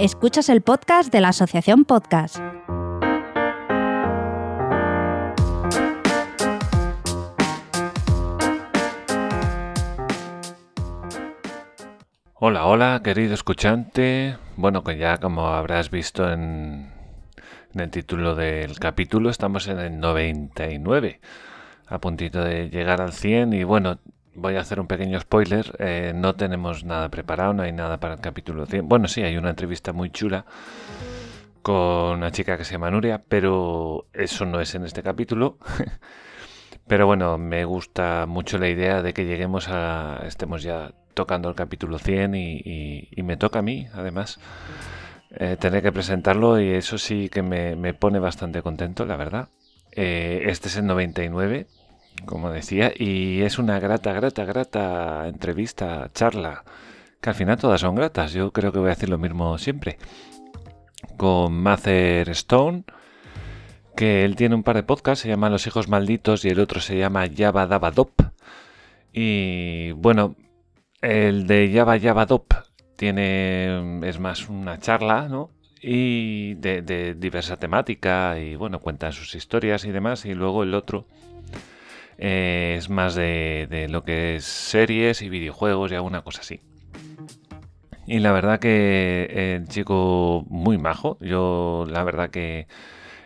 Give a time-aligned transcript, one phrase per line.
[0.00, 2.38] Escuchas el podcast de la Asociación Podcast.
[12.32, 14.38] Hola, hola, querido escuchante.
[14.56, 16.94] Bueno, que ya como habrás visto en,
[17.74, 21.20] en el título del capítulo, estamos en el 99,
[21.88, 23.98] a puntito de llegar al 100 y bueno,
[24.40, 25.76] voy a hacer un pequeño spoiler.
[25.78, 28.88] eh, no tenemos nada preparado, no hay nada para el capítulo 100.
[28.88, 30.44] Bueno, sí, hay una entrevista muy chula
[31.62, 35.58] con una chica que se llama Nuria, pero eso no es en este capítulo.
[36.86, 40.22] pero bueno, me gusta mucho la idea de que lleguemos a.
[40.26, 44.40] estemos ya tocando el capítulo 100 y, me toca a mí, además,
[45.32, 49.48] eh, tener que presentarlo y eso sí que me, me pone bastante contento, la verdad.
[49.92, 51.66] Eh, este es el 99
[52.26, 56.64] como decía, y es una grata, grata, grata entrevista, charla,
[57.20, 58.32] que al final todas son gratas.
[58.32, 59.98] Yo creo que voy a decir lo mismo siempre.
[61.16, 62.84] Con Mather Stone,
[63.96, 66.80] que él tiene un par de podcasts, se llama Los Hijos Malditos y el otro
[66.80, 68.12] se llama Yaba Daba Dop.
[69.12, 70.36] Y bueno,
[71.02, 72.52] el de Yaba Yaba Dop
[72.96, 75.50] tiene, es más una charla, ¿no?
[75.82, 80.26] Y de diversa temática y bueno, cuentan sus historias y demás.
[80.26, 81.06] Y luego el otro
[82.20, 86.60] eh, es más de, de lo que es series y videojuegos y alguna cosa así.
[88.06, 91.16] Y la verdad que el chico muy majo.
[91.20, 92.66] Yo la verdad que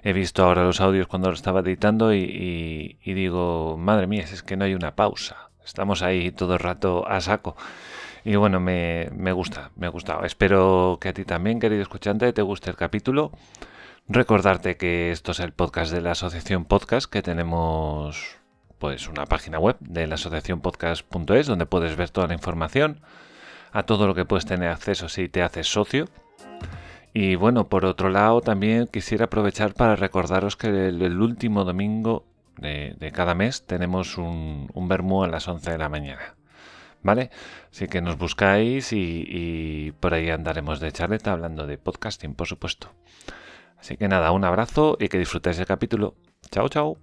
[0.02, 4.56] he visto ahora los audios cuando lo estaba editando y, digo, madre mía, es que
[4.56, 5.48] no hay una pausa.
[5.64, 7.56] Estamos ahí todo el rato a saco.
[8.24, 10.24] Y bueno, me, me gusta, me ha gustado.
[10.24, 13.32] Espero que a ti también, querido escuchante, te guste el capítulo.
[14.06, 18.36] Recordarte que esto es el podcast de la Asociación Podcast, que tenemos
[18.84, 23.00] pues una página web de la asociacionpodcast.es donde puedes ver toda la información,
[23.72, 26.04] a todo lo que puedes tener acceso si te haces socio.
[27.14, 32.26] Y bueno, por otro lado, también quisiera aprovechar para recordaros que el, último domingo
[32.58, 36.34] de, de cada mes tenemos un, un vermú a las 11 de la mañana.
[37.02, 37.30] ¿Vale?
[37.72, 42.48] Así que nos buscáis y, y por ahí andaremos de charleta hablando de podcasting, por
[42.48, 42.90] supuesto.
[43.78, 46.16] Así que nada, un abrazo y que disfrutéis el capítulo.
[46.50, 46.98] Chao, chao.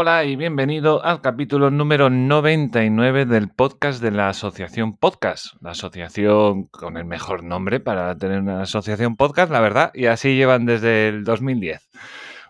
[0.00, 5.60] Hola, y bienvenido al capítulo número 99 del podcast de la Asociación Podcast.
[5.60, 10.36] La asociación con el mejor nombre para tener una asociación podcast, la verdad, y así
[10.36, 11.90] llevan desde el 2010.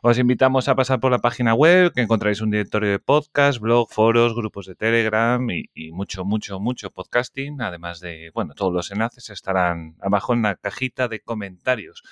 [0.03, 3.89] Os invitamos a pasar por la página web, que encontráis un directorio de podcast, blog,
[3.91, 7.63] foros, grupos de Telegram y mucho, mucho, mucho podcasting.
[7.63, 12.03] Además de, bueno, todos los enlaces estarán abajo en la cajita de comentarios.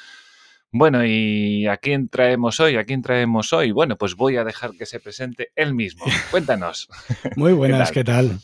[0.72, 2.76] Bueno, ¿y a quién traemos hoy?
[2.76, 3.72] ¿A quién traemos hoy?
[3.72, 6.04] Bueno, pues voy a dejar que se presente él mismo.
[6.30, 6.88] Cuéntanos.
[7.36, 8.38] Muy buenas, ¿Qué ¿qué tal?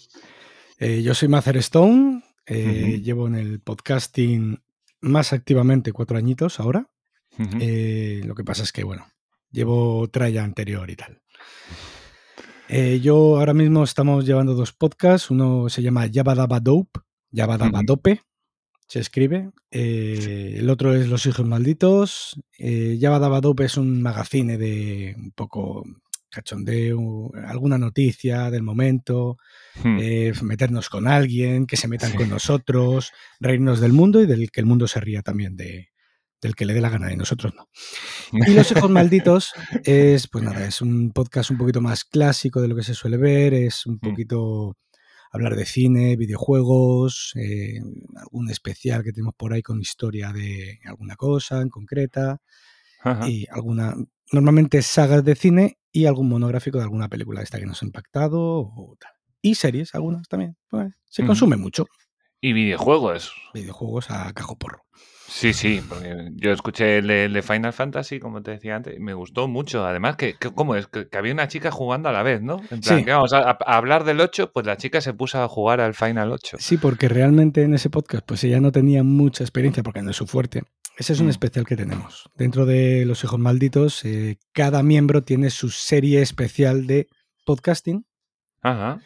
[0.79, 4.61] Eh, yo soy Mather Stone, eh, llevo en el podcasting
[5.01, 6.89] más activamente cuatro añitos ahora.
[7.61, 9.07] Eh, lo que pasa es que, bueno,
[9.51, 11.23] llevo tralla anterior y tal.
[12.69, 15.31] Eh, yo ahora mismo estamos llevando dos podcasts.
[15.31, 17.01] Uno se llama Yabadaba Dope,
[17.31, 17.81] Yabadaba.
[17.85, 18.23] Dope,
[18.93, 19.49] se escribe.
[19.71, 22.39] Eh, el otro es Los Hijos Malditos.
[22.59, 25.83] Eh, Yabadaba Dope es un magazine de un poco
[26.29, 29.39] cachondeo, alguna noticia del momento,
[29.83, 29.99] Hmm.
[29.99, 32.17] eh, meternos con alguien, que se metan Sí.
[32.19, 35.89] con nosotros, reírnos del mundo y del que el mundo se ría también de,
[36.43, 37.69] del que le dé la gana y nosotros no.
[38.47, 39.53] Y Los Hijos Malditos
[39.85, 43.17] es, pues nada, es un podcast un poquito más clásico de lo que se suele
[43.17, 44.01] ver, es un Mm.
[44.01, 44.77] poquito
[45.33, 47.81] hablar de cine, videojuegos, eh,
[48.17, 52.41] algún especial que tenemos por ahí con historia de alguna cosa en concreta
[53.01, 53.29] Ajá.
[53.29, 53.95] y alguna,
[54.31, 58.41] normalmente sagas de cine y algún monográfico de alguna película esta que nos ha impactado
[58.41, 59.13] o tal.
[59.41, 60.57] Y series, algunas también.
[60.69, 61.87] Pues, se consume mucho.
[62.41, 63.33] Y videojuegos.
[63.55, 64.85] Videojuegos a cajo porro.
[65.35, 68.95] Sí, sí, porque yo escuché el de, el de Final Fantasy, como te decía antes,
[68.97, 69.85] y me gustó mucho.
[69.87, 70.87] Además, que, que- ¿cómo es?
[70.89, 72.59] Que, que había una chica jugando a la vez, ¿no?
[72.71, 73.05] En plan, Sí.
[73.05, 75.95] que vamos a, a hablar del 8, pues la chica se puso a jugar al
[75.95, 76.59] Final 8.
[76.61, 80.17] Sí, porque realmente en ese podcast, pues ella no tenía mucha experiencia porque no es
[80.17, 80.63] su fuerte.
[80.99, 81.31] Ese es un Mm.
[81.31, 82.29] especial que tenemos.
[82.37, 87.09] Dentro de Los Hijos Malditos, eh, cada miembro tiene su serie especial de
[87.47, 88.05] podcasting.
[88.61, 89.01] Ajá.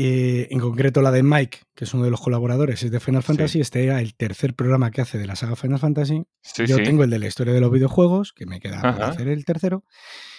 [0.00, 3.22] Eh, en concreto la de Mike, que es uno de los colaboradores, es de Final
[3.22, 3.26] Sí.
[3.26, 3.60] Fantasy.
[3.60, 6.22] Este era el tercer programa que hace de la saga Final Fantasy.
[6.40, 6.84] Sí, Yo sí.
[6.84, 9.08] tengo el de la historia de los videojuegos, que me queda por Ajá.
[9.08, 9.82] hacer el tercero.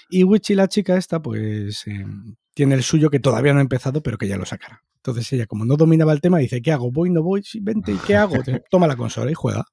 [0.09, 2.05] Y Witchy, la chica esta, pues eh,
[2.53, 4.81] tiene el suyo que todavía no ha empezado, pero que ya lo sacará.
[4.95, 6.89] Entonces ella, como no dominaba el tema, dice, ¿qué hago?
[6.89, 7.43] ¿Voy, no voy?
[7.61, 8.35] Vente, ¿y qué hago?
[8.71, 9.65] Toma la consola y juega.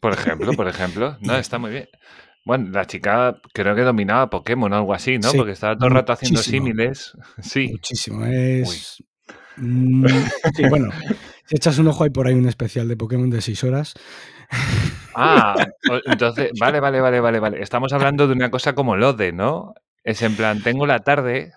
[0.00, 1.16] Por ejemplo, por ejemplo.
[1.20, 1.88] No, está muy bien.
[2.44, 5.30] Bueno, la chica creo que dominaba Pokémon o algo así, ¿no?
[5.30, 7.12] Sí, Porque estaba todo el rato haciendo símiles.
[7.42, 7.68] Sí.
[7.72, 8.26] Muchísimo.
[8.26, 9.02] Es.
[9.56, 10.06] Mm,
[10.54, 10.90] sí, bueno,
[11.46, 13.94] si echas un ojo, hay por ahí un especial de Pokémon de 6 horas.
[15.14, 15.54] Ah,
[16.06, 17.62] entonces, vale, vale, vale, vale, vale.
[17.62, 19.74] Estamos hablando de una cosa como Lode, ¿no?
[20.02, 21.52] Es en plan, tengo la tarde,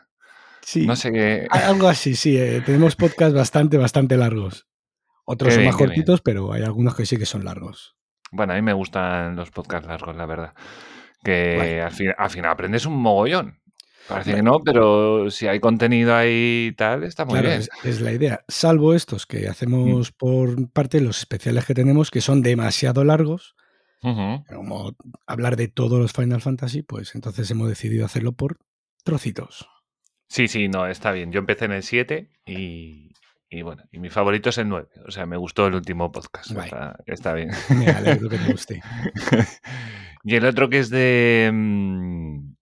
[0.62, 1.48] Sí, no sé qué.
[1.50, 2.38] algo así, sí.
[2.38, 4.68] eh, tenemos podcasts bastante, bastante largos.
[5.26, 7.96] Otros Qué son bien, más cortitos, pero hay algunos que sí que son largos.
[8.32, 10.54] Bueno, a mí me gustan los podcasts largos, la verdad.
[11.24, 13.60] Que al, fin- al final aprendes un mogollón.
[14.08, 17.60] Parece que no, pero si hay contenido ahí y tal, está muy Claro, bien.
[17.62, 18.42] es, es la idea.
[18.48, 23.56] Salvo estos que hacemos por parte, los especiales que tenemos, que son demasiado largos,
[24.02, 24.96] como
[25.26, 28.58] hablar de todos los Final Fantasy, pues entonces hemos decidido hacerlo por
[29.04, 29.68] trocitos.
[30.30, 31.32] Sí, sí, no, está bien.
[31.32, 33.12] Yo empecé en el 7 y,
[33.50, 34.88] y bueno, y mi favorito es el 9.
[35.08, 36.52] O sea, me gustó el último podcast.
[36.52, 37.50] Está, está bien.
[37.70, 38.82] Me alegro que te guste.
[40.24, 42.54] y el otro que es de mm,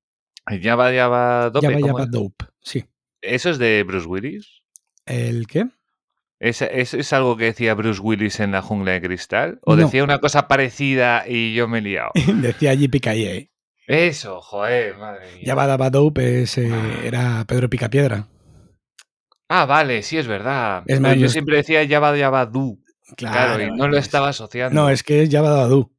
[0.61, 2.05] Java Java Dope.
[2.07, 2.85] Dope, sí.
[3.21, 4.61] ¿Eso es de Bruce Willis?
[5.05, 5.65] ¿El qué?
[6.39, 9.59] ¿Es, es, es algo que decía Bruce Willis en la jungla de cristal?
[9.63, 9.83] ¿O No.
[9.85, 12.11] decía una cosa parecida y yo me he liado?
[12.41, 13.49] Decía JPKE.
[13.87, 15.43] Eso, joder, madre mía.
[15.45, 16.71] Java Java Dope es, eh,
[17.03, 18.27] era Pedro Picapiedra.
[19.47, 20.83] Ah, vale, sí es verdad.
[20.87, 22.81] Es más, yo siempre decía Java Java Du.
[23.15, 24.79] Claro, y no lo es- estaba asociando.
[24.79, 25.91] No, es que es Java Java Do.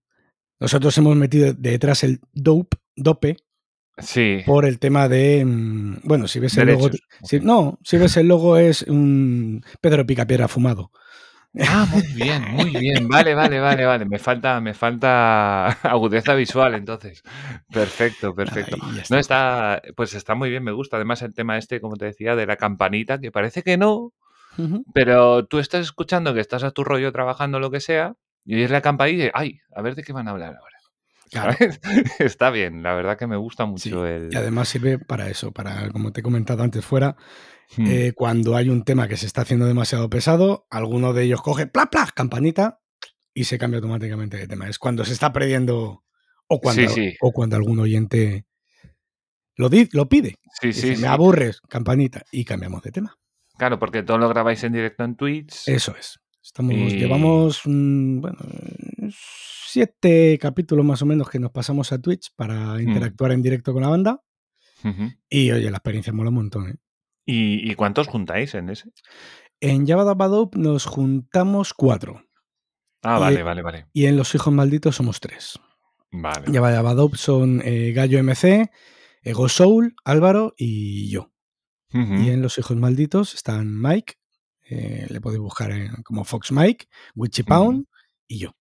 [0.59, 3.37] Nosotros hemos metido detrás el Dope, Dope,
[3.99, 4.43] Sí.
[4.45, 5.45] por el tema de.
[5.45, 6.91] mm, Bueno, si ves el logo.
[7.23, 10.91] Si- no, si ves el logo es un Pedro Picapiedra fumado.
[11.67, 13.09] Ah, muy bien, muy bien.
[13.09, 14.05] Vale, vale, vale, vale.
[14.05, 17.23] Me falta, me falta agudeza visual, entonces.
[17.73, 18.77] Perfecto, perfecto.
[18.99, 19.15] Está.
[19.15, 20.97] No está, pues está muy bien, me gusta.
[20.97, 24.13] Además, el tema este, como te decía, de la campanita, que parece que no,
[24.93, 28.15] pero tú estás escuchando que estás a tu rollo trabajando lo que sea,
[28.45, 30.76] y oyes la campanita y dices, ay, a ver de qué van a hablar ahora.
[32.19, 34.31] Está bien, la verdad que me gusta Sí, mucho el.
[34.33, 37.17] Y además sirve para eso, para, como te he comentado antes fuera,
[37.77, 37.87] Hmm.
[37.89, 41.67] eh, cuando hay un tema que se está haciendo demasiado pesado, alguno de ellos coge,
[41.67, 42.09] ¡pla, pla!
[42.15, 42.81] campanita,
[43.35, 44.69] y se cambia automáticamente de tema.
[44.69, 46.05] Es cuando se está perdiendo,
[46.47, 47.17] o cuando, Sí, sí.
[47.21, 48.47] O cuando algún oyente
[49.57, 50.37] lo, di- lo pide.
[50.61, 53.17] Sí, Dice, sí, me aburres, campanita, y cambiamos de tema.
[53.59, 55.67] Claro, porque todo lo grabáis en directo en Twitch.
[55.69, 56.21] Eso es.
[56.47, 58.39] Estamos, Y- Llevamos mm, bueno,
[59.11, 63.83] siete capítulos más o menos que nos pasamos a Twitch para interactuar en directo con
[63.83, 64.23] la banda.
[65.29, 66.69] Y oye, la experiencia mola un montón.
[66.71, 66.75] ¿eh?
[67.25, 68.91] ¿Y, ¿Y cuántos juntáis en ese?
[69.59, 72.23] En Java Dabba nos juntamos cuatro.
[73.03, 73.87] Ah, Y- vale, vale, vale.
[73.93, 75.59] Y en Los Hijos Malditos somos tres.
[76.13, 76.47] Vale.
[76.53, 78.71] Java Dabba son eh, Gallo MC,
[79.23, 81.33] Ego Soul, Álvaro y yo.
[81.93, 84.15] Y en Los Hijos Malditos están Mike,
[84.69, 87.87] eh, le podéis buscar en- como Fox Mike, Witchy Pound
[88.29, 88.53] y yo.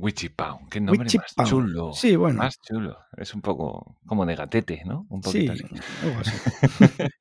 [0.00, 1.50] Witchy Pound, qué nombre Witchy más Pound.
[1.50, 1.92] chulo.
[1.92, 2.38] Sí, bueno.
[2.38, 2.98] Más chulo.
[3.16, 5.06] Es un poco como de gatete, ¿no?
[5.10, 5.66] Un Sí, poquito
[6.04, 6.32] algo así.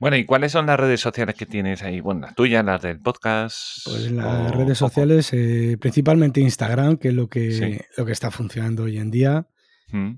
[0.00, 2.00] bueno, ¿y cuáles son las redes sociales que tienes ahí?
[2.00, 3.84] Bueno, las tuyas, las del podcast.
[3.84, 7.78] Pues las o- redes sociales, eh, principalmente Instagram, que es lo que, Sí.
[7.96, 9.46] lo que está funcionando hoy en día.
[9.92, 10.14] Mm,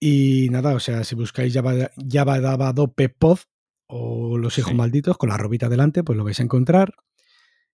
[0.00, 1.90] Y nada, o sea, si buscáis Java,
[3.88, 4.76] O Los Hijos Sí.
[4.76, 6.94] Malditos con la robita delante, pues lo vais a encontrar.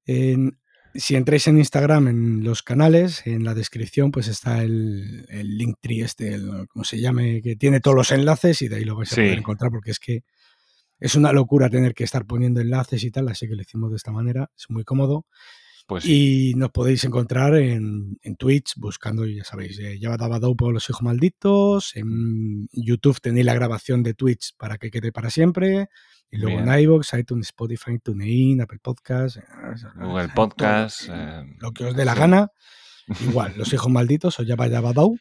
[0.07, 0.59] En-
[0.95, 6.03] si entráis en Instagram, en los canales, en la descripción, pues está el, el Linktree
[6.03, 9.11] este, el- como se llame, que tiene todos los enlaces y de ahí lo vais
[9.13, 9.21] a Sí.
[9.23, 10.23] poder encontrar porque es que
[11.01, 13.97] es una locura tener que estar poniendo enlaces y tal, así que lo hicimos de
[13.97, 15.27] esta manera, es muy cómodo.
[15.87, 16.51] Pues sí.
[16.51, 21.03] Y nos podéis encontrar en, en Twitch buscando, ya sabéis, eh, Dope o Los Hijos
[21.03, 21.95] Malditos.
[21.97, 25.89] En YouTube tenéis la grabación de Twitch para que quede para siempre.
[26.31, 26.69] Y luego Bien.
[26.73, 29.43] en iVoox, iTunes, Spotify, TuneIn, Apple Podcasts, eh,
[29.97, 31.09] Google todo, Podcast.
[31.13, 32.19] eh, lo que os dé la sí.
[32.21, 32.49] gana.
[33.21, 35.21] Igual, Los Hijos Malditos o Java Java Dope,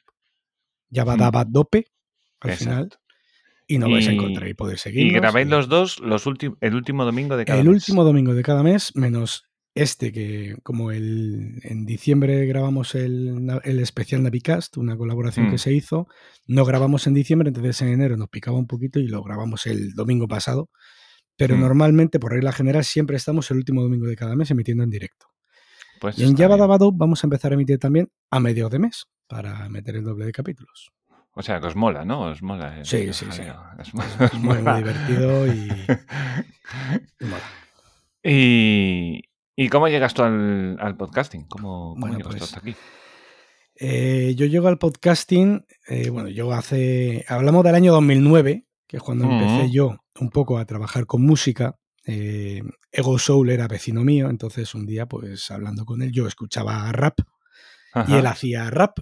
[0.91, 1.21] Java Mm.
[2.39, 2.57] Al Exacto.
[2.57, 2.89] final.
[3.67, 5.21] Y nos vais a Y- encontrar y poder Y seguirnos.
[5.21, 7.75] grabáis y- los dos los últimos el último domingo de cada el mes.
[7.75, 13.79] último domingo de cada mes, menos este que como el, en diciembre grabamos el, el
[13.79, 15.51] especial Navicast, una colaboración Mm.
[15.51, 16.07] que se hizo,
[16.47, 19.93] no grabamos en diciembre, entonces en enero nos picaba un poquito y lo grabamos el
[19.93, 20.69] domingo pasado.
[21.35, 21.61] Pero Mm.
[21.61, 25.25] normalmente, por regla general, siempre estamos el último domingo de cada mes emitiendo en directo.
[25.99, 26.57] Pues Y en Java.
[26.57, 30.25] Dabado vamos a empezar a emitir también a medio de mes para meter el doble
[30.25, 30.91] de capítulos.
[31.35, 32.21] O sea, que os mola, ¿no?
[32.29, 32.77] Os mola.
[32.77, 33.41] el- Sí, el sí, sí.
[33.41, 33.59] jaleo.
[33.79, 34.77] Os Muy, muy mola.
[34.77, 35.51] divertido y,
[37.19, 37.43] y mola.
[38.23, 39.21] y,
[39.55, 41.43] ¿y cómo llegas tú al, al podcasting?
[41.47, 42.75] ¿Cómo, cómo Bueno, llegas tú pues, hasta aquí?
[43.75, 49.03] Eh, yo llego al podcasting, eh, bueno, yo hace, hablamos del año 2009, que es
[49.03, 51.75] cuando empecé yo un poco a trabajar con música.
[52.05, 56.91] eh, Ego Soul era vecino mío, entonces un día, pues hablando con él, yo escuchaba
[56.91, 57.17] rap
[58.07, 58.99] y él hacía rap.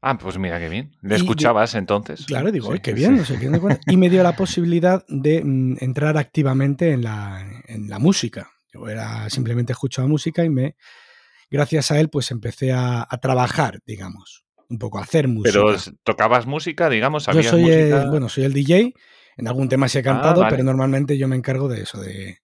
[0.00, 0.92] Ah, pues mira qué bien.
[1.02, 2.24] ¿Le escuchabas entonces?
[2.26, 2.96] Claro, digo, Sí, "Ay, qué sí.
[2.96, 3.80] bien, no sé qué, no sé cuánto".
[3.86, 8.50] Y me dio la posibilidad de mm, entrar activamente en la, en la música.
[8.72, 10.76] Yo era simplemente escuchaba música y me,
[11.50, 15.52] gracias a él, pues empecé a, a trabajar, digamos, un poco a hacer música.
[15.52, 18.04] Pero tocabas música, digamos, Yo soy, música.
[18.10, 18.92] bueno, soy el DJ.
[19.36, 20.50] En algún tema sí he Ah, cantado, vale.
[20.50, 22.38] pero normalmente yo me encargo de eso, de,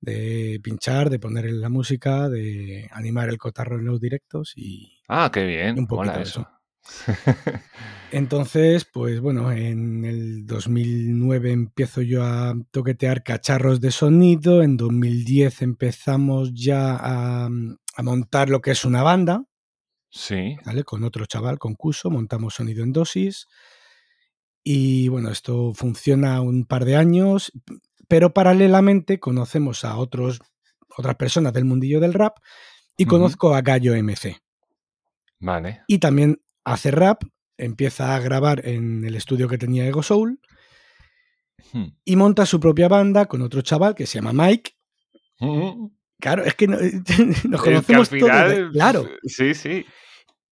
[0.00, 5.30] de pinchar, de poner la música, de animar el cotarro en los directos y Ah,
[5.32, 5.78] qué bien.
[5.78, 6.48] un poquito de eso.
[8.12, 15.62] entonces, pues bueno, en el 2009 empiezo yo a toquetear cacharros de sonido, en 2010
[15.62, 19.44] empezamos ya a, a montar lo que es una banda,
[20.10, 20.56] sí.
[20.64, 20.84] ¿vale?
[20.84, 23.46] Con otro chaval, con Cuso, montamos sonido en dosis.
[24.64, 27.52] Y bueno, esto funciona un par de años,
[28.08, 30.40] pero paralelamente conocemos a otros,
[30.96, 32.38] otras personas del mundillo del rap
[32.96, 34.40] y conozco a Gallo MC.
[35.40, 35.82] Vale.
[35.88, 37.22] Y también hace rap,
[37.58, 40.40] empieza a grabar en el estudio que tenía Ego Soul
[41.72, 41.86] Hmm.
[42.04, 44.72] y monta su propia banda con otro chaval que se llama Mike.
[45.40, 45.86] Mm.
[46.20, 46.76] Claro, es que no-
[47.48, 48.50] nos que conocemos todos.
[48.50, 49.08] de- claro.
[49.24, 49.86] Sí, sí.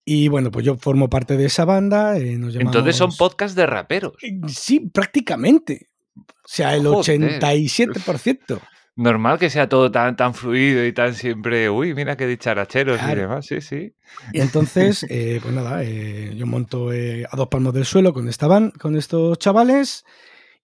[0.04, 2.16] Y bueno, pues yo formo parte de esa banda.
[2.16, 4.14] eh, nos Entonces son podcasts de raperos.
[4.22, 5.88] Eh, Sí, prácticamente.
[6.16, 7.20] O sea, el Joder.
[7.20, 8.60] 87%.
[9.00, 13.14] Normal que sea todo tan, tan fluido y tan siempre, uy, mira qué dicharacheros y
[13.14, 13.94] demás, sí, sí.
[14.34, 18.28] Y entonces, eh, pues nada, eh, yo monto eh, a dos palmos del suelo con
[18.28, 20.04] esta van, con estos chavales,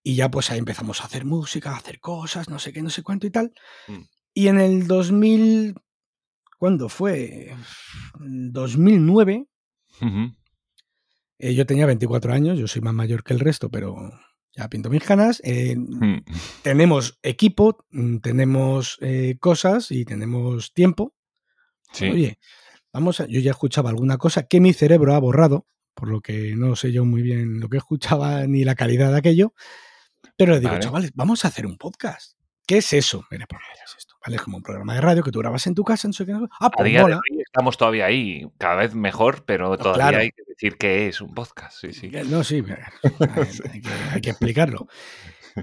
[0.02, 2.90] y ya pues ahí empezamos a hacer música, a hacer cosas, no sé qué, no
[2.90, 3.55] sé cuánto y tal.
[3.88, 4.02] Mm.
[4.35, 5.75] Y en el 2000,
[6.59, 7.57] ¿cuándo fue?
[8.19, 9.47] 2009,
[10.02, 10.37] Ujú.
[11.38, 13.97] eh, yo tenía 24 años, yo soy más mayor que el resto, pero
[14.57, 15.41] ya pinto mis canas.
[15.45, 16.25] eh, Mm.
[16.63, 21.15] tenemos equipo, mm, tenemos eh, cosas y tenemos tiempo.
[21.93, 22.07] Sí.
[22.09, 22.39] Oye,
[22.93, 26.55] vamos a, yo ya escuchaba alguna cosa que mi cerebro ha borrado, por lo que
[26.57, 29.55] no sé yo muy bien lo que escuchaba ni la calidad de aquello,
[30.37, 30.83] pero le digo, Vale.
[30.83, 32.37] chavales, vamos a hacer un podcast.
[32.67, 33.25] ¿Qué es eso?
[33.31, 34.15] Mira, pues, ¿qué es esto?
[34.25, 34.37] ¿Vale?
[34.37, 36.33] Es como un programa de radio que tú grabas en tu casa, no sé qué.
[36.33, 37.21] no sé- Ah, pues mola.
[37.47, 40.19] Estamos todavía ahí, cada vez mejor, pero todavía claro.
[40.19, 42.11] hay que decir que es un podcast, sí, sí.
[42.12, 43.03] Eh, No, sí, hay,
[43.73, 44.87] hay que, hay que explicarlo.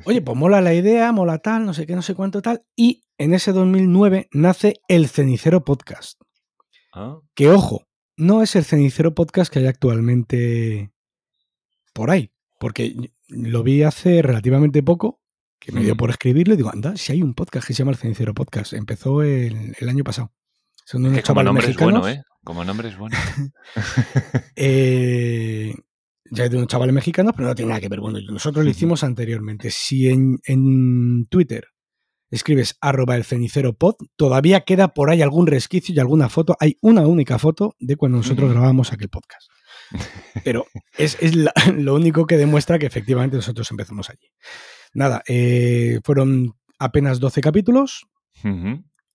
[0.06, 2.64] Oye, pues mola la idea, mola tal, no sé qué, no sé cuánto tal.
[2.76, 6.20] Y en ese 2009 nace el Cenicero Podcast.
[6.94, 7.88] Ah, Que ojo,
[8.18, 10.92] no es el cenicero podcast que hay actualmente
[11.94, 12.96] por ahí, porque
[13.28, 15.22] lo vi hace relativamente poco,
[15.60, 17.92] que me dio por escribirlo y digo, anda, si hay un podcast que se llama
[17.92, 20.32] el cenicero podcast, empezó el, el año pasado.
[20.86, 22.24] Son unos que como chavales nombre mexicanos, es bueno, ¿eh?
[22.44, 23.18] Como nombre es bueno.
[24.56, 25.74] eh,
[26.32, 28.00] ya de unos chavales mexicanos, pero no tiene nada que ver.
[28.00, 29.72] Bueno, nosotros lo hicimos anteriormente.
[29.72, 31.68] Si en, en Twitter
[32.32, 36.56] escribes arroba el cenicero pod, todavía queda por ahí algún resquicio y alguna foto.
[36.60, 39.50] Hay una única foto de cuando nosotros grabamos aquel podcast.
[40.44, 40.66] Pero
[40.98, 44.28] es, es la- lo único que demuestra que efectivamente nosotros empezamos allí.
[44.94, 48.06] Nada, eh, fueron apenas 12 capítulos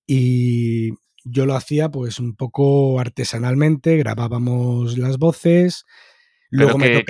[0.07, 0.91] y
[1.25, 5.85] yo lo hacía pues un poco artesanalmente, grabábamos las voces.
[6.51, 7.05] Luego ¿qué,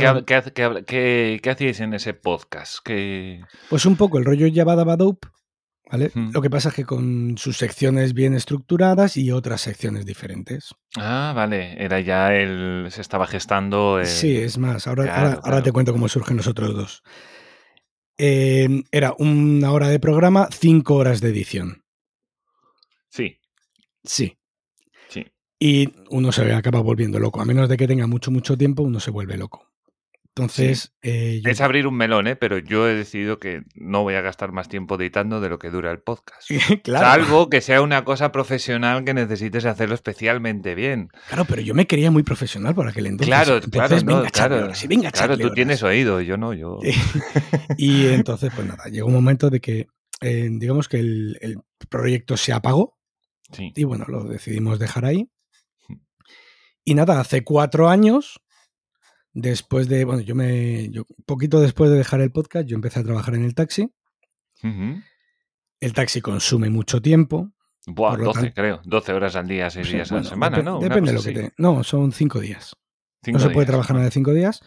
[1.42, 2.78] qué, hacíais en ese podcast?
[2.84, 3.40] ¿Qué...
[3.70, 6.10] Pues un poco el rollo Yabada ¿vale?
[6.14, 10.74] Lo que pasa es que con sus secciones bien estructuradas y otras secciones diferentes.
[10.96, 12.88] Ah, vale, era ya el...
[12.90, 14.00] se estaba gestando...
[14.00, 17.02] el- Sí, es más, ahora, claro, ahora, te cuento cómo surgen los otros dos.
[18.18, 21.84] Eh, era una hora de programa, cinco horas de edición.
[23.08, 23.38] Sí,
[24.04, 24.38] Sí.
[25.08, 25.26] sí.
[25.60, 27.40] Y uno se acaba volviendo loco.
[27.40, 29.66] A menos de que tenga mucho, mucho tiempo, uno se vuelve loco.
[30.36, 32.36] Entonces, eh, yo- Es abrir un melón, ¿eh?
[32.36, 35.68] Pero yo he decidido que no voy a gastar más tiempo editando de lo que
[35.68, 36.48] dura el podcast.
[36.84, 41.08] claro, Salvo que sea una cosa profesional que necesites hacerlo especialmente bien.
[41.26, 43.34] claro, pero yo me quería muy profesional por aquel entonces.
[43.34, 44.64] claro, Entonces, claro, no, venga, echarle claro.
[44.66, 45.54] horas, sí, venga, claro, tú horas.
[45.56, 46.78] tienes oído, yo no, yo.
[47.76, 49.88] Y entonces, pues nada, llegó un momento de que,
[50.20, 52.97] eh, digamos que el, el proyecto se apagó
[53.52, 53.72] Sí.
[53.74, 55.30] y bueno, lo decidimos dejar ahí.
[56.84, 58.40] Y nada, hace cuatro años,
[59.32, 63.04] después de, bueno, yo me, yo, poquito después de dejar el podcast, yo empecé a
[63.04, 63.90] trabajar en el taxi.
[65.80, 67.52] El taxi consume mucho tiempo.
[67.86, 68.80] Buah, Por lo 12, tanto- creo.
[68.84, 70.78] 12 horas al día, 6 Sí, días a la semana, ¿no?
[70.80, 71.52] Depende de lo que te...
[71.58, 72.76] No, son cinco días.
[73.22, 74.60] Cinco no se puede trabajar más de cinco días,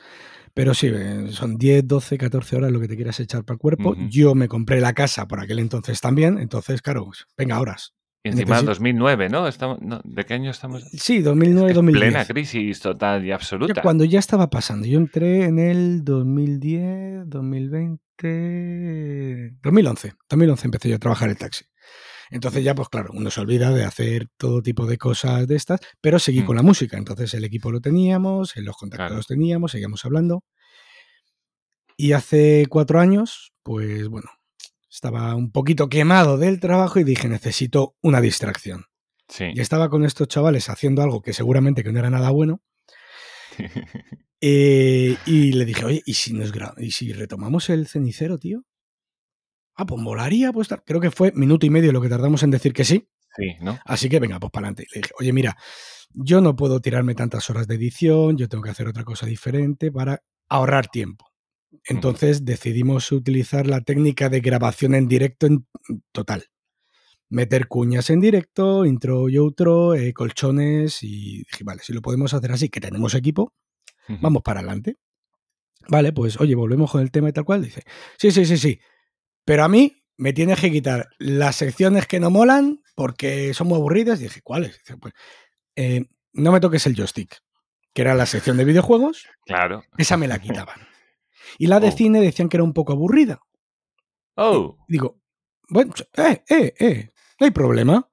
[0.53, 3.59] pero sí, eh, son 10, 12, 14 horas lo que te quieras echar para el
[3.59, 3.95] cuerpo.
[4.09, 7.93] Yo me compré la casa por aquel entonces también, entonces, claro, pues, venga, horas.
[8.23, 9.47] Y encima necesito- 2009, ¿no?
[9.47, 10.83] Estamos, no, ¿De qué año estamos?
[10.93, 12.01] Sí, 2009, Es 2010.
[12.11, 13.81] plena crisis total y Yo absoluta.
[13.81, 20.95] cuando ya estaba pasando, yo entré en el 2010, 2020, 2007, 2011, 2011 empecé yo
[20.95, 21.65] a trabajar en taxi.
[22.29, 25.79] Entonces ya, pues claro, uno se olvida de hacer todo tipo de cosas de estas,
[25.99, 26.45] pero seguí Mm.
[26.45, 26.97] con la música.
[26.97, 29.15] Entonces el equipo lo teníamos, los contactos Claro.
[29.15, 30.43] los teníamos, seguíamos hablando.
[31.97, 34.29] Y hace cuatro años, pues bueno,
[34.91, 38.86] estaba un poquito quemado del trabajo y dije, necesito una distracción.
[39.29, 39.45] Sí.
[39.55, 42.62] Y estaba con estos chavales haciendo algo que seguramente que no era nada bueno.
[44.41, 48.65] eh, y le dije, oye, ¿y si, nos ¿y si retomamos el cenicero, tío?
[49.75, 50.67] Ah, pues molaría, pues.
[50.86, 53.07] Creo que fue minuto y medio lo que tardamos en decir que sí.
[53.38, 53.79] Sí, ¿no?
[53.86, 54.88] Así que venga, pues para adelante.
[54.93, 55.57] Le dije, oye, mira,
[56.10, 59.89] yo no puedo tirarme tantas horas de edición, yo tengo que hacer otra cosa diferente
[59.89, 61.30] para ahorrar tiempo.
[61.85, 65.67] Entonces decidimos utilizar la técnica de grabación en directo en
[66.11, 66.45] total.
[67.29, 72.33] Meter cuñas en directo, intro y outro, eh, colchones y dije, vale, si lo podemos
[72.33, 73.53] hacer así, que tenemos equipo,
[74.21, 74.97] vamos para adelante.
[75.88, 77.63] Vale, pues oye, volvemos con el tema y tal cual.
[77.63, 77.83] Dice,
[78.17, 78.79] sí, sí, sí, sí.
[79.45, 83.77] Pero a mí me tienes que quitar las secciones que no molan porque son muy
[83.77, 84.19] aburridas.
[84.19, 84.77] Y dije, ¿cuáles?
[84.79, 85.13] Dice, pues,
[85.75, 87.38] eh, no me toques el joystick,
[87.93, 89.83] que era la sección de videojuegos, Claro.
[89.97, 90.79] esa me la quitaban.
[91.57, 91.91] Y la de Oh.
[91.91, 93.39] cine decían que era un poco aburrida.
[94.36, 95.19] Oh, Digo,
[95.69, 98.07] bueno, eh, eh, eh, no hay problema.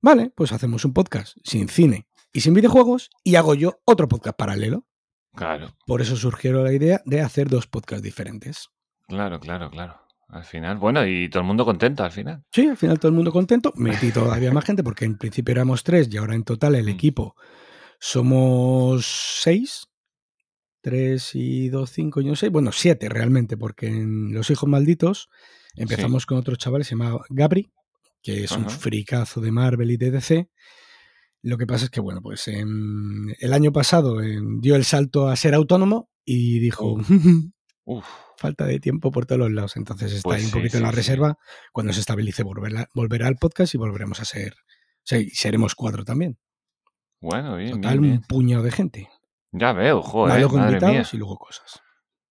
[0.00, 4.36] Vale, pues hacemos un podcast sin cine y sin videojuegos y hago yo otro podcast
[4.36, 4.86] paralelo.
[5.34, 8.68] claro, Por eso surgió la idea de hacer dos podcasts diferentes.
[9.08, 10.00] claro, claro, claro.
[10.28, 12.44] Al final, bueno, y todo el mundo contento al final.
[12.50, 13.72] Sí, al final todo el mundo contento.
[13.76, 16.88] Metí todavía más gente porque en principio éramos tres y ahora en total el Mm.
[16.88, 17.36] equipo
[18.00, 19.06] somos
[19.42, 19.86] seis.
[20.84, 22.50] Tres y dos, cinco y no sé.
[22.50, 25.30] Bueno, siete realmente, porque en Los Hijos Malditos
[25.76, 27.72] empezamos con otro chaval, se llama Gabri,
[28.22, 30.50] que es un fricazo de Marvel y de DC.
[31.40, 34.18] Lo que pasa es que, bueno, pues el año pasado
[34.60, 36.98] dio el salto a ser autónomo y dijo,
[37.84, 38.04] Uf,
[38.36, 39.76] falta de tiempo por todos los lados.
[39.76, 41.38] Entonces está Pues ahí un sí, poquito en la sí, reserva.
[41.72, 44.52] Cuando se estabilice volverá, volverá al podcast y volveremos a ser...
[44.52, 46.38] O sea, y seremos cuatro también.
[47.20, 48.16] bueno, bien, Total, bien, bien.
[48.18, 49.08] un puñado de gente.
[49.56, 50.78] Ya veo, joder, luego madre mía.
[50.80, 51.80] invitados y luego cosas.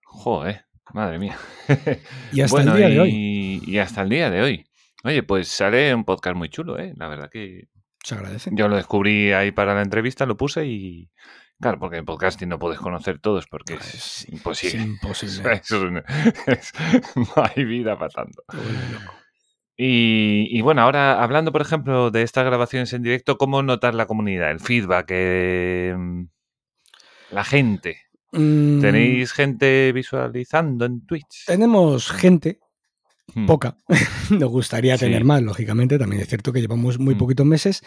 [0.03, 1.37] Joder, madre mía.
[2.33, 4.65] Y hasta bueno, el día y, de hoy y hasta el día de hoy.
[5.05, 6.93] Oye, pues sale un podcast muy chulo, ¿eh?
[6.97, 7.67] La verdad que
[8.03, 8.49] se agradece.
[8.53, 11.09] yo lo descubrí ahí para la entrevista, lo puse y...
[11.61, 13.93] Claro, porque en podcasting no puedes conocer todos porque es
[14.25, 14.79] es- imposible.
[14.79, 15.51] Es imposible.
[15.63, 16.03] Es un-
[16.47, 16.73] es-
[17.15, 18.43] no hay vida loco.
[19.77, 24.05] Y, y bueno, ahora hablando, por ejemplo, de estas grabaciones en directo, ¿cómo notar la
[24.05, 25.95] comunidad, el feedback, eh,
[27.33, 27.97] la gente?
[28.31, 31.45] Mm, ¿Tenéis gente visualizando en Twitch?
[31.45, 32.59] Tenemos gente,
[33.35, 33.77] Hmm, poca.
[34.31, 35.05] Nos gustaría Sí.
[35.05, 35.97] tener más, lógicamente.
[35.97, 37.17] También es cierto que llevamos muy Mm.
[37.17, 37.81] poquitos meses.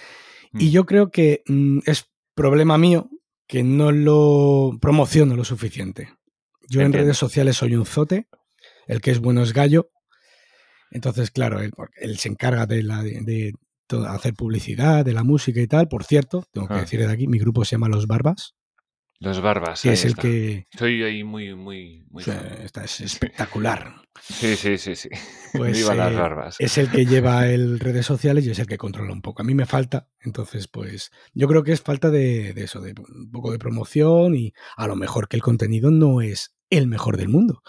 [0.55, 3.11] Y hmm, yo creo que mm, es problema mío
[3.47, 6.09] que no lo promociono lo suficiente.
[6.69, 8.27] Yo en redes sociales soy un zote,
[8.89, 9.91] el que es bueno es gallo.
[10.91, 13.53] Entonces, claro, él, él se encarga de, la, de, de
[13.87, 15.87] todo- hacer publicidad, de la música y tal.
[15.89, 16.81] Por cierto, tengo que Ah.
[16.81, 18.55] decir de aquí, mi grupo se llama Los Barbas,
[19.21, 19.83] Los barbas.
[19.83, 20.23] que es el está.
[20.23, 20.67] que...
[20.77, 22.23] Soy ahí muy, muy, muy.
[22.23, 22.59] o sea, fan.
[22.65, 23.95] esta es espectacular.
[24.21, 25.09] Sí, sí, sí, sí.
[25.57, 26.57] Pues, Viva las eh, barbas.
[26.59, 29.41] es el que lleva el redes sociales y es el que controla un poco.
[29.41, 32.93] A mí me falta, entonces, pues yo creo que es falta de, de eso, de
[32.99, 37.17] un poco de promoción y a lo mejor que el contenido no es el mejor
[37.17, 37.63] del mundo.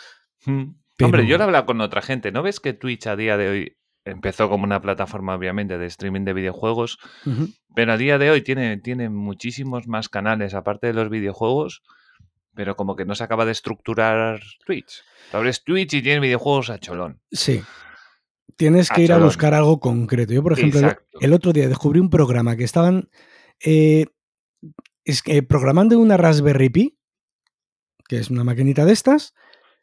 [0.45, 0.73] Hmm.
[0.97, 2.31] pero- Hombre, yo lo he hablado con otra gente.
[2.33, 3.77] ¿No ves que Twitch a día de hoy
[4.09, 6.99] empezó como una plataforma, obviamente, de streaming de videojuegos?
[7.75, 11.83] Pero a día de hoy tiene, tiene muchísimos más canales aparte de los videojuegos,
[12.53, 15.03] pero como que no se acaba de estructurar Twitch.
[15.31, 17.21] Tú abres Twitch y tienes videojuegos a cholón.
[17.31, 17.61] Sí.
[18.55, 20.33] Tienes que ir a buscar algo concreto.
[20.33, 23.09] Yo, por ejemplo, el, otro día descubrí un programa que estaban
[23.63, 24.05] eh,
[25.05, 26.97] es que programando una Raspberry Pi,
[28.07, 29.35] que es una maquinita de estas,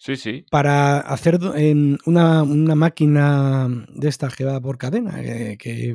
[0.05, 0.45] Sí, sí.
[0.51, 1.38] para hacer
[2.05, 5.95] una, una máquina de estas que va por cadena, eh, que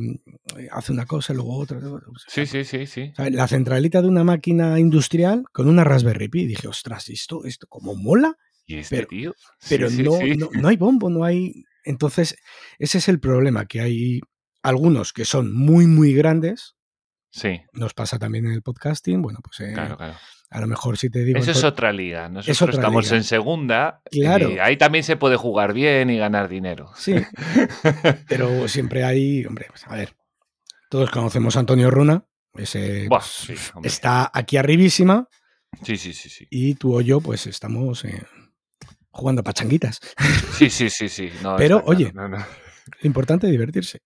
[0.72, 1.80] hace una cosa y luego otra.
[2.28, 3.12] Sí, sí, sí, sí.
[3.15, 3.34] ¿sabes?
[3.36, 6.41] La centralita de una máquina industrial con una Raspberry Pi.
[6.41, 9.36] Y dije, ostras, esto, esto como mola, Y este Pero- tío.
[9.60, 10.38] Sí, pero sí, no, sí.
[10.38, 11.65] no, no hay bombo, no hay.
[11.84, 12.36] Entonces,
[12.80, 14.22] ese es el problema, que hay
[14.63, 16.74] algunos que son muy, muy grandes.
[17.30, 19.22] Sí, Nos pasa también en el podcasting.
[19.22, 20.15] Bueno, pues eh, claro, claro.
[20.52, 21.40] A lo mejor si te digo.
[21.40, 22.28] Eso es otra liga.
[22.28, 23.18] Nosotros otra estamos liga.
[23.18, 24.02] en segunda.
[24.10, 24.50] Claro.
[24.50, 26.92] Y ahí también se puede jugar bien y ganar dinero.
[26.96, 27.16] Sí,
[28.28, 29.46] pero siempre hay.
[29.46, 30.16] Hombre, pues, a ver.
[30.90, 32.26] Todos conocemos a Antonio Runa.
[32.56, 35.28] Ese Buah, pues, sí, está aquí arribísima.
[35.84, 36.48] Sí, sí, sí, sí.
[36.50, 38.24] Y tú o yo, pues estamos eh,
[39.12, 40.00] jugando pachanguitas.
[40.58, 41.30] Sí, sí, sí, sí.
[41.42, 42.38] No, Pero, claro, oye, no, no.
[42.38, 44.00] Lo importante es divertirse.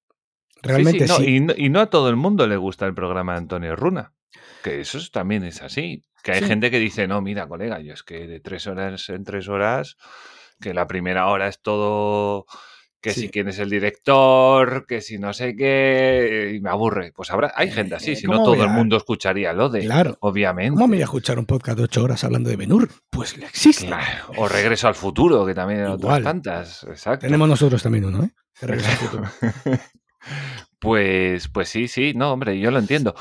[0.61, 4.13] Realmente sí, y no a todo el mundo le gusta el programa de Antonio Runa.
[4.63, 6.03] Que eso es- también es así.
[6.23, 6.45] Que hay Sí.
[6.45, 9.97] gente que dice, no, mira, colega, yo es que de tres horas en tres horas
[10.61, 12.45] que la primera hora es todo
[13.01, 13.21] que Sí.
[13.23, 17.11] si quién es el director, que si no sé qué, y me aburre.
[17.13, 19.67] Pues habrá, hay Eh, gente así, eh, si no ¿cómo todo el mundo escucharía lo
[19.67, 20.15] de, Claro.
[20.21, 20.75] obviamente.
[20.75, 22.87] ¿Cómo me voy a escuchar un podcast de ocho horas hablando de Benur?
[23.09, 23.87] Pues le existe.
[23.87, 26.83] Claro, O Regreso al Futuro, que también hay otras tantas.
[26.85, 27.25] Exacto.
[27.25, 28.29] Tenemos nosotros también uno, ¿eh?
[28.61, 29.29] Regreso al Futuro.
[30.79, 33.15] Pues, pues sí, sí, no, hombre, yo lo entiendo.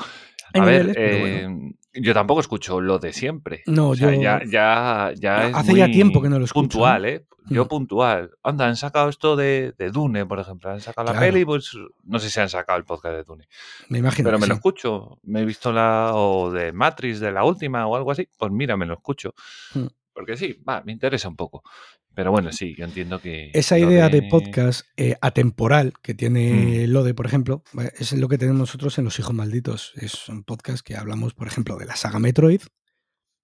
[0.53, 0.93] Hay A ver, bueno.
[0.97, 3.63] eh, yo tampoco escucho lo de siempre.
[3.67, 6.61] No, O sea, yo- ya, ya, ya es Hace ya tiempo que no lo escucho,
[6.69, 7.25] Puntual, ¿eh?
[7.49, 7.67] Yo Mm.
[7.67, 8.31] puntual.
[8.41, 10.69] Anda, han sacado esto de, de Dune, por ejemplo.
[10.71, 11.71] Han sacado la peli, pues
[12.05, 13.47] no sé si han sacado el podcast de Dune.
[13.89, 14.27] Me imagino.
[14.27, 15.19] Pero que me lo escucho.
[15.23, 18.29] Me he visto la o de Matrix, de la última o algo así.
[18.37, 19.33] Pues mira, me lo escucho.
[19.75, 19.87] Mm.
[20.13, 21.63] Porque sí, va, me interesa un poco.
[22.15, 23.49] Pero bueno, sí, yo entiendo que.
[23.53, 26.17] Esa idea de, podcast eh, atemporal que Mm.
[26.17, 29.93] tiene Lode, por ejemplo, va- es lo que tenemos nosotros en Los Hijos Malditos.
[29.95, 32.61] Es un podcast que hablamos, por ejemplo, de la saga Metroid.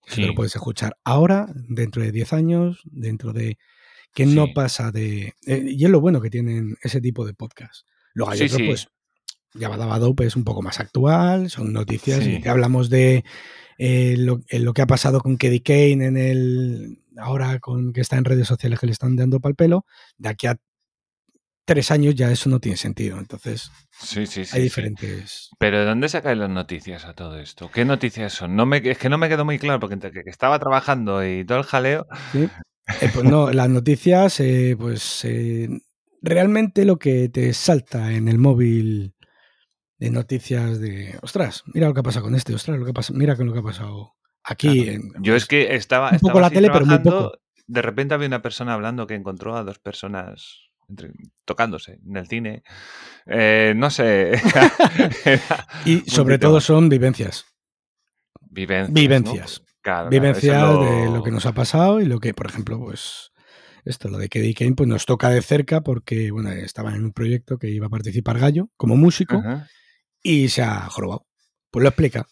[0.06, 0.22] que Sí.
[0.24, 3.58] lo puedes escuchar ahora, dentro de 10 años, dentro de...
[4.14, 5.34] que no pasa de...
[5.46, 7.86] eh, y es lo bueno que tienen ese tipo de podcast.
[8.14, 8.88] Luego hay Sí, otros, pues,
[9.54, 12.42] Yabba Dope es un poco más actual, son noticias Sí.
[12.48, 13.24] hablamos de
[13.78, 17.00] eh, lo, eh, lo que ha pasado con Keddy Kane en el...
[17.18, 19.86] ahora con que está en redes sociales que le están dando pal pelo,
[20.18, 20.58] de aquí a
[21.66, 23.20] tres años ya eso no tiene sentido.
[23.20, 24.58] Entonces Sí, sí, sí.
[24.58, 25.50] hay diferentes...
[25.60, 27.70] Pero ¿de dónde sacáis las noticias a todo esto?
[27.72, 28.56] ¿Qué noticias son?
[28.56, 31.46] No me, es que no me quedó muy claro porque entre que estaba trabajando y
[31.46, 32.08] todo el jaleo.
[32.34, 32.50] Eh,
[33.14, 35.26] pues no, las noticias, eh, pues
[36.22, 39.14] realmente lo que te salta en el móvil
[40.00, 43.36] de noticias de, ostras, mira lo que pasa con este, ostras, lo que pasa, mira
[43.36, 44.84] con lo que ha pasado aquí.
[44.86, 44.92] Claro.
[45.16, 47.34] en- Yo es que estaba, un poco la tele, pero muy poco.
[47.68, 51.12] De repente había una persona hablando que encontró a dos personas entre-
[51.46, 52.64] tocándose en el cine.
[53.28, 54.32] Eh, no sé.
[55.86, 56.50] y sobre tema.
[56.50, 57.46] todo son vivencias.
[58.50, 58.94] Vivencias.
[58.94, 59.64] Vivencias.
[59.82, 63.32] Claro, vivencias de lo que nos ha pasado y lo que, por ejemplo, pues
[63.86, 67.14] esto, lo de Keddy Kane, pues nos toca de cerca porque, bueno, estaba en un
[67.14, 69.42] proyecto que iba a participar Gallo como músico.
[70.24, 71.26] Y se ha jorobado.
[71.72, 72.28] Pues lo explica.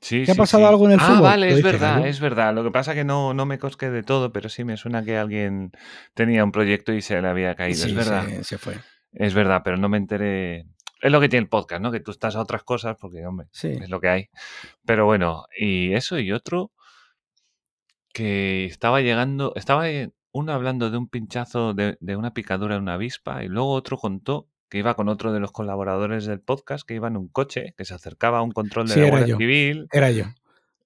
[0.00, 0.68] Sí, ¿Te ha pasado sí.
[0.68, 1.22] algo en el ah, fútbol?
[1.22, 2.54] vale, Lo es verdad, es verdad.
[2.54, 5.16] Lo que pasa que no, no me cosqué de todo, pero sí me suena que
[5.16, 5.72] alguien
[6.12, 7.86] tenía un proyecto y se le había caído.
[7.86, 8.76] Es verdad, se- se fue.
[9.12, 10.66] es verdad, pero no me enteré.
[11.00, 11.90] Es lo que tiene el podcast, ¿no?
[11.90, 13.68] Que tú estás a otras cosas porque, hombre, Sí.
[13.68, 14.28] es lo que hay.
[14.84, 16.70] Pero bueno, y eso y otro
[18.12, 22.80] que estaba llegando, estaba eh, uno hablando de un pinchazo de, de una picadura de
[22.80, 26.84] una avispa y luego otro contó que iba con otro de los colaboradores del podcast
[26.84, 29.26] que iba en un coche que se acercaba a un control de Sí, la Guardia
[29.28, 29.36] yo.
[29.36, 29.86] Civil.
[29.92, 30.24] Era yo.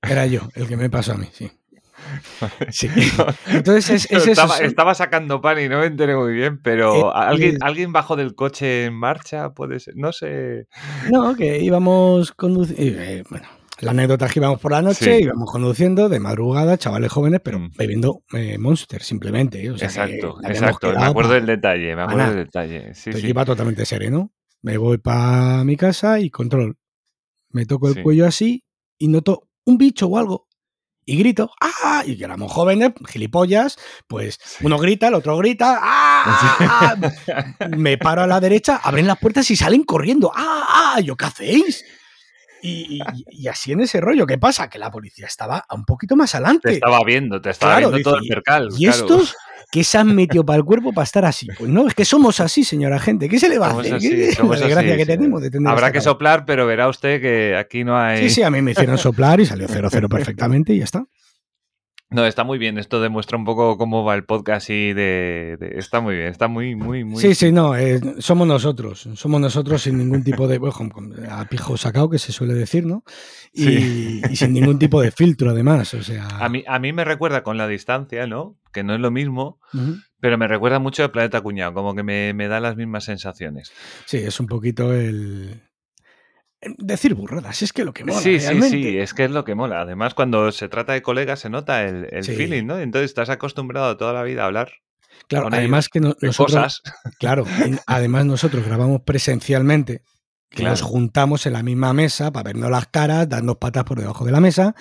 [0.02, 1.50] Era yo, el que me pasó a mí, sí.
[2.70, 2.90] Sí.
[3.46, 7.58] Entonces, es, estaba, sacando pan y no me enteré muy bien, pero Eh, ¿alguien, eh.
[7.62, 9.54] ¿alguien bajó del coche en marcha?
[9.54, 10.66] Puede ser, no sé.
[11.10, 13.24] No, que íbamos conduciendo.
[13.30, 13.48] bueno,
[13.80, 15.24] la anécdota es que íbamos por la noche, Sí.
[15.24, 17.70] íbamos conduciendo de madrugada, chavales jóvenes, pero Mm.
[17.76, 19.70] bebiendo eh, Monster, simplemente.
[19.70, 20.92] O sea, exacto, exacto.
[20.92, 22.94] Me acuerdo del detalle, me acuerdo del detalle.
[22.94, 23.26] Sí, sí.
[23.26, 24.32] iba totalmente sereno.
[24.62, 26.76] Me voy para mi casa y control.
[27.50, 28.02] Me toco el Sí.
[28.02, 28.64] cuello así
[28.98, 30.46] y noto un bicho o algo.
[31.06, 32.02] Y grito, ¡ah!
[32.04, 36.46] Y que éramos jóvenes, gilipollas, pues uno grita, el otro grita, ¡ah!
[36.60, 36.96] ah".
[37.78, 40.94] Me paro a la derecha, abren las puertas y salen corriendo, ¡ah!
[40.96, 41.00] ah".
[41.00, 41.82] Yo, ¿qué hacéis?
[42.62, 44.68] Y, y- y así en ese rollo, ¿qué pasa?
[44.68, 46.72] Que la policía estaba un poquito más Te adelante.
[46.72, 48.68] estaba viendo, te estaba Claro, viendo todo el percal.
[48.76, 48.98] ¿Y claro.
[48.98, 49.36] estos
[49.70, 51.46] qué se han metido para el cuerpo para estar así?
[51.58, 53.28] Pues no, es que somos así, señora gente.
[53.28, 53.94] ¿Qué se le va a hacer?
[53.94, 56.88] así, ¿Qué- somos la desgracia así, que tenemos de tener Habrá que soplar, pero verá
[56.88, 58.22] usted que aquí no hay.
[58.28, 61.04] Sí, sí, a mí me hicieron soplar y salió 0-0 perfectamente y ya está.
[62.10, 62.78] No, está muy bien.
[62.78, 66.48] Esto demuestra un poco cómo va el podcast y de, de- Está muy bien, está
[66.48, 67.20] muy, muy, muy.
[67.20, 69.08] Sí, sí, no, eh, somos nosotros.
[69.14, 70.56] Somos nosotros sin ningún tipo de.
[70.56, 70.74] Bueno,
[71.30, 73.04] a pijo sacado, que se suele decir, ¿no?
[73.52, 74.22] Y, Sí.
[74.30, 75.92] y sin ningún tipo de filtro, además.
[75.92, 76.26] O sea.
[76.40, 78.56] A mí, a mí me recuerda con la distancia, ¿no?
[78.72, 79.60] Que no es lo mismo,
[80.20, 83.70] pero me recuerda mucho al Planeta Cuñado, como que me, me da las mismas sensaciones.
[84.06, 85.62] Sí, es un poquito el.
[86.60, 88.18] Decir burradas, es que lo que mola.
[88.20, 88.70] sí, sí, realmente.
[88.76, 89.80] sí, es que es lo que mola.
[89.82, 92.34] Además, cuando se trata de colegas se nota el, el Sí.
[92.34, 92.78] feeling, ¿no?
[92.80, 94.72] Entonces estás acostumbrado toda la vida a hablar
[95.28, 96.36] Claro, con además que no- nosotros.
[96.80, 96.82] cosas.
[97.20, 97.44] Claro,
[97.86, 100.02] además nosotros grabamos presencialmente.
[100.50, 100.70] Que Claro.
[100.70, 104.32] nos juntamos en la misma mesa para vernos las caras, darnos patas por debajo de
[104.32, 104.74] la mesa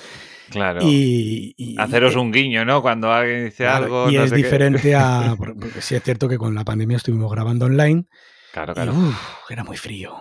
[0.49, 0.79] Claro.
[0.81, 2.81] y, y- Haceros y- un guiño, ¿no?
[2.81, 4.09] Cuando alguien dice claro, algo.
[4.09, 4.43] y no es sé qué.
[4.43, 5.35] diferente a.
[5.37, 8.05] por- Porque sí es cierto que con la pandemia estuvimos grabando online
[8.53, 8.93] Claro, y claro.
[8.93, 9.17] uf,
[9.51, 10.15] era muy frío.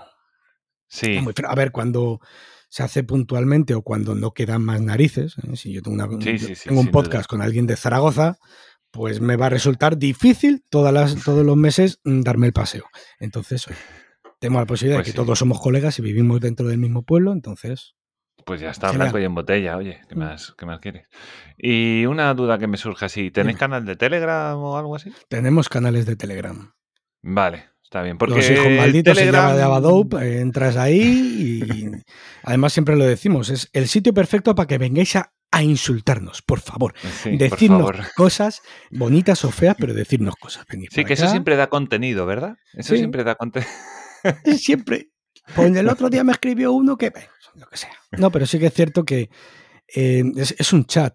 [0.89, 1.19] Sí.
[1.21, 1.35] muy.
[1.47, 2.21] A ver, cuando
[2.69, 5.57] se hace puntualmente o cuando no quedan más narices, ¿eh?
[5.57, 6.93] si yo tengo, una- Sí, yo sí, sí, tengo un duda.
[6.93, 8.39] podcast con alguien de Zaragoza,
[8.91, 12.85] pues me va a resultar difícil todas las, todos los meses mm, darme el paseo.
[13.21, 13.67] Entonces,
[14.41, 15.25] tenemos la posibilidad Pues de que sí.
[15.25, 17.95] todos somos colegas y vivimos dentro del mismo pueblo, entonces
[18.45, 20.19] Pues ya está, blanco y en botella, oye, ¿qué Mm.
[20.19, 21.09] más, qué más quieres?
[21.59, 23.59] Y una duda que me surge así, ¿tenéis Dime.
[23.59, 25.13] canal de Telegram o algo así?
[25.29, 26.73] Tenemos canales de Telegram.
[27.23, 31.01] Vale, está bien, porque Los hijos malditos se llama de Abadope, eh, entras ahí
[31.63, 31.91] y
[32.43, 36.61] además siempre lo decimos, es el sitio perfecto para que vengáis a, a insultarnos, por
[36.61, 36.95] favor.
[37.23, 37.97] Sí, por decirnos favor.
[38.17, 40.65] cosas bonitas o feas, pero decirnos cosas.
[40.69, 42.57] Venid Sí, que eso siempre da contenido, ¿verdad?
[42.75, 42.99] Eso Sí.
[42.99, 43.71] siempre da contenido.
[44.59, 45.11] Siempre.
[45.55, 47.11] Pues el otro día me escribió uno que.
[47.11, 47.93] bueno, Lo que sea.
[48.19, 49.31] No, pero sí que es cierto que
[49.95, 51.15] eh, es, es un chat.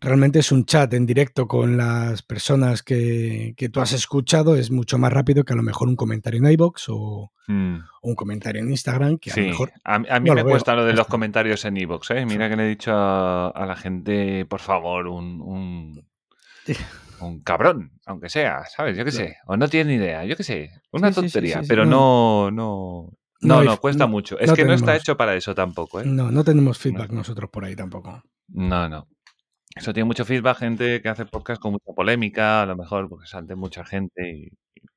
[0.00, 4.54] Realmente es un chat en directo con las personas que, que tú has escuchado.
[4.54, 8.08] Es mucho más rápido que a lo mejor un comentario en iBox o, Mm, o
[8.10, 9.72] un comentario en Instagram, que a lo sí, mejor.
[9.82, 10.52] a, a mí no me lo veo.
[10.52, 12.26] cuesta lo de los comentarios en iVoox, ¿eh?
[12.26, 16.04] Mira que le he dicho a, a la gente, por favor, un, un,
[17.20, 18.96] un cabrón, aunque sea, ¿sabes?
[18.98, 19.36] Yo qué sé.
[19.46, 20.70] O no tiene ni idea, yo qué sé.
[20.92, 22.50] Una Sí, tontería, pero no.
[22.50, 23.08] no,
[23.40, 24.38] no, No cuesta no- mucho.
[24.38, 26.04] Es no que no está hecho para eso tampoco, ¿eh?
[26.04, 28.22] No, no tenemos feedback nosotros por ahí tampoco.
[28.48, 29.08] No, no.
[29.78, 33.26] Eso tiene mucho feedback, gente que hace podcast con mucha polémica, a lo mejor porque
[33.26, 34.48] salte mucha gente, y-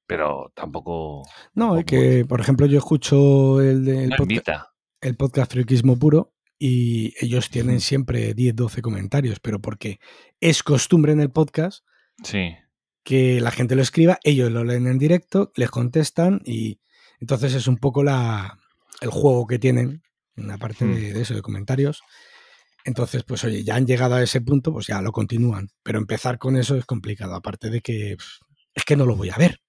[0.07, 1.23] pero tampoco.
[1.53, 4.65] No, es que, por ejemplo, yo escucho el, el no podcast,
[4.99, 9.99] el podcast Friquismo Puro y ellos tienen siempre 10, 12 comentarios, pero porque
[10.39, 11.85] es costumbre en el podcast
[12.23, 12.55] Sí.
[13.03, 16.79] que la gente lo escriba, ellos lo leen en directo, les contestan y
[17.19, 18.59] entonces es un poco la,
[18.99, 20.03] el juego que tienen,
[20.35, 20.93] una parte Hmm.
[20.95, 22.01] de, de eso, de comentarios.
[22.85, 25.69] Entonces, pues oye, ya han llegado a ese punto, pues ya lo continúan.
[25.83, 28.17] Pero empezar con eso es complicado, aparte de que
[28.73, 29.59] es que no lo voy a ver.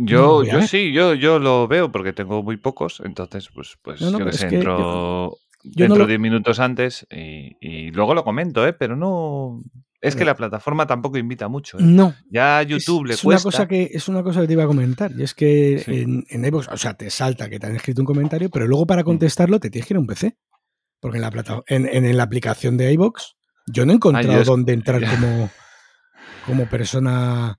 [0.00, 0.68] Yo, yo ver.
[0.68, 4.26] sí, yo, yo lo veo porque tengo muy pocos, entonces pues, pues No, no, yo
[4.48, 8.66] que entro, yo- yo no entro lo- 10 minutos antes y, y luego lo comento,
[8.66, 8.72] ¿eh?
[8.72, 9.60] Pero no...
[10.00, 11.82] Es que la plataforma tampoco invita mucho, ¿eh?
[11.82, 12.14] No.
[12.30, 13.46] Ya a Es- YouTube le es una cuesta.
[13.48, 16.02] cosa que es una cosa que te iba a comentar y es que Sí.
[16.02, 18.84] en, en iVoox, o sea, te salta que te han escrito un comentario, pero luego
[18.84, 18.86] Mm.
[18.86, 20.36] para contestarlo te tienes que ir a un PC.
[21.00, 23.34] Porque en la plata, en, en- en la aplicación de iVoox
[23.66, 25.50] yo no he encontrado Ah, es- dónde entrar como,
[26.46, 27.58] como persona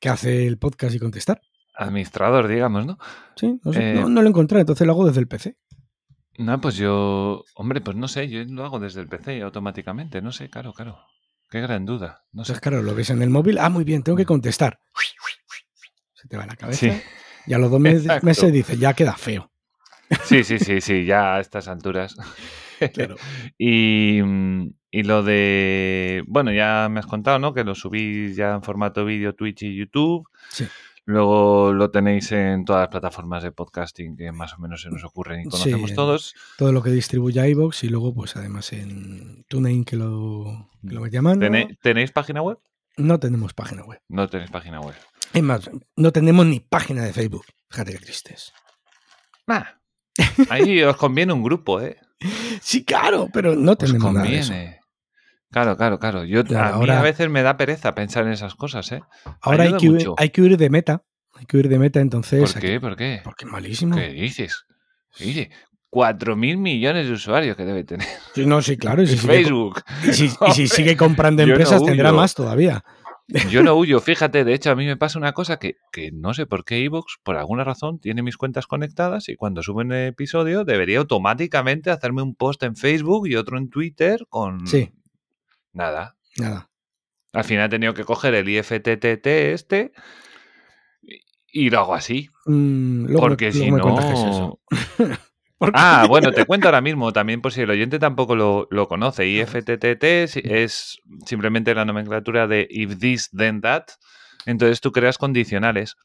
[0.00, 1.40] que hace el podcast y contestar.
[1.76, 2.98] Administrador, digamos, ¿no?
[3.36, 5.56] Sí, no, sé, Eh, no, no lo he encontrado, entonces lo hago desde el PC.
[6.38, 7.44] No, pues yo...
[7.54, 10.98] Hombre, pues no sé, yo lo hago desde el PC automáticamente, no sé, claro, claro.
[11.50, 12.52] Qué gran duda, no sé.
[12.52, 14.78] Entonces, claro, lo ves en el móvil, ah, muy bien, tengo que contestar.
[16.14, 17.02] Se te va la cabeza Sí.
[17.46, 18.26] y a los dos mes- Exacto.
[18.26, 19.50] meses dices, ya queda feo.
[20.24, 22.14] Sí, sí, sí, sí, ya a estas alturas.
[22.94, 23.16] Claro.
[23.58, 27.52] Y, mm, y lo de, bueno, ya me has contado, ¿no?
[27.54, 30.28] Que lo subís ya en formato vídeo, Twitch y YouTube.
[30.50, 30.66] Sí.
[31.04, 35.02] Luego lo tenéis en todas las plataformas de podcasting que más o menos se nos
[35.04, 36.34] ocurren y Sí, conocemos todos.
[36.58, 41.06] todo lo que distribuye iVoox y luego, pues además en TuneIn que lo, que lo
[41.06, 41.40] llaman.
[41.40, 42.58] ¿Tené- ¿Tenéis página web?
[42.98, 44.00] No tenemos página web.
[44.08, 44.94] No tenéis página web.
[45.32, 47.46] Es más, no tenemos ni página de Facebook.
[47.70, 48.52] Fíjate qué tristes.
[49.46, 49.78] Ah,
[50.50, 51.96] ahí os conviene un grupo, ¿eh?
[52.60, 54.48] Sí, claro, pero no Os tenemos nada de eso.
[54.52, 54.78] conviene.
[55.50, 56.24] Claro, claro, claro.
[56.24, 59.00] Yo, Claro, a mí ahora- a veces me da pereza pensar en esas cosas, ¿eh?
[59.40, 61.02] Ahora hay que, huir, hay que huir de meta.
[61.34, 62.40] Hay que huir de meta, entonces.
[62.40, 62.80] ¿Por aquí- qué?
[62.80, 63.20] ¿Por qué?
[63.24, 63.94] Porque es malísimo.
[63.96, 64.64] ¿Qué dices?
[65.20, 65.50] Oye,
[65.90, 69.02] 4.000 millones de usuarios que debe tener Sí, no, sí, claro.
[69.02, 69.82] Y si, sigue, Facebook.
[70.06, 72.84] y si- y si sigue comprando no empresas, tendrá más todavía.
[73.50, 76.32] Yo no huyo, fíjate, de hecho a mí me pasa una cosa que, que no
[76.32, 79.92] sé por qué Evox, por alguna razón, tiene mis cuentas conectadas y cuando sube un
[79.92, 84.66] episodio debería automáticamente hacerme un post en Facebook y otro en Twitter con...
[84.66, 84.90] Sí.
[85.74, 86.16] Nada.
[86.38, 86.70] Nada.
[87.34, 89.92] Al final he tenido que coger el IFTTT este
[91.52, 92.28] y- lo hago así.
[92.46, 94.58] Mm, me- porque si no...
[95.60, 99.26] Ah, bueno, te cuento ahora mismo también por si el oyente tampoco lo, lo conoce.
[99.26, 103.84] IFTTT es simplemente la nomenclatura de if this, then that.
[104.46, 105.96] Entonces tú creas condicionales.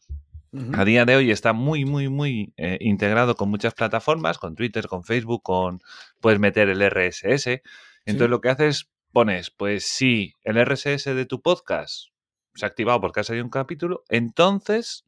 [0.73, 4.87] A día de hoy está muy, muy, muy eh, integrado con muchas plataformas, con Twitter,
[4.87, 5.79] con Facebook, con
[6.19, 7.63] puedes meter el RSS.
[8.05, 8.29] Entonces Sí.
[8.29, 12.09] lo que haces, pones, pues si el RSS de tu podcast
[12.53, 15.05] se ha activado porque ha salido un capítulo, entonces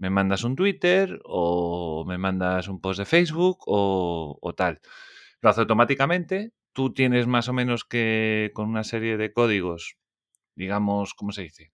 [0.00, 4.80] me mandas un Twitter o me mandas un post de Facebook o, o tal.
[5.42, 6.52] Lo hace automáticamente.
[6.72, 9.96] Tú tienes más o menos que con una serie de códigos,
[10.54, 11.72] digamos, ¿cómo se dice?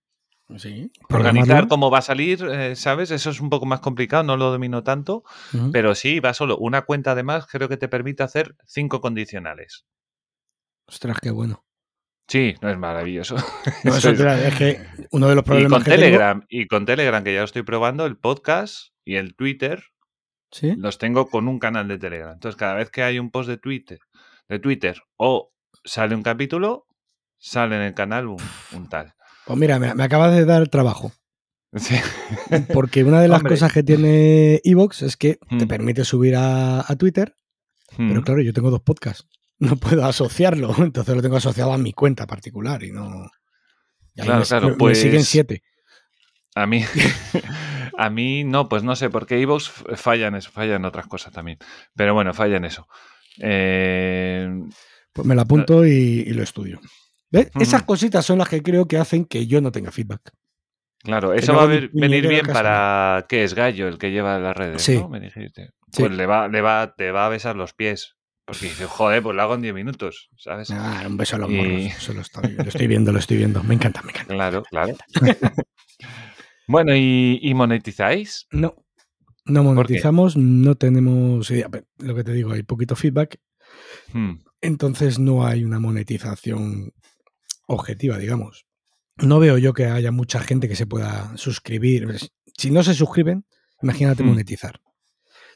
[0.57, 0.91] Sí.
[1.09, 3.11] Organizar cómo va a salir, eh, ¿sabes?
[3.11, 5.25] Eso es un poco más complicado, no lo domino tanto,
[5.73, 9.87] pero sí, va solo una cuenta además, creo que te permite hacer cinco condicionales.
[10.87, 11.66] Ostras, qué bueno.
[12.29, 13.37] Sí, no es maravilloso.
[13.85, 14.81] No, Eso eso es- que
[15.13, 17.45] uno de los Y problemas con que tengo- Telegram, y con Telegram, que ya lo
[17.45, 19.85] estoy probando, el podcast y el Twitter
[20.51, 20.75] ¿Sí?
[20.77, 22.33] los tengo con un canal de Telegram.
[22.33, 23.99] Entonces, cada vez que hay un post de Twitter,
[24.49, 25.53] de Twitter o
[25.85, 26.87] sale un capítulo,
[27.39, 28.39] sale en el canal un,
[28.73, 29.15] un tal.
[29.45, 31.13] Pues mira, me, me acabas de dar trabajo.
[31.77, 31.97] Sí.
[32.73, 33.53] Porque una de las Hombre.
[33.55, 35.69] cosas que tiene Evox es que te Mm.
[35.69, 37.35] permite subir a, a Twitter
[37.97, 38.25] Pero Mm.
[38.25, 39.29] claro, yo tengo dos podcasts.
[39.59, 40.75] No puedo asociarlo.
[40.79, 43.31] Entonces lo tengo asociado a mi cuenta particular y no.
[44.15, 45.63] y Claro, me, claro, me- me siguen pues- siete.
[46.55, 46.85] A mí,
[47.99, 51.33] a mí no, pues no sé, porque Evox falla en eso, falla en otras cosas
[51.33, 51.59] también.
[51.95, 52.87] Pero bueno, falla en eso.
[53.39, 54.49] Eh,
[55.13, 55.91] Pues me lo apunto y,
[56.27, 56.81] y lo estudio.
[57.31, 57.51] ¿Ves?
[57.61, 60.31] Esas cositas son las que creo que hacen que yo no tenga feedback.
[61.03, 64.57] claro, eso va a ver- venir bien para ¿qué es Gallo, el que lleva las
[64.57, 64.97] redes, Sí.
[64.99, 65.09] ¿no?
[65.09, 65.71] Me dijiste.
[65.93, 66.03] Sí.
[66.03, 68.15] Pues le va, le va, te va a besar los pies.
[68.47, 70.71] Porque dice, joder, pues lo hago en 10 minutos, ¿sabes?
[70.71, 71.81] Ah, un beso a los Y- morros.
[71.99, 73.63] Eso lo estoy, lo estoy viendo, lo estoy viendo.
[73.65, 74.33] Me encanta, me encanta.
[74.35, 74.95] Claro, claro.
[76.69, 78.47] bueno, ¿y, y monetizáis?
[78.51, 78.75] No,
[79.47, 81.69] no monetizamos, no tenemos idea.
[81.99, 83.39] Lo que te digo, hay poquito feedback,
[84.13, 86.93] Hmm, entonces no hay una monetización
[87.67, 88.65] objetiva, digamos.
[89.17, 92.17] No veo yo que haya mucha gente que se pueda suscribir.
[92.57, 93.45] Si no se suscriben,
[93.83, 94.29] imagínate Hmm.
[94.29, 94.81] monetizar.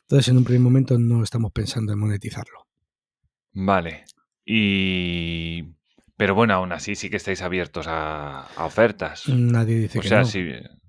[0.03, 2.66] Entonces, en un primer momento no estamos pensando en monetizarlo.
[3.52, 4.04] Vale.
[4.44, 5.64] Y...
[6.16, 9.26] Pero bueno, aún así sí que estáis abiertos a, a ofertas.
[9.28, 10.24] Nadie dice o que sea, no.
[10.26, 10.44] sí.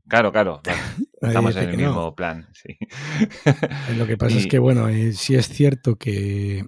[0.07, 0.61] Claro, claro.
[1.21, 1.87] vale, Estamos en el no.
[1.87, 2.77] mismo plan, sí.
[3.45, 6.65] Eh, Lo que pasa es que, bueno, eh, sí es cierto que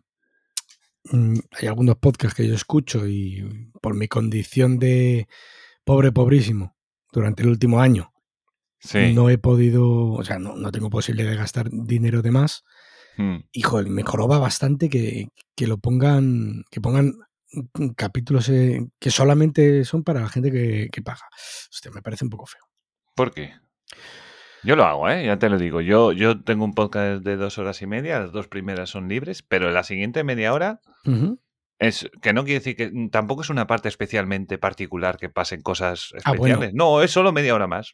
[1.11, 3.43] mm, hay algunos podcasts que yo escucho y
[3.81, 5.27] por mi condición de
[5.83, 6.77] pobre, pobrísimo,
[7.11, 8.13] durante el último año,
[8.79, 9.13] Sí.
[9.13, 12.63] no he podido, o sea, no, no tengo posibilidad de gastar dinero de más.
[13.17, 17.13] Hmm, Y, joder, me joroba bastante que, que lo pongan, que pongan
[17.95, 21.21] capítulos eh, que solamente son para la gente que, que paga.
[21.71, 22.61] Hostia, me parece un poco feo.
[23.15, 23.53] ¿Por qué?
[24.63, 25.25] Yo lo hago, ¿eh?
[25.25, 25.81] Ya te lo digo.
[25.81, 29.43] Yo, yo tengo un podcast de dos horas y media, las dos primeras son libres,
[29.43, 30.79] pero la siguiente media hora
[31.79, 36.13] es que no quiere decir que tampoco es una parte especialmente particular que pasen cosas
[36.23, 36.45] Ah, bueno.
[36.45, 36.73] especiales.
[36.73, 37.91] No, es solo media hora más.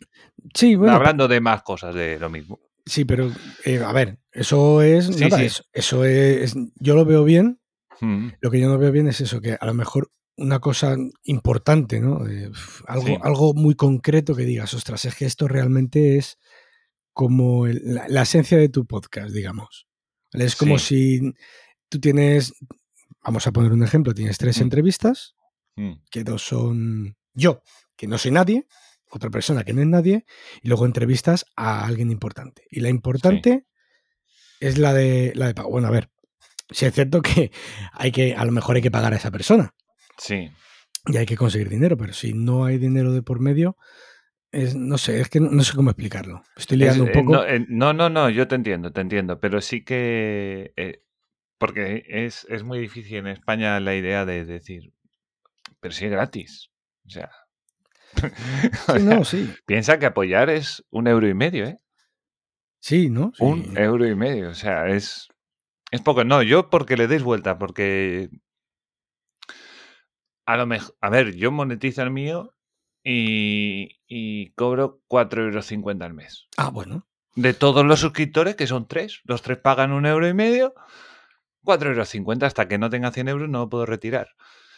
[0.53, 2.59] Sí, bueno, hablando de más cosas de lo mismo.
[2.89, 3.31] Sí, pero
[3.65, 5.05] eh, a ver, eso es.
[5.07, 5.45] Sí, nada, sí.
[5.45, 6.55] Eso, eso es.
[6.75, 7.59] Yo lo veo bien.
[8.01, 10.95] Hmm, Lo que yo no veo bien es eso, que a lo mejor una cosa
[11.23, 12.19] importante, ¿no?
[12.87, 13.17] Algo, Sí.
[13.21, 16.37] algo muy concreto que digas, ostras, es que esto realmente es
[17.13, 19.87] como el- la, la esencia de tu podcast, digamos.
[20.31, 20.45] ¿Vale?
[20.45, 21.33] Es como si
[21.89, 22.53] tú tienes,
[23.23, 24.63] vamos a poner un ejemplo, tienes tres Mm.
[24.63, 25.35] entrevistas,
[25.75, 25.93] hmm.
[26.09, 27.61] que dos son yo,
[27.97, 28.65] que no soy nadie,
[29.09, 30.25] otra persona que no es nadie,
[30.61, 32.63] y luego entrevistas a alguien importante.
[32.69, 33.65] Y la importante
[34.59, 35.69] es la de la de pago.
[35.71, 36.09] Bueno, a ver,
[36.69, 37.51] si es cierto que
[37.93, 39.73] hay que, a lo mejor hay que pagar a esa persona
[40.17, 40.49] Sí.
[41.07, 43.77] y hay que conseguir dinero, pero si no hay dinero de por medio,
[44.51, 46.43] es, no sé, es que no, no sé cómo explicarlo.
[46.57, 47.31] Estoy Es- liando un eh, poco.
[47.33, 50.73] no, eh, no, no, no, yo te entiendo, te entiendo, pero sí que...
[50.75, 51.03] eh,
[51.57, 54.93] porque es, es muy difícil en España la idea de decir,
[55.79, 56.69] pero si es gratis.
[57.05, 57.29] O sea...
[58.15, 58.21] o
[58.97, 59.53] Sí, sea, no, sí.
[59.65, 61.77] Piensa que apoyar es un euro y medio, ¿eh?
[62.79, 63.31] Sí, ¿no?
[63.35, 63.43] Sí.
[63.43, 64.49] Un euro y medio.
[64.49, 65.27] O sea, es,
[65.91, 66.23] es poco.
[66.23, 68.29] No, yo porque le deis vuelta, porque
[70.45, 72.55] a lo mejor, a ver, yo monetizo el mío
[73.03, 76.47] y, y cobro 4,50 euros al mes.
[76.57, 77.07] Ah, bueno.
[77.35, 80.73] De todos los suscriptores, que son tres, los tres pagan un euro y medio,
[81.63, 82.43] 4,50 euros.
[82.43, 84.29] Hasta que no tenga 100 euros no lo puedo retirar.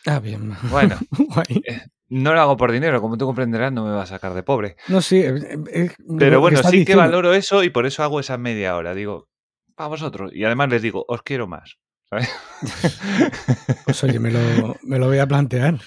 [0.05, 0.51] Ah, bien.
[0.69, 1.63] Bueno, Guay.
[2.11, 4.75] No lo hago por dinero, como tú comprenderás, no me va a sacar de pobre.
[4.89, 5.19] No, sí.
[5.19, 8.75] eh, eh, lo Pero bueno, sí que valoro eso y por eso hago esa media
[8.75, 8.93] hora.
[8.93, 9.29] Digo,
[9.75, 10.31] para vosotros.
[10.35, 11.77] Y además les digo, os quiero más.
[12.09, 12.29] ¿sabes?
[13.85, 15.79] Pues oye, me lo, me lo voy a plantear.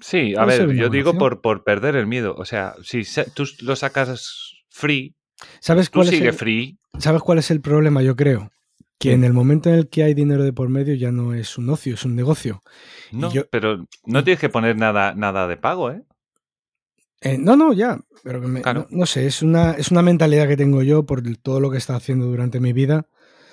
[0.00, 2.34] sí, a ver, yo digo por, por perder el miedo.
[2.38, 3.02] O sea, si
[3.34, 5.16] tú lo sacas free,
[5.60, 6.78] ¿Sabes tú cuál, es sigue el, free.
[6.98, 8.00] ¿Sabes cuál es el problema?
[8.02, 8.52] Yo creo
[9.02, 11.58] que en el momento en el que hay dinero de por medio ya no es
[11.58, 12.62] un ocio, es un negocio.
[13.10, 16.02] No, yo- pero no tienes que poner nada, nada de pago, ¿eh?
[17.20, 17.98] Eh, no, no, ya.
[18.24, 18.86] Pero que me- Claro.
[18.90, 21.76] no, no sé, es una, es una mentalidad que tengo yo por todo lo que
[21.76, 23.06] he estado haciendo durante mi vida,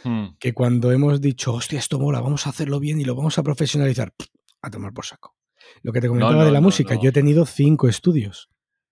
[0.03, 3.37] Hmm, que cuando hemos dicho, hostia, esto mola, vamos a hacerlo bien y lo vamos
[3.37, 4.13] a profesionalizar,
[4.61, 5.35] a tomar por saco.
[5.83, 8.49] Lo que te comentaba no, de la música, yo he tenido cinco estudios.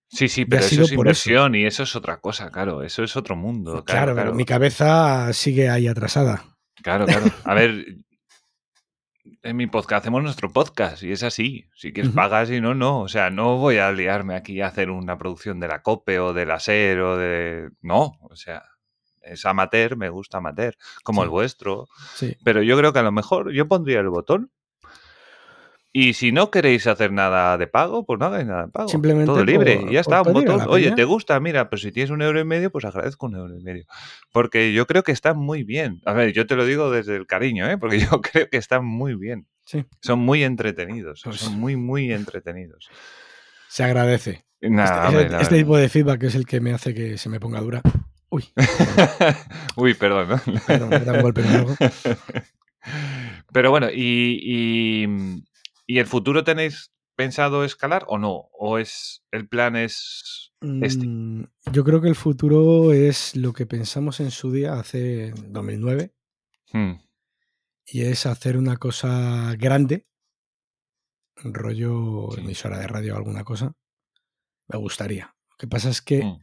[0.10, 0.94] Sí, sí, pero eso es eso.
[0.96, 2.82] inversión y eso es otra cosa, claro.
[2.84, 3.72] Eso es otro mundo.
[3.72, 4.34] Claro, Claro, pero claro.
[4.36, 6.44] mi cabeza sigue ahí atrasada.
[6.82, 7.26] Claro, claro.
[7.44, 7.98] A ver,
[9.44, 11.70] en mi podcast hacemos nuestro podcast y es así.
[11.76, 12.16] Si quieres Ujú.
[12.16, 13.02] pagas y no, no.
[13.02, 16.34] O sea, no voy a liarme aquí a hacer una producción de la COPE o
[16.34, 17.70] de la SER o de...
[17.82, 18.64] No, o sea,
[19.22, 21.26] es amateur, me gusta amateur, como Sí.
[21.26, 21.88] el vuestro.
[22.16, 22.38] Sí.
[22.44, 24.52] Pero yo creo que a lo mejor yo pondría el botón.
[25.94, 28.88] Y si no queréis hacer nada de pago, pues no hagáis nada de pago.
[28.90, 29.78] Simplemente Todo libre.
[29.78, 30.62] por- y ya está, un botón.
[30.70, 30.92] Oye.
[30.92, 31.40] ¿te gusta?
[31.40, 33.86] Mira, pues si tienes un euro y medio, pues agradezco un euro y medio.
[34.32, 36.02] Porque yo creo que están muy bien.
[36.06, 37.78] A ver, yo te lo digo desde el cariño, ¿eh?
[37.80, 39.48] Porque yo creo que están muy bien.
[39.66, 39.86] Sí.
[40.02, 41.22] Son muy entretenidos.
[41.24, 42.90] Pues- Son muy, muy entretenidos.
[43.70, 44.46] Se agradece.
[44.62, 47.40] Nada, este, este- este tipo de feedback es el que me hace que se me
[47.40, 47.82] ponga dura.
[48.30, 48.44] Uy,
[49.78, 50.42] Uy, perdón, ¿no?
[50.68, 51.76] perdón, me da un golpe en algo.
[53.54, 55.44] Pero bueno, y, y,
[55.88, 58.50] ¿y el futuro tenéis pensado escalar o no?
[58.60, 61.08] ¿O es el plan es este?
[61.08, 66.14] Mm, Yo creo que el futuro es lo que pensamos en su día hace 2009
[66.74, 66.94] Hmm,
[67.86, 70.06] y es hacer una cosa grande,
[71.44, 72.42] rollo Sí.
[72.42, 73.74] emisora de radio o alguna cosa.
[74.68, 75.34] Me gustaría.
[75.50, 76.40] Lo que pasa es que hmm,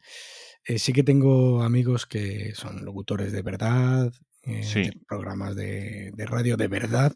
[0.65, 4.11] eh, sí que tengo amigos que son locutores de verdad,
[4.43, 4.83] eh, Sí.
[4.83, 7.13] de programas de, de radio de verdad.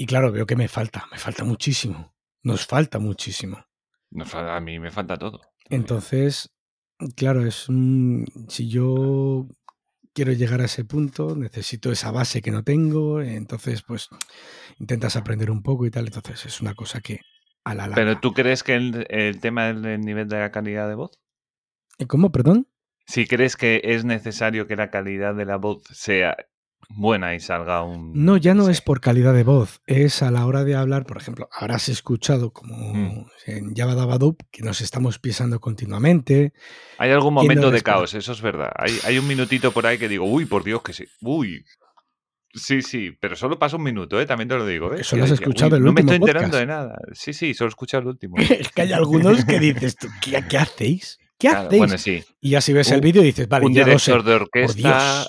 [0.00, 2.14] Y claro, veo que me falta, me falta muchísimo.
[2.42, 3.66] Nos falta muchísimo.
[4.10, 5.42] nos a mí me falta todo.
[5.68, 6.54] Entonces,
[7.16, 9.46] claro, es un, si yo
[10.14, 14.08] quiero llegar a ese punto, necesito esa base que no tengo, entonces pues
[14.78, 17.20] intentas aprender un poco y tal, entonces es una cosa que
[17.64, 17.96] a la larga.
[17.96, 21.10] Pero tú crees que el, el tema es el nivel de la calidad de voz?
[21.98, 22.68] ¿Eh, ¿Cómo, perdón?
[23.04, 26.38] Si crees que es necesario que la calidad de la voz sea
[26.90, 28.12] buena y salga un...
[28.24, 28.72] No, ya no sí.
[28.72, 32.52] es por calidad de voz, es a la hora de hablar, por ejemplo, habrás escuchado
[32.52, 33.26] como Mm.
[33.46, 36.52] en Java Dabadub que nos estamos pisando continuamente.
[36.98, 38.70] Hay algún ¿Quién no momento de caos, eso es verdad.
[38.76, 41.04] Hay, hay un minutito por ahí que digo, uy, por Dios que sí.
[41.22, 41.64] Uy.
[42.52, 44.26] Sí, sí, pero solo pasa un minuto, ¿eh?
[44.26, 44.92] también te lo digo.
[44.92, 44.96] ¿eh?
[44.98, 46.60] Que solo has escuchado "Uy, el No me último estoy enterando podcast".
[46.60, 46.98] de nada.
[47.12, 48.34] Sí, sí, solo he escuchado el último.
[48.38, 51.18] es que hay algunos que dices tú, ¿qué, qué hacéis?
[51.38, 51.78] ¿Qué Claro, hacéis?
[51.78, 52.24] bueno, sí.
[52.40, 54.10] y ya si ves el vídeo dices, vale, un ya lo sé.
[54.10, 55.26] director de orquesta.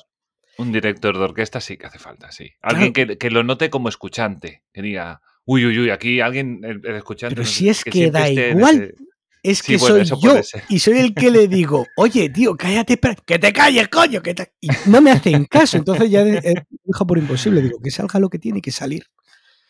[0.62, 2.52] Un director de orquesta sí que hace falta, sí.
[2.62, 4.64] Alguien que, que lo note como escuchante.
[4.74, 7.36] Que diga, uy, uy, uy, aquí alguien, el, el escuchante.
[7.36, 8.76] Pero no si es que da esté en igual.
[8.84, 8.96] ese-
[9.44, 10.40] Es Sí, que bueno, soy yo
[10.70, 14.36] y soy el que le digo, oye, tío, cállate, espera, que te calles, coño, que
[14.36, 14.54] te-".
[14.62, 18.20] Y no me hacen caso, entonces ya de- eh, dejo por imposible, digo, que salga
[18.20, 19.06] lo que tiene que salir.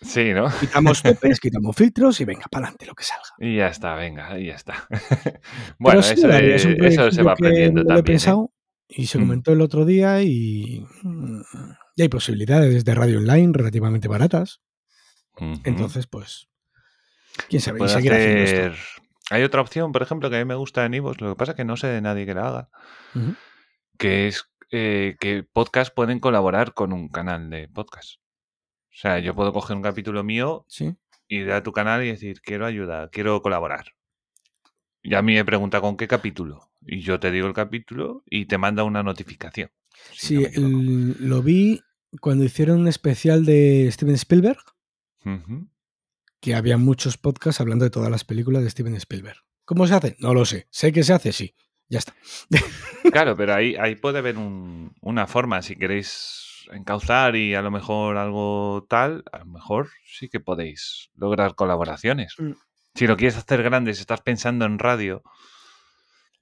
[0.02, 0.50] Sí, ¿no?
[0.60, 3.24] Quitamos topes, quitamos filtros y venga, para adelante lo que salga.
[3.40, 4.88] Y ya está, venga, y ya está.
[5.80, 8.00] bueno, sí, eso, es eso se va aprendiendo no lo he también.
[8.00, 8.04] ¿eh?
[8.18, 8.52] pensado
[8.96, 9.22] y se Mm.
[9.22, 11.42] comentó el otro día y, mm,
[11.96, 14.62] y hay posibilidades de radio online relativamente baratas.
[15.64, 16.50] Entonces, pues,
[17.50, 18.76] quién sabe, puede hacer...
[19.30, 21.52] Hay otra opción, por ejemplo, que a mí me gusta en Ivos, lo que pasa
[21.54, 22.70] es que no sé de nadie que la haga,
[23.98, 28.20] que es eh, que podcasts pueden colaborar con un canal de podcast.
[28.88, 30.96] O sea, yo puedo coger un capítulo mío, Sí.
[31.28, 33.86] ir a tu canal y decir, quiero ayuda, quiero colaborar.
[35.02, 36.71] Y a mí me pregunta con qué capítulo.
[36.86, 39.70] Y yo te digo el capítulo y te manda una notificación.
[40.14, 41.82] si Sí, no lo vi
[42.20, 44.60] cuando hicieron un especial de Steven Spielberg,
[46.40, 49.38] que había muchos podcasts hablando de todas las películas de Steven Spielberg.
[49.66, 50.16] ¿Cómo se hace?
[50.20, 50.68] No lo sé.
[50.72, 51.56] Sé que se hace, sí.
[51.88, 52.16] Ya está.
[53.12, 57.70] Claro, pero ahí, ahí puede haber un- una forma, si queréis encauzar y a lo
[57.70, 62.36] mejor algo tal, a lo mejor sí que podéis lograr colaboraciones.
[62.40, 62.52] Mm.
[62.96, 65.22] Si lo quieres hacer grande, si estás pensando en radio,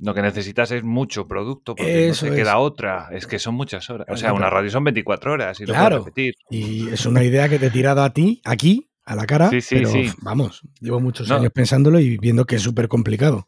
[0.01, 2.43] lo que necesitas es mucho producto, porque Eso no te es.
[2.43, 3.09] queda otra.
[3.11, 4.07] Es que son muchas horas.
[4.09, 5.97] O sea, una radio son 24 horas y lo Claro.
[5.99, 6.35] repetir.
[6.49, 9.49] Y es una idea que te he tirado a ti, aquí, a la cara.
[9.49, 10.11] Sí, sí, pero sí.
[10.21, 11.35] vamos, llevo muchos No.
[11.35, 13.45] años pensándolo y viendo que es súper complicado.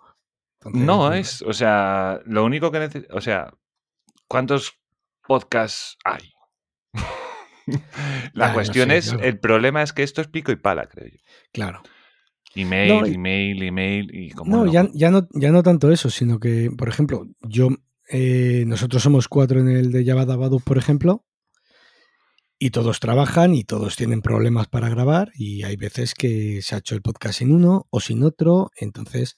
[0.60, 3.54] Entonces, No, es, o sea, lo único que necesitas, o sea,
[4.28, 4.74] ¿cuántos
[5.26, 6.34] podcasts hay?
[8.34, 9.24] La no cuestión sé, es, claro.
[9.24, 11.18] el problema es que esto es pico y pala, creo yo.
[11.54, 11.82] Claro.
[12.56, 16.40] Email, No, email, email y como No, ya, ya no, ya no tanto eso, sino
[16.40, 17.70] que, por ejemplo, yo,
[18.10, 21.26] eh, nosotros somos cuatro en el de Java Dabadu, por ejemplo,
[22.60, 26.80] y todos trabajan y todos tienen problemas para grabar y hay veces que se ha
[26.80, 29.36] hecho el podcast sin uno o sin otro, entonces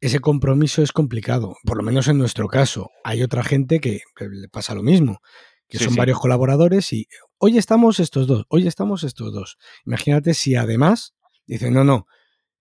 [0.00, 2.90] ese compromiso es complicado, por lo menos en nuestro caso.
[3.04, 5.20] Hay otra gente que que le pasa lo mismo,
[5.68, 5.98] que Sí, son sí.
[5.98, 7.06] varios colaboradores y
[7.38, 9.58] hoy estamos estos dos, hoy estamos estos dos.
[9.84, 11.14] Imagínate si además
[11.46, 12.06] dicen, no, no,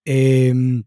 [0.05, 0.83] em,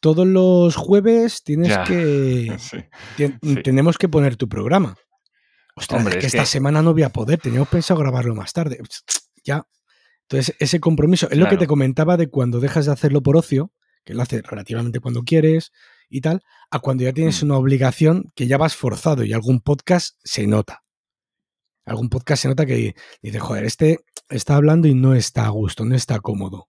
[0.00, 1.84] todos los jueves tienes Ya.
[1.84, 2.78] que Sí.
[3.16, 3.62] Tien- Sí.
[3.62, 4.96] Tenemos que poner tu programa.
[5.76, 8.34] Ostras, Hombre, es que es esta que- semana no voy a poder, teníamos pensado grabarlo
[8.34, 8.78] más tarde.
[9.46, 9.66] Ya.
[10.22, 13.72] Entonces, ese compromiso es lo que te comentaba de cuando dejas de hacerlo por ocio,
[14.04, 15.70] que lo haces relativamente cuando quieres
[16.08, 17.46] y tal, a cuando ya tienes Mm.
[17.46, 20.82] una obligación que ya vas forzado y algún podcast se nota.
[21.84, 23.98] Algún podcast se nota que dice, joder, este
[24.30, 26.68] está hablando y no está a gusto, no está cómodo.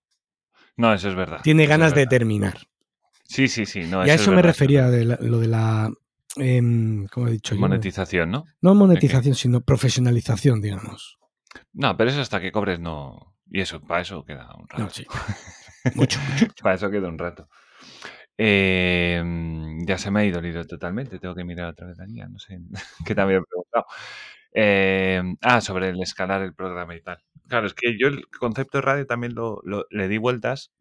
[0.77, 1.39] No, eso es verdad.
[1.43, 2.57] Tiene ganas de terminar.
[3.23, 3.81] Sí, sí, sí.
[3.83, 5.91] No, y a eso es eso me verdad, refería de la- lo de la...
[6.37, 7.61] em, ¿Cómo he dicho yo?
[7.61, 8.45] Monetización, ¿no?
[8.61, 11.17] No monetización, sino profesionalización, digamos.
[11.73, 13.33] No, pero eso hasta que cobres no.
[13.49, 14.83] Y eso, para eso queda un rato.
[14.83, 15.05] No, sí.
[15.95, 16.47] Mucho, mucho.
[16.63, 17.47] Para eso queda un rato.
[18.37, 19.23] Eh,
[19.85, 21.19] ya se me ha ido el hilo totalmente.
[21.19, 22.27] Tengo que mirar otra vez la guía.
[22.27, 22.59] No sé
[23.05, 23.85] qué te había preguntado.
[24.53, 27.19] Eh, ah, sobre el escalar el programa y tal.
[27.47, 30.71] Claro, es que yo el concepto de radio también lo, lo- le di vueltas,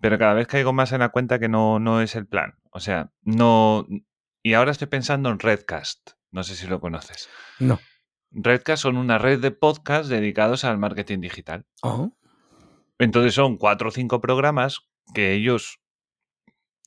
[0.00, 2.54] pero cada vez caigo más en la cuenta que no, no es el plan.
[2.72, 3.86] O sea, no.
[4.42, 6.10] Y ahora estoy pensando en Redcast.
[6.32, 7.28] No sé si lo conoces.
[7.60, 7.78] No.
[8.32, 11.66] Redcast son una red de podcasts dedicados al marketing digital.
[11.82, 12.16] Oh,
[12.98, 14.80] Entonces son cuatro o cinco programas
[15.14, 15.78] que ellos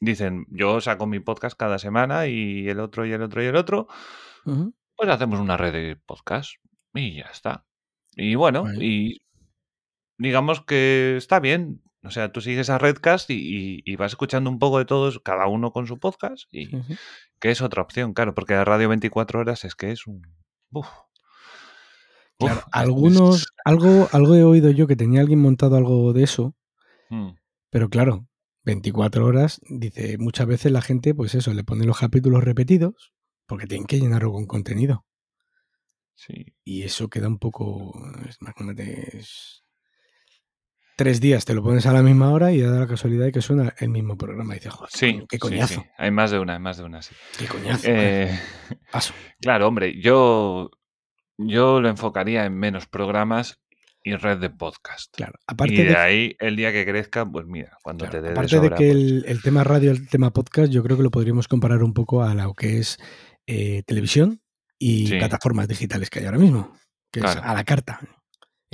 [0.02, 3.56] dicen, yo saco mi podcast cada semana y el otro y el otro y el
[3.56, 3.88] otro,
[4.96, 6.54] pues hacemos una red de podcast
[6.94, 7.66] y ya está.
[8.16, 9.22] Y bueno, y
[10.18, 11.82] digamos que está bien.
[12.04, 15.20] O sea, tú sigues a Redcast y, y- y vas escuchando un poco de todos,
[15.22, 16.68] cada uno con su podcast, y
[17.40, 20.22] que es otra opción, claro, porque la radio 24 horas es que es un...
[20.72, 20.88] uf.
[22.38, 26.24] Claro, Uf, es- algunos, algo, algo he oído yo que tenía alguien montado algo de
[26.24, 26.56] eso,
[27.10, 27.30] Mm,
[27.70, 28.28] pero claro,
[28.64, 33.14] 24 horas, dice, muchas veces la gente, pues eso, le pone los capítulos repetidos,
[33.48, 35.06] porque tienen que llenarlo con contenido.
[36.16, 36.54] Sí.
[36.64, 37.94] Y eso queda un poco.
[38.42, 39.18] Imagínate.
[39.18, 39.62] es-
[40.98, 43.42] Tres días te lo pones a la misma hora y da la casualidad de que
[43.42, 44.54] suena el mismo programa.
[44.56, 45.82] Y dices, joder, Sí, qué coñazo.
[45.82, 45.88] sí.
[45.98, 47.14] Hay más de una, hay más de una, sí.
[47.38, 47.84] Qué coñazo.
[47.90, 48.40] Eh,
[48.94, 49.14] Paso.
[49.42, 50.72] claro, hombre, yo,
[51.38, 53.60] yo lo enfocaría en menos programas
[54.06, 55.14] y red de podcast.
[55.14, 55.34] Claro.
[55.42, 58.32] Y Aparte de de, ahí, el día que crezca, pues mira, cuando claro, te dé
[58.32, 61.12] aparte de que pues- el, el tema radio, el tema podcast, yo creo que lo
[61.12, 63.00] podríamos comparar un poco a lo que es
[63.48, 64.42] eh, televisión
[64.88, 65.18] y Sí.
[65.18, 66.74] plataformas digitales que hay ahora mismo,
[67.12, 67.42] que es Claro.
[67.44, 68.00] a la carta.
[68.02, 68.08] Sí,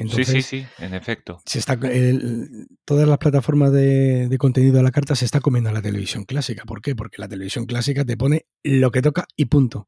[0.08, 1.40] Entonces, sí, sí, en efecto.
[1.46, 5.70] se está, el- todas las plataformas de, de contenido a la carta se está comiendo
[5.70, 6.64] a la televisión clásica.
[6.66, 6.96] ¿Por qué?
[6.96, 9.88] Porque la televisión clásica te pone lo que toca y punto.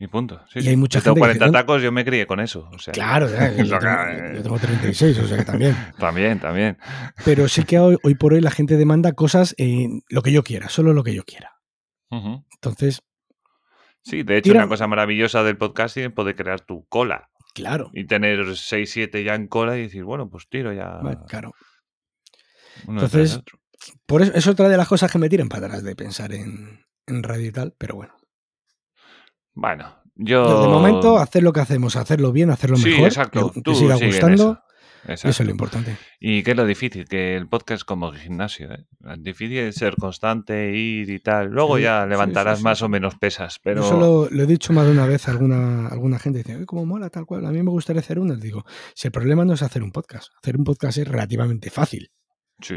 [0.00, 0.40] Y punto.
[0.52, 0.68] Sí, Y sí.
[0.70, 1.52] hay mucha Yo tengo gente dice, 40 "No".
[1.52, 2.68] tacos, yo me crié con eso.
[2.72, 5.76] O sea, Claro, ya, yo, tengo, yo tengo 36, o sea que también.
[5.98, 6.76] También, también.
[7.24, 10.42] Pero sí que hoy, hoy por hoy la gente demanda cosas en lo que yo
[10.42, 11.52] quiera, solo lo que yo quiera.
[12.10, 13.00] Entonces,
[14.04, 17.90] Sí, de hecho, Tira- una cosa maravillosa del podcasting es poder crear tu cola claro,
[17.92, 21.52] y tener 6, 7 ya en cola y decir, bueno, pues tiro ya claro.
[22.86, 23.40] uno Entonces.
[24.06, 26.84] Por eso es otra de las cosas que me tiran para atrás de pensar en,
[27.06, 28.14] en radio y tal, pero bueno.
[29.54, 30.62] Bueno, yo.
[30.62, 33.48] De momento, hacer lo que hacemos, hacerlo bien, hacerlo sí, mejor, exacto.
[33.48, 34.62] que, que Tú siga sigue en gustando,
[35.06, 35.28] eso.
[35.28, 35.96] eso es lo importante.
[36.20, 38.86] Y que es lo difícil, que el podcast es como gimnasio, ¿eh?
[39.12, 41.48] Es difícil es ser constante, ir y tal.
[41.48, 44.72] Luego Sí, ya levantarás sí, sí, más o menos pesas, pero solo lo he dicho
[44.72, 47.50] más de una vez a alguna, alguna gente, dice, "Uy, cómo mola tal cual, a
[47.50, 48.36] mí me gustaría hacer uno.
[48.36, 52.10] Digo, si el problema no es hacer un podcast, hacer un podcast es relativamente fácil,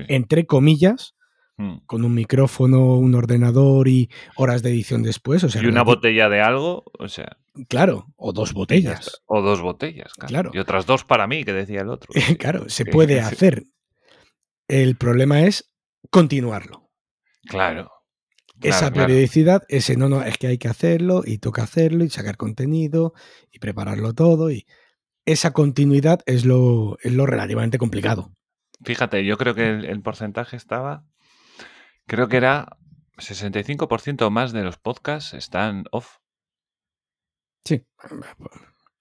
[0.08, 1.14] entre comillas,
[1.58, 1.78] Mm.
[1.86, 5.44] con un micrófono, un ordenador y horas de edición después.
[5.44, 7.38] O sea, y una botella de algo, o sea,
[7.70, 9.22] Claro, o dos botellas.
[9.26, 10.30] o dos botellas, claro.
[10.30, 10.52] Claro.
[10.54, 12.10] Y otras dos para mí, que decía el otro.
[12.40, 13.64] claro, se puede hacer.
[14.68, 15.72] El problema es
[16.10, 16.90] continuarlo.
[17.48, 17.92] Claro.
[18.62, 19.08] Esa claro.
[19.08, 23.14] periodicidad, ese no, no, es que hay que hacerlo y toca hacerlo y sacar contenido
[23.52, 24.50] y prepararlo todo.
[24.52, 24.66] Y
[25.26, 28.34] esa continuidad es lo, es lo relativamente complicado.
[28.84, 31.06] Fíjate, yo creo que el, el porcentaje estaba,
[32.08, 32.78] creo que era
[33.18, 36.18] 65% más de los podcasts están off.
[37.64, 37.84] Sí,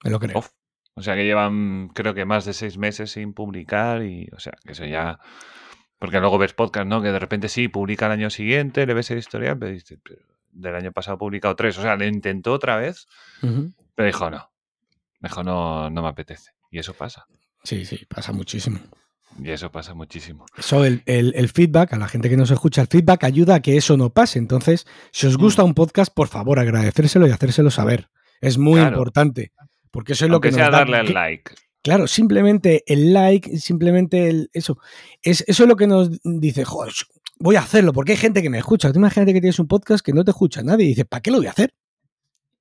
[0.05, 0.39] me lo creo.
[0.39, 0.51] off.
[0.97, 4.53] O sea que llevan, creo que más de seis meses sin publicar y, o sea,
[4.65, 5.19] que eso ya...
[5.99, 7.03] Porque luego ves podcast, ¿no?
[7.03, 10.21] Que de repente sí, publica el año siguiente, le ves el historial, pero dices, "Pero
[10.55, 11.79] del año pasado ha publicado tres.
[11.79, 13.07] O sea, le intentó otra vez,
[13.41, 14.53] pero dijo no.
[15.21, 16.53] Dijo no, no me apetece.
[16.71, 17.27] Y eso pasa.
[17.63, 18.79] Sí, sí, pasa muchísimo.
[19.43, 20.47] Y eso pasa muchísimo.
[20.57, 23.61] Eso, el, el- el feedback, a la gente que nos escucha, el feedback ayuda a
[23.61, 24.39] que eso no pase.
[24.39, 25.66] Entonces, si os gusta Mm.
[25.66, 28.09] un podcast, por favor, agradecérselo y hacérselo saber.
[28.41, 28.97] Es muy Claro.
[28.97, 29.53] importante.
[29.91, 31.53] Porque eso es lo que nos sea da- darle al like.
[31.82, 34.78] Claro, simplemente el like, simplemente el, eso.
[35.22, 36.93] Es, eso es lo que nos dice, joder,
[37.39, 38.91] voy a hacerlo, porque hay gente que me escucha.
[38.93, 41.30] Tú imagínate que tienes un podcast que no te escucha nadie y dices, ¿para qué
[41.30, 41.74] lo voy a hacer?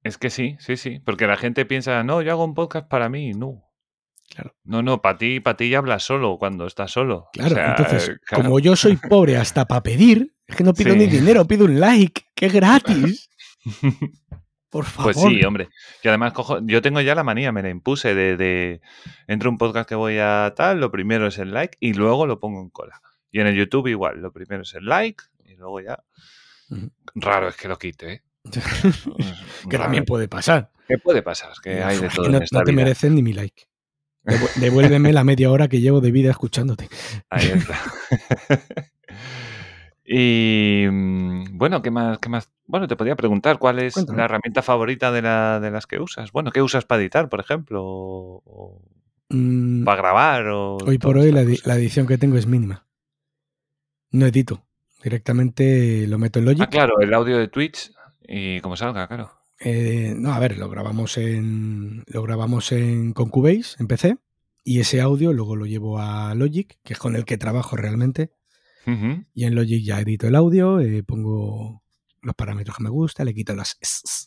[0.03, 0.99] Es que sí, sí, sí.
[1.05, 3.31] Porque la gente piensa, no, yo hago un podcast para mí.
[3.33, 3.63] No.
[4.29, 4.55] Claro.
[4.63, 7.17] No, no, para ti, para ti ya hablas solo cuando estás solo.
[7.17, 8.43] O Claro, sea, entonces, eh, claro.
[8.45, 10.99] como yo soy pobre hasta para pedir, es que no pido Sí.
[10.99, 13.29] ni dinero, pido un like, que es gratis.
[14.69, 15.13] Por favor.
[15.13, 15.69] Pues sí, hombre.
[16.03, 18.81] Y además, cojo, yo tengo ya la manía, me la impuse de, de
[19.27, 22.39] entro un podcast que voy a tal, lo primero es el like y luego lo
[22.39, 23.01] pongo en cola.
[23.29, 26.03] Y en el YouTube igual, lo primero es el like y luego ya.
[27.13, 28.23] Raro es que lo quite, ¿eh?
[28.51, 29.83] que Raro.
[29.83, 30.71] también puede pasar.
[30.87, 31.51] ¿Qué puede pasar?
[31.51, 32.83] Es que hay de todo que no, en esta no te vida.
[32.83, 33.65] merecen ni mi like.
[34.25, 36.87] Devu- Devuélveme la media hora que llevo de vida escuchándote.
[37.29, 37.77] Ahí está.
[40.05, 42.49] y mm, bueno, ¿qué más, ¿qué más?
[42.65, 44.17] Bueno, te podría preguntar cuál es Cuéntame.
[44.19, 46.31] la herramienta favorita de, la, de las que usas.
[46.31, 47.83] Bueno, ¿qué usas para editar, por ejemplo?
[47.83, 48.81] O, o
[49.29, 50.47] Mm, para grabar.
[50.49, 52.85] O hoy por hoy la, la edición que tengo es mínima.
[54.11, 54.63] No edito.
[55.03, 56.61] Directamente lo meto en Logic.
[56.61, 57.91] Ah, claro, el audio de Twitch
[58.27, 59.31] y como salga, claro.
[59.63, 62.03] Eh, no, a ver, lo grabamos en.
[62.07, 64.17] Lo grabamos en con Cubase, en PC.
[64.63, 68.31] Y ese audio luego lo llevo a Logic, que es con el que trabajo realmente.
[68.85, 71.83] Y en Logic ya edito el audio, eh, pongo
[72.21, 73.77] los parámetros que me gustan, le quito las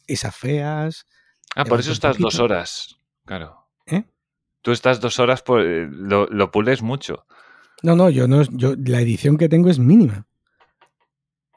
[0.07, 1.07] esas feas.
[1.55, 3.69] Ah, por eso estás dos horas Claro.
[3.87, 4.05] ¿Eh?
[4.63, 7.27] Tú estás dos horas, por, eh, lo, lo pules mucho.
[7.83, 10.27] No, no, yo no, yo la edición que tengo es mínima.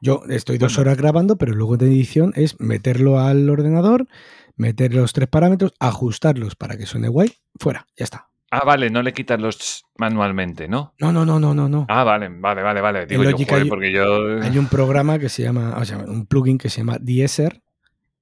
[0.02, 4.08] Yo estoy dos horas grabando, pero luego de edición es meterlo al ordenador,
[4.56, 8.30] meter los tres parámetros, ajustarlos para que suene guay, fuera, ya está.
[8.52, 10.96] Ah, vale, no le quitas los manualmente, ¿no?
[11.00, 11.86] No, no, no, no, no, no.
[11.88, 13.06] Ah, vale, vale, vale, vale.
[13.06, 14.42] Digo yo, joder, hay- porque yo...
[14.42, 17.62] Hay un programa que se llama, o sea, un plugin que se llama Deezer,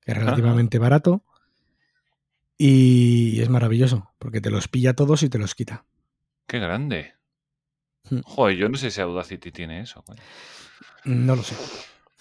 [0.02, 1.24] que es relativamente barato
[2.58, 5.86] y es maravilloso, porque te los pilla todos y te los quita.
[6.48, 7.14] Qué grande.
[8.10, 8.20] Hmm.
[8.26, 10.04] Joder, yo no sé si Audacity tiene eso.
[10.08, 10.18] güey.
[11.08, 11.56] No lo sé.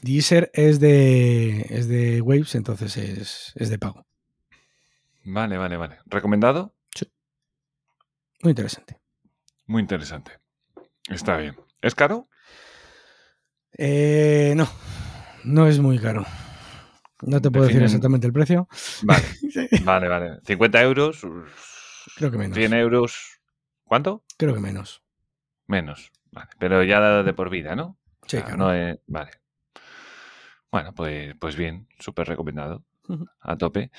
[0.00, 4.06] Deezer es de, es de Waves, entonces es, es de pago.
[5.24, 5.98] Vale, vale, vale.
[6.06, 6.74] ¿Recomendado?
[8.42, 9.00] Muy interesante.
[9.66, 10.32] Muy interesante.
[11.08, 11.56] Está bien.
[11.80, 12.28] ¿Es caro?
[13.72, 14.68] Eh, no,
[15.44, 16.24] no es muy caro.
[17.22, 18.68] No te puedo decir exactamente el precio.
[19.02, 19.24] Vale,
[19.84, 20.40] vale, vale.
[20.44, 21.26] 50 euros,
[22.14, 22.56] Creo que menos.
[22.56, 23.40] 100 euros.
[23.84, 24.22] ¿Cuánto?
[24.36, 25.02] Creo que menos.
[25.66, 26.12] Menos.
[26.30, 26.50] Vale.
[26.58, 27.98] Pero ya de por vida, ¿no?
[28.26, 28.56] Sí, Ah, claro.
[28.56, 29.30] no es- Vale.
[30.70, 32.84] Bueno, pues, pues bien, súper recomendado.
[33.40, 33.90] A tope.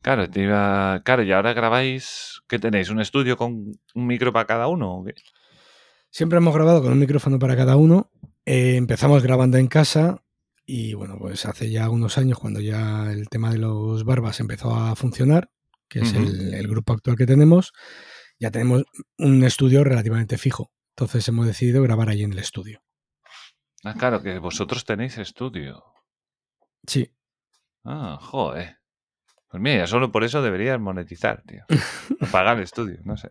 [0.00, 1.02] Claro, te iba...
[1.04, 2.40] claro, y ahora grabáis.
[2.48, 2.88] ¿Qué tenéis?
[2.88, 4.98] ¿Un estudio con un micro para cada uno?
[4.98, 5.14] o qué?
[6.10, 8.10] Siempre hemos grabado con un micrófono para cada uno.
[8.46, 10.22] Eh, empezamos grabando en casa
[10.64, 14.74] y bueno, pues hace ya unos años cuando ya el tema de los barbas empezó
[14.74, 15.50] a funcionar,
[15.88, 17.72] que es el, el grupo actual que tenemos,
[18.38, 18.84] ya tenemos
[19.18, 20.70] un estudio relativamente fijo.
[20.96, 22.80] Entonces hemos decidido grabar ahí en el estudio.
[23.84, 25.82] Ah, claro, que vosotros tenéis estudio.
[26.86, 27.12] Sí,
[27.84, 28.78] Ah, joder.
[29.48, 31.64] Pues mira, ya solo por eso deberías monetizar, tío.
[32.20, 33.30] O pagar el estudio, no sé.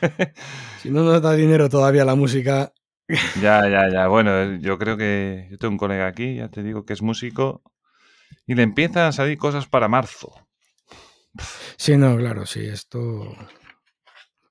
[0.76, 2.72] si no nos da dinero todavía la música,
[3.34, 4.08] Ya, ya, ya.
[4.08, 7.02] Bueno, eh, yo creo que yo tengo un colega aquí, ya te digo que es
[7.02, 7.62] músico,
[8.46, 10.34] y le empiezan a salir cosas para marzo.
[11.76, 13.34] sí, no, claro, sí, esto...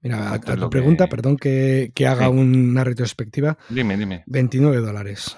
[0.01, 2.31] Mira, a, tu pregunta, que- perdón que, que haga Sí.
[2.31, 4.23] una retrospectiva, Dime, dime.
[4.27, 5.35] 29 dólares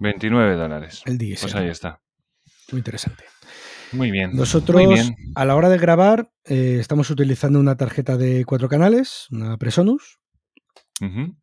[0.00, 1.02] 29 dólares.
[1.06, 1.36] el día.
[1.40, 2.02] Pues ahí está.
[2.70, 3.24] Muy interesante.
[3.92, 4.36] Muy bien.
[4.36, 5.16] Nosotros, Muy bien.
[5.34, 10.18] a la hora de grabar, eh, estamos utilizando una tarjeta de cuatro canales, una Presonus,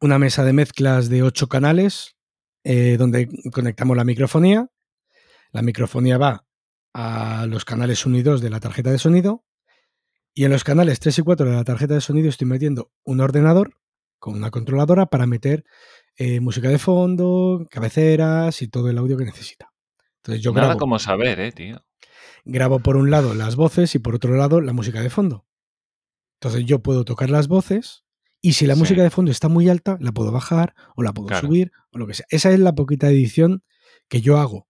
[0.02, 2.16] una mesa de mezclas de ocho canales,
[2.64, 4.68] eh, donde conectamos la microfonía.
[5.52, 6.46] La microfonía va
[6.94, 9.44] a los canales 1 y 2 de la tarjeta de sonido.
[10.34, 13.20] Y en los canales 3 y 4 de la tarjeta de sonido estoy metiendo un
[13.22, 13.78] ordenador
[14.20, 15.64] con una controladora para meter
[16.18, 19.72] eh, música de fondo, cabeceras y todo el audio que necesita.
[20.18, 21.84] Entonces yo Nada grabo, como saber, eh, tío.
[22.46, 25.46] grabo por un lado las voces y por otro lado la música de fondo.
[26.40, 28.04] Entonces yo puedo tocar las voces
[28.42, 28.80] y si la Sí.
[28.80, 31.48] música de fondo está muy alta, la puedo bajar o la puedo Claro.
[31.48, 32.26] subir o lo que sea.
[32.30, 33.64] Esa es la poquita edición
[34.08, 34.68] que yo hago.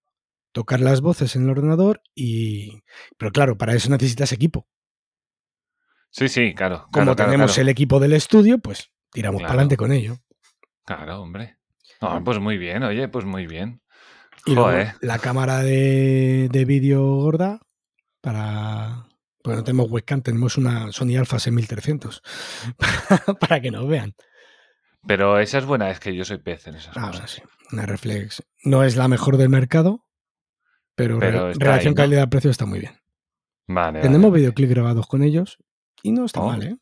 [0.52, 2.82] Tocar las voces en el ordenador y...
[3.18, 4.68] Pero claro, para eso necesitas equipo.
[6.16, 6.86] Sí, sí, claro.
[6.92, 7.62] Como claro, tenemos claro.
[7.62, 9.48] el equipo del estudio, pues tiramos Claro.
[9.48, 10.16] para adelante con ello.
[10.84, 11.56] Claro, hombre.
[12.00, 13.80] No, pues muy bien, oye, pues muy bien.
[14.46, 17.60] Y luego la cámara de, de vídeo gorda
[18.20, 19.06] para...
[19.42, 22.22] Pues no tenemos webcam, tenemos una Sony Alpha 6300
[23.40, 24.14] para que nos vean.
[25.06, 27.30] Pero esa es buena, es que yo soy pez en esas Ah, cosas.
[27.32, 27.42] sí,
[27.72, 28.42] una reflex.
[28.64, 30.06] No es la mejor del mercado,
[30.94, 32.92] pero, Pero re- relación calidad-precio está muy bien.
[33.66, 34.40] Vale, vale, Tenemos vale.
[34.40, 35.58] videoclips grabados con ellos
[36.04, 36.46] y no está Oh.
[36.46, 36.76] mal, ¿eh?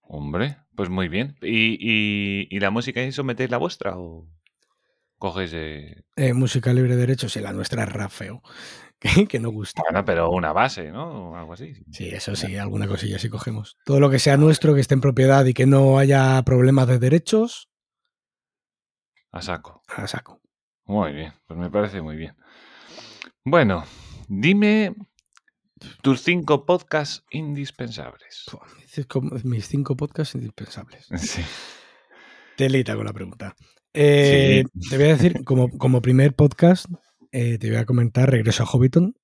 [0.00, 1.36] Hombre, pues muy bien.
[1.42, 4.28] ¿Y, y, y la música y eso metéis la vuestra o
[5.18, 6.04] cogéis de...
[6.16, 8.42] Eh, Música libre de derechos y la nuestra es rap feo,
[8.98, 9.82] que, que no gusta.
[9.82, 11.30] Bueno, pero una base, ¿no?
[11.30, 11.72] O algo así.
[11.92, 13.76] Sí, eso sí, alguna cosilla sí cogemos.
[13.84, 16.98] Todo lo que sea nuestro, que esté en propiedad y que no haya problemas de
[16.98, 17.70] derechos,
[19.32, 19.82] A saco.
[19.88, 20.40] a saco.
[20.86, 22.36] Muy bien, pues me parece muy bien.
[23.44, 23.84] Bueno,
[24.28, 24.94] dime
[26.02, 28.44] tus cinco podcasts indispensables.
[29.44, 31.06] Mis cinco- podcasts indispensables.
[31.18, 31.42] Sí.
[32.56, 33.54] Telita con la pregunta.
[33.92, 36.86] Eh, Te voy a decir, como, como primer podcast,
[37.32, 39.14] eh, te voy a comentar Regreso a Hobbiton.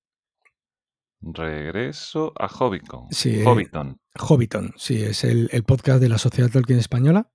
[1.21, 3.07] Regreso a Hobbiton.
[3.11, 3.99] Sí, eh, Hobbiton.
[4.17, 7.31] Hobbiton, sí, es el, el podcast de la Sociedad Tolkien Española.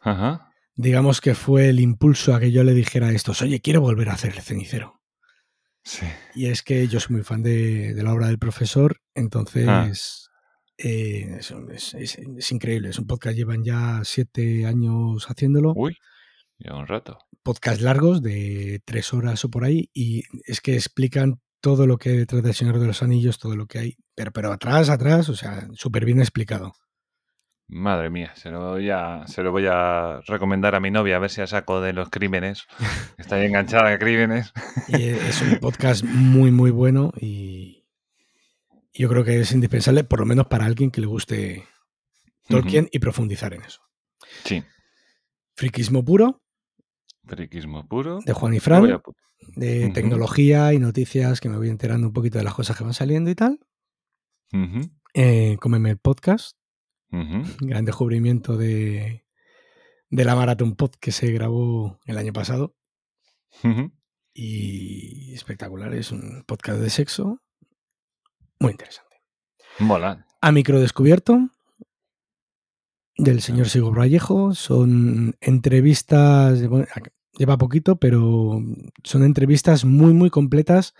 [0.00, 0.52] Ajá.
[0.74, 4.08] Digamos que fue el impulso a que yo le dijera a estos, oye, quiero volver
[4.08, 4.99] a hacer el cenicero.
[5.82, 6.06] Sí.
[6.34, 9.88] Y es que yo soy muy fan de, de la obra del profesor, entonces Ah.
[10.78, 12.90] eh, es, es- es- es increíble.
[12.90, 15.72] Es un podcast, llevan ya siete años haciéndolo.
[15.76, 15.96] Uy,
[16.58, 17.18] ya un rato.
[17.42, 22.10] Podcast largos de tres horas o por ahí, y es que explican todo lo que
[22.10, 25.28] hay detrás del Señor de los Anillos, todo lo que hay, pero, pero atrás, atrás,
[25.28, 26.72] o sea, súper bien explicado.
[27.72, 31.18] Madre mía, se lo, voy a, se lo voy a recomendar a mi novia a
[31.20, 32.66] ver si a saco de los crímenes.
[33.18, 34.52] Está ahí enganchada a crímenes.
[34.88, 37.86] Y es un podcast muy, muy bueno y,
[38.92, 41.64] Yo creo que es indispensable, por lo menos para alguien que le guste
[42.48, 43.80] Tolkien y profundizar en eso.
[44.44, 44.64] Sí.
[45.54, 46.42] Friquismo puro,
[47.24, 48.18] Friquismo puro.
[48.26, 49.02] de Juan y Fran, a
[49.54, 52.94] de tecnología y noticias, que me voy enterando un poquito de las cosas que van
[52.94, 53.60] saliendo y tal.
[55.14, 56.56] Eh, Cómeme el podcast,
[57.12, 57.42] ujú.
[57.60, 59.24] gran descubrimiento de,
[60.10, 62.76] de la Marathon Pod que se grabó el año pasado.
[64.32, 67.42] Y espectacular, es un podcast de sexo
[68.60, 69.16] muy interesante.
[69.80, 70.26] Mola.
[70.40, 71.48] A micro descubierto
[73.16, 76.86] del señor Sigo Vallejo son entrevistas, bueno,
[77.36, 78.62] lleva poquito, pero
[79.04, 80.94] son entrevistas muy, muy completas,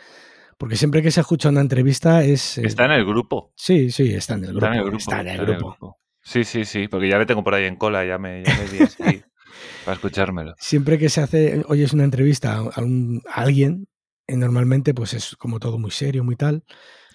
[0.59, 2.59] porque siempre que se escucha una entrevista es...
[2.59, 3.53] eh, Está en el grupo.
[3.57, 4.67] Sí, sí, está en el grupo.
[4.67, 4.99] Está en el grupo.
[4.99, 6.00] Está en el está en el grupo.
[6.23, 8.69] Sí, sí, sí, porque ya le tengo por ahí en cola, ya me, ya me
[8.69, 9.03] di así
[9.85, 10.55] para escuchármelo.
[10.59, 13.89] Siempre que se hace, oyes una entrevista a, un- a alguien,
[14.27, 16.63] eh, normalmente pues es como todo muy serio, muy tal.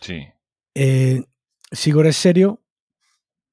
[0.01, 0.26] Sí.
[0.74, 1.24] Eh,
[1.72, 2.62] Sigor es serio,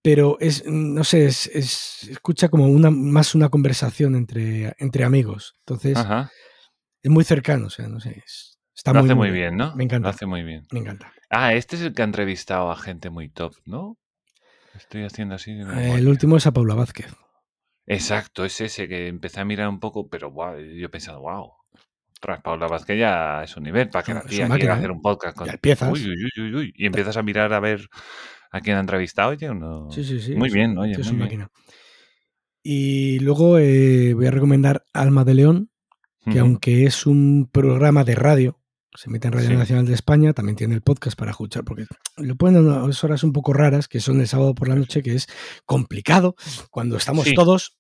[0.03, 5.55] pero es, no sé, es, es- escucha como una, más una conversación entre, entre amigos.
[5.61, 6.31] Entonces, Ajá.
[7.03, 9.75] es muy cercano, o sea, no sé, es- está Lo muy, hace muy bien, ¿no?
[9.77, 10.67] Me encanta, Lo hace muy bien.
[10.73, 11.13] me encanta.
[11.31, 13.97] Ah, este es el que ha entrevistado a gente muy top, ¿no?
[14.75, 15.55] Estoy haciendo así.
[15.55, 17.15] de Eh, el último es a Paula Vázquez.
[17.87, 21.53] Exacto, es ese que empecé a mirar un poco, pero guau, yo he pensado, wow.
[22.21, 24.79] Tras Paula Vázquez ya es un nivel para que la tía quiera ¿eh?
[24.79, 25.47] hacer un podcast con.
[25.47, 25.93] Ya empiezas.
[25.93, 27.89] Uy, uy, uy, uy, uy, Y empiezas a mirar a ver
[28.53, 29.31] a quién ha entrevistado.
[29.31, 29.91] Oye, uno...
[29.91, 30.37] Sí, sí, sí.
[30.37, 31.51] Muy bien, oye, es una máquina.
[32.63, 35.71] Y luego eh, voy a recomendar Alma de León,
[36.31, 38.62] que aunque es un programa de radio,
[38.95, 39.57] se emite en Radio Sí.
[39.57, 41.87] Nacional de España, también tiene el podcast para escuchar, porque
[42.19, 45.03] lo ponen a unas horas un poco raras, que son el sábado por la noche,
[45.03, 45.27] que es
[45.65, 46.35] complicado
[46.71, 47.35] cuando estamos Sí.
[47.35, 47.79] todos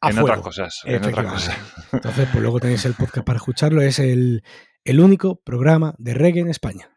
[0.00, 0.28] a En fuego.
[0.28, 0.80] otras cosas.
[0.84, 1.46] En otras Efectivamente.
[1.46, 1.92] cosas.
[1.92, 3.80] Entonces, pues luego tenéis el podcast para escucharlo.
[3.82, 4.42] Es el,
[4.84, 6.90] el único programa de reggae en España,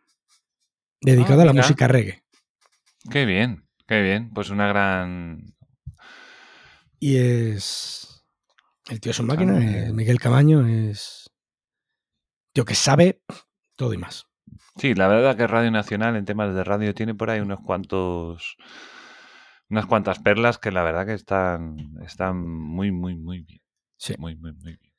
[1.02, 2.24] dedicado Ah, a la música reggae.
[3.12, 4.32] Qué bien, qué bien.
[4.34, 5.54] Pues una gran.
[7.00, 8.24] Y es...
[8.90, 9.96] El tío es un máquina, eh, bien.
[9.96, 11.25] Miguel Camaño es...
[12.56, 13.22] Tío que sabe
[13.76, 14.28] todo y más.
[14.78, 18.56] Sí, la verdad que Radio Nacional en temas de radio tiene por ahí unos cuantos.
[19.70, 21.76] Unas cuantas perlas que la verdad que están,
[22.06, 23.60] están muy, muy, muy bien.
[23.98, 24.14] Sí.
[24.18, 24.94] Muy, muy, muy bien.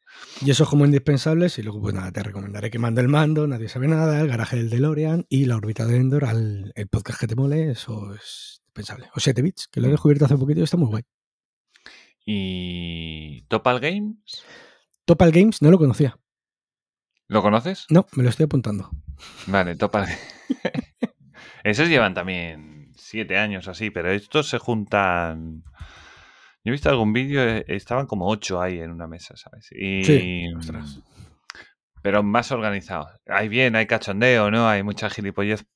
[0.44, 1.58] Y eso como indispensables.
[1.58, 4.56] Y luego, pues nada, te recomendaré que mande el mando, nadie sabe nada, el garaje
[4.56, 7.70] del DeLorean y la órbita de Endor al el podcast que te mole.
[7.70, 9.08] Eso es indispensable.
[9.14, 9.92] O 7 bits, que lo he Mm.
[9.92, 11.04] descubierto hace poquito y está muy guay.
[12.26, 14.44] ¿Y Topal Games?
[15.06, 16.18] Topal Games no lo conocía.
[17.28, 17.86] ¿Lo conoces?
[17.90, 18.90] No, me lo estoy apuntando.
[19.46, 20.06] Vale, Topal
[21.64, 25.64] Esos llevan también siete años así, pero estos se juntan.
[26.64, 29.68] Yo he visto algún vídeo, eh, estaban como ocho ahí en una mesa, ¿sabes?
[29.72, 30.04] Y...
[30.04, 31.00] Sí, ostras.
[32.02, 33.08] Pero más organizado.
[33.26, 34.68] Hay bien, hay cachondeo, ¿no?
[34.68, 35.66] Hay mucha gilipollez.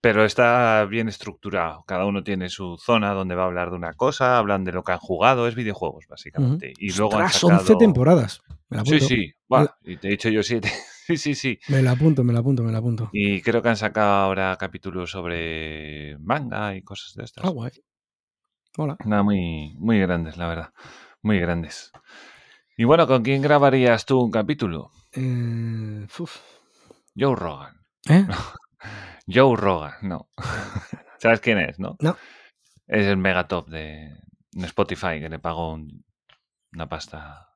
[0.00, 1.84] Pero está bien estructurado.
[1.86, 4.82] Cada uno tiene su zona donde va a hablar de una cosa, hablan de lo
[4.82, 6.72] que han jugado, es videojuegos, básicamente.
[6.78, 7.60] Y luego han Ostras, sacado...
[7.60, 8.42] 11 temporadas.
[8.70, 9.06] Me la Sí, apunto.
[9.06, 9.32] sí.
[9.48, 10.70] Buah, y te he dicho yo siete.
[11.06, 11.58] sí, sí, sí.
[11.68, 13.10] Me la apunto, me la apunto, me la apunto.
[13.12, 17.44] Y creo que han sacado ahora capítulos sobre manga y cosas de estas.
[17.44, 17.72] Ah, guay.
[18.78, 18.96] Hola.
[19.04, 20.72] Nada, muy, muy grandes, la verdad.
[21.20, 21.90] Muy grandes.
[22.76, 24.92] Y bueno, ¿con quién grabarías tú un capítulo?
[25.12, 26.36] Eh, uf.
[27.18, 27.74] Joe Rogan.
[28.08, 28.26] ¿Eh?
[29.32, 30.28] Joe Rogan, no.
[31.18, 31.96] ¿Sabes quién es, no?
[32.00, 32.16] No.
[32.86, 34.16] Es el megatop de
[34.52, 36.04] de Spotify que le pagó un-
[36.72, 37.48] una pasta.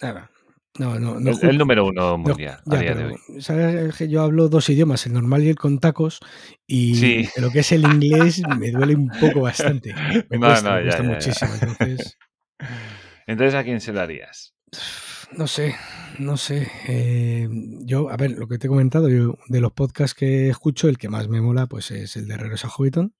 [0.00, 0.30] Nada.
[0.78, 1.30] No, no, no.
[1.42, 3.42] el, número uno no- mundial ya, a día de hoy.
[3.42, 6.20] ¿sabes que yo hablo dos idiomas, el normal y el con tacos?
[6.66, 7.28] Y Sí.
[7.36, 9.92] lo que es el inglés me duele un poco bastante.
[10.30, 11.14] Me No, cuesta, no, me ya, cuesta ya, ya.
[11.14, 11.52] muchísimo.
[11.54, 12.18] Entonces,
[13.26, 14.54] Entonces, ¿a quién se lo harías?
[15.32, 15.74] No sé,
[16.18, 16.70] no sé.
[16.88, 17.48] Eh,
[17.80, 20.98] yo, a ver, lo que te he comentado, yo de los podcasts que escucho, el
[20.98, 23.14] que más me mola pues es el de Herreros a Hobbiton,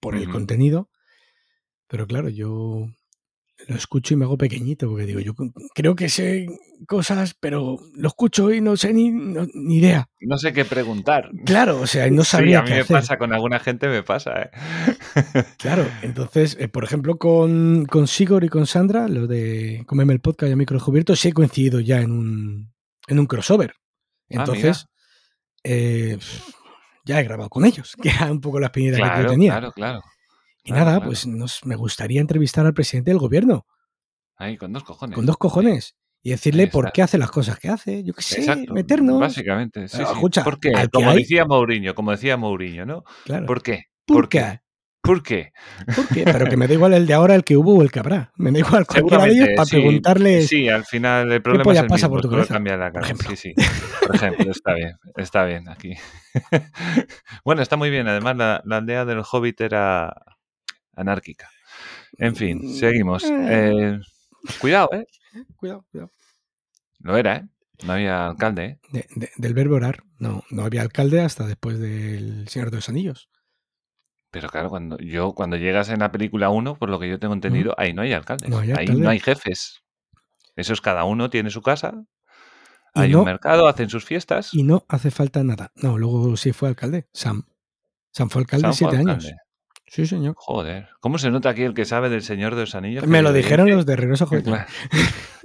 [0.00, 0.90] por el contenido.
[1.88, 2.88] Pero claro, yo
[3.68, 5.34] lo escucho y me hago pequeñito, porque digo, yo
[5.74, 6.46] creo que sé
[6.88, 10.08] cosas, pero lo escucho y no sé ni, no- ni idea.
[10.20, 11.30] No sé qué preguntar.
[11.44, 12.96] Claro, o sea, no Sí, sabría a mí qué me hacer.
[12.96, 14.50] pasa, con alguna gente me pasa, ¿eh?
[15.58, 20.20] Claro, entonces, eh, por ejemplo, con, con Sigor y con Sandra, lo de Comeme el
[20.20, 22.72] podcast y a micro descubierto, sí he coincidido ya en un,
[23.08, 23.72] en un crossover.
[23.72, 24.86] Ah, Entonces,
[25.64, 26.18] eh,
[27.04, 29.52] ya he grabado con ellos, que era un poco la espinita que yo tenía.
[29.52, 30.00] claro, claro.
[30.64, 31.06] Y claro, nada, claro.
[31.10, 33.66] pues nos, me gustaría entrevistar al presidente del gobierno,
[34.36, 35.14] Ahí, con dos cojones.
[35.16, 38.02] con dos cojones, y decirle por qué hace las cosas que hace.
[38.04, 39.18] Yo qué sé, Exacto, meternos.
[39.20, 40.14] Básicamente, sí, Pero, sí.
[40.14, 40.72] escucha, ¿Por qué?
[40.92, 43.04] Como decía Mourinho, como decía Mourinho, ¿no?
[43.24, 43.46] Claro.
[43.46, 43.84] ¿Por qué?
[44.06, 44.38] ¿Por ¿Por qué?
[44.38, 44.60] qué?
[45.02, 45.52] ¿Por qué?
[45.96, 46.24] ¿Por qué?
[46.24, 48.32] Pero que me da igual el de ahora, el que hubo o el que habrá.
[48.36, 49.76] Me da igual cualquiera de ellos para sí.
[49.76, 50.46] preguntarles.
[50.48, 52.52] Sí, al final el problema polla es el pasa mismo, por tu cabeza?
[52.54, 53.06] cambia la Por cara.
[53.06, 53.30] ejemplo.
[53.30, 53.54] Sí, sí.
[54.06, 55.94] Por ejemplo, está bien, está bien aquí.
[57.46, 58.08] bueno, está muy bien.
[58.08, 60.14] Además, la, la aldea del Hobbit era
[61.00, 61.48] anárquica.
[62.18, 63.24] En fin, Mm, seguimos.
[63.24, 63.30] eh.
[63.92, 64.00] Eh,
[64.60, 65.06] cuidado, ¿eh?
[65.56, 66.10] Cuidado, cuidado.
[67.00, 67.48] Lo era, ¿eh?
[67.86, 68.78] No había alcalde, ¿eh?
[68.92, 70.02] De- de- del verbo orar.
[70.18, 73.30] No, no había alcalde hasta después del Señor de los Anillos.
[74.30, 77.34] Pero claro, cuando yo cuando llegas en la película 1, por lo que yo tengo
[77.34, 78.48] entendido, ahí no hay alcaldes.
[78.50, 79.02] No hay ahí alcalde.
[79.02, 79.80] no hay jefes.
[80.56, 81.94] Eso es cada uno tiene su casa,
[82.94, 84.52] Y hay no- un mercado, hacen sus fiestas.
[84.52, 85.72] Y no hace falta nada.
[85.76, 87.08] No, luego sí fue alcalde.
[87.12, 87.44] Sam.
[88.12, 89.32] Sam fue alcalde Sam fue siete años.
[89.92, 90.34] Sí, señor.
[90.38, 93.04] Joder, ¿cómo se nota aquí el que sabe del Señor de los Anillos?
[93.08, 94.66] Me lo dijeron dije- los de Regreso a.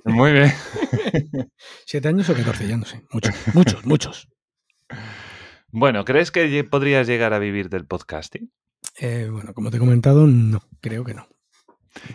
[0.06, 0.52] Muy bien.
[1.88, 2.68] ¿Siete años o catorce?
[2.68, 3.04] Ya no sé.
[3.12, 4.28] Muchos, muchos, muchos.
[5.72, 8.52] Bueno, ¿crees que podrías llegar a vivir del podcasting?
[9.00, 10.62] Eh, bueno, como te he comentado, no.
[10.80, 11.28] Creo que no.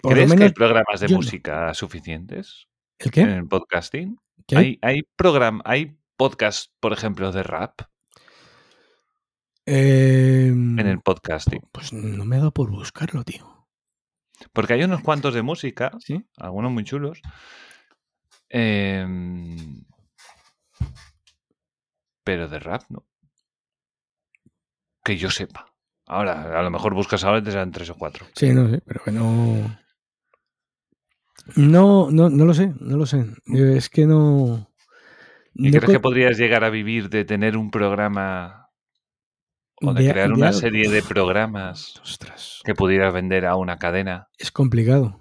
[0.00, 1.16] Por ¿Crees que hay programas de no.
[1.16, 2.68] música suficientes
[2.98, 3.22] ¿El qué?
[3.22, 4.18] en el podcasting?
[4.46, 4.78] ¿Qué hay?
[4.82, 7.80] ¿Hay, hay, program, hay podcasts, por ejemplo, de rap
[9.66, 11.62] Eh, en el podcasting?
[11.72, 13.68] Pues no me ha dado por buscarlo, tío.
[14.52, 16.26] Porque hay unos cuantos de música, ¿Sí?
[16.38, 17.20] algunos muy chulos.
[18.48, 19.84] em,
[22.24, 23.06] pero de rap no.
[25.04, 25.66] Que yo sepa.
[26.06, 28.26] Ahora, a lo mejor buscas ahora y te salen tres o cuatro.
[28.34, 29.78] Sí, no sé, pero que no.
[31.56, 33.24] No, no, no lo sé, no lo sé.
[33.46, 34.68] Es que no.
[35.54, 38.59] ¿Y no crees que podrías llegar a vivir de tener un programa
[39.82, 40.58] o de, de- crear de una algo?
[40.60, 44.28] serie de programas Ostras, que pudieras vender a una cadena?
[44.38, 45.18] es complicado.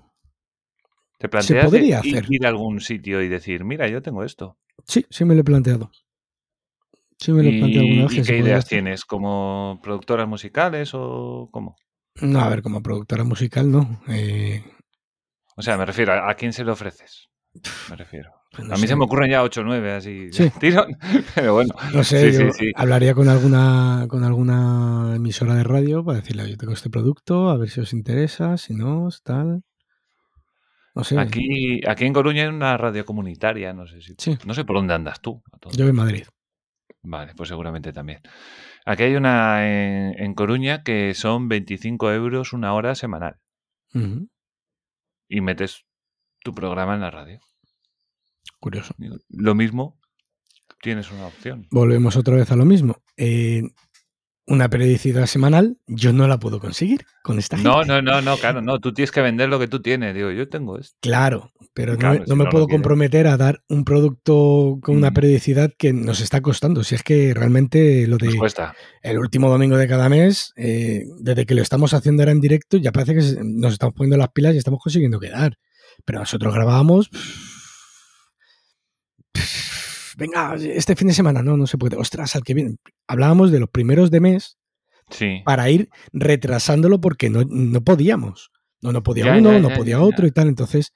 [1.17, 2.25] ¿Te planteas podría ir- hacer.
[2.29, 4.57] ir a algún sitio y decir, mira, yo tengo esto?
[4.85, 5.91] Sí, sí me lo he planteado.
[7.17, 8.17] Sí me lo he planteado alguna ¿Y, vez.
[8.19, 8.69] y qué ideas hacer.
[8.69, 9.03] tienes?
[9.05, 11.75] ¿Como productoras musicales o cómo?
[12.21, 14.01] No, a ver, como productora musical, no.
[14.07, 14.63] Eh,
[15.57, 17.27] O sea, me refiero, ¿a, a quién se lo ofreces?
[17.89, 18.31] Me refiero.
[18.51, 18.87] Pues no a mí sé.
[18.89, 20.27] se me ocurren ya 8 o 9 así.
[20.31, 20.49] Sí.
[20.59, 20.97] tirón,
[21.35, 21.73] pero bueno.
[21.93, 26.49] No sé, Sí, yo sí, hablaría con alguna, con alguna emisora de radio para decirle,
[26.49, 29.61] yo tengo este producto, a ver si os interesa, si no, tal.
[30.95, 34.15] No sé, Aquí, aquí en Coruña hay una radio comunitaria, no sé si.
[34.45, 35.41] No sé por dónde andas tú.
[35.71, 36.25] yo en Madrid.
[37.01, 38.19] Vale, pues seguramente también.
[38.85, 43.35] Aquí hay una en, en Coruña que son 25 euros una hora semanal
[45.29, 45.85] y metes
[46.43, 47.39] tu programa en la radio.
[48.59, 48.93] Curioso.
[49.29, 49.99] Lo mismo,
[50.81, 51.67] tienes una opción.
[51.71, 52.97] Volvemos otra vez a lo mismo.
[53.17, 53.63] Eh,
[54.47, 57.69] una periodicidad semanal, yo no la puedo conseguir con esta gente.
[57.69, 58.79] No, no, no, no, claro, no.
[58.79, 60.15] Tú tienes que vender lo que tú tienes.
[60.15, 60.97] Digo, yo tengo esto.
[61.01, 63.85] Claro, pero no, Claro, me- si no me no lo puedo comprometer a dar un
[63.85, 65.13] producto con una Mm.
[65.13, 66.83] periodicidad que nos está costando.
[66.83, 68.73] Si es que realmente lo Nos de cuesta.
[69.03, 72.77] el último domingo de cada mes, eh, desde que lo estamos haciendo ahora en directo,
[72.77, 75.59] ya parece que nos estamos poniendo las pilas y estamos consiguiendo quedar.
[76.05, 77.11] Pero nosotros grabábamos.
[80.19, 81.95] Venga, este fin de semana, no, no se puede.
[81.97, 82.75] Ostras, al que viene.
[83.07, 84.57] Hablábamos de los primeros de mes
[85.09, 85.41] Sí.
[85.45, 88.51] para ir retrasándolo porque no, no podíamos.
[88.81, 90.47] No, no podía Ya, uno, ya, no ya, podía otro y tal.
[90.47, 90.93] Entonces,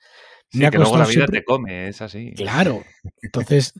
[0.51, 2.31] Sí, me ha que luego la vida siempre- te come, es así.
[2.35, 2.83] Claro.
[3.23, 3.73] Entonces,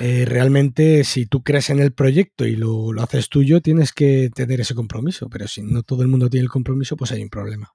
[0.00, 4.28] eh, realmente, si tú crees en el proyecto y lo, lo haces tuyo, tienes que
[4.34, 5.28] tener ese compromiso.
[5.30, 7.70] Pero si no todo el mundo tiene el compromiso, pues hay un problema.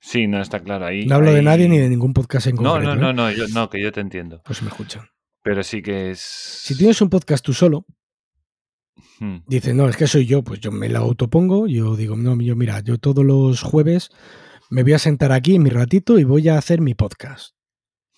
[0.00, 1.06] Sí, no está claro ahí.
[1.06, 2.96] No hablo de nadie ni de ningún podcast en No, concreto.
[2.96, 3.36] no, no, ¿eh?
[3.36, 4.40] no, yo, no, que yo te entiendo.
[4.44, 5.02] Pues me escuchan.
[5.42, 6.20] Pero sí que es.
[6.20, 7.84] Si tienes un podcast tú solo,
[9.22, 11.66] Hmm, dices, no, es que soy yo, pues yo me lo autopongo.
[11.66, 14.10] Yo digo, no, yo mira, yo todos los jueves
[14.70, 17.54] me voy a sentar aquí en mi ratito y voy a hacer mi podcast.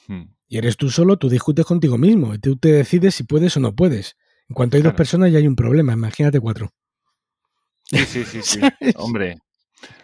[0.08, 0.22] hmm.
[0.46, 3.60] Y eres tú solo, tú discutes contigo mismo y tú te decides si puedes o
[3.60, 4.16] no puedes.
[4.48, 6.70] En cuanto hay dos personas ya hay un problema, imagínate cuatro.
[7.84, 8.60] Sí, sí, sí, sí.
[8.96, 9.38] Hombre,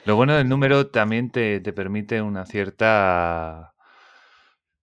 [0.07, 3.73] lo bueno del número también te, te permite una cierta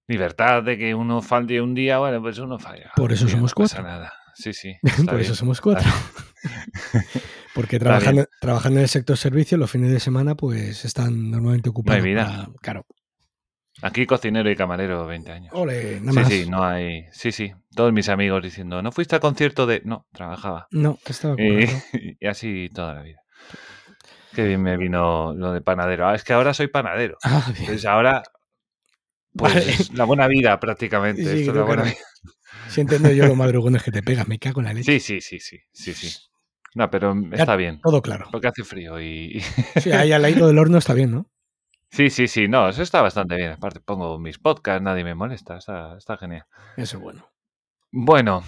[0.08, 2.92] libertad de que uno falte un día, bueno, pues uno falla.
[2.96, 3.84] Por eso somos no pasa cuatro.
[3.84, 4.14] nada.
[4.36, 4.76] Sí, sí.
[5.06, 5.90] Por eso somos cuatro.
[7.54, 12.04] Porque trabajando, trabajando en el sector servicio, los fines de semana, pues están normalmente ocupados.
[12.04, 12.26] vida.
[12.26, 12.86] para- claro.
[13.84, 15.54] Aquí cocinero y camarero, 20 años.
[15.54, 16.28] Ole, nada Sí, más.
[16.30, 17.06] sí, no hay.
[17.12, 17.52] Sí, sí.
[17.76, 19.82] Todos mis amigos diciendo, ¿no fuiste al concierto de.?
[19.86, 20.68] No, trabajaba.
[20.72, 21.66] No, estaba Y,
[22.20, 23.20] y así toda la vida.
[24.34, 26.08] Qué bien me vino lo de panadero.
[26.08, 27.18] Ah, es que ahora soy panadero.
[27.24, 27.62] Ah, bien.
[27.62, 28.24] Entonces ahora.
[29.38, 29.98] Pues Vale.
[29.98, 31.24] la buena vida, prácticamente.
[31.24, 31.90] Sí, Esto es la buena no.
[31.90, 31.98] vida.
[32.70, 35.00] Si entiendo yo los madrugones que te pegas, me cago en la leche.
[35.00, 36.18] Sí, sí, sí, sí, sí, sí.
[36.76, 37.80] No, pero está bien.
[37.82, 38.28] Todo claro.
[38.32, 39.42] Porque hace frío y.
[39.82, 41.30] Sí, ahí al lado del horno está bien, ¿no?
[41.90, 42.48] Sí, sí, sí.
[42.48, 43.52] No, eso está bastante bien.
[43.52, 45.58] Aparte pongo mis podcasts, nadie me molesta.
[45.58, 46.46] Está, está genial.
[46.76, 47.32] Eso es bueno.
[47.92, 48.44] Bueno,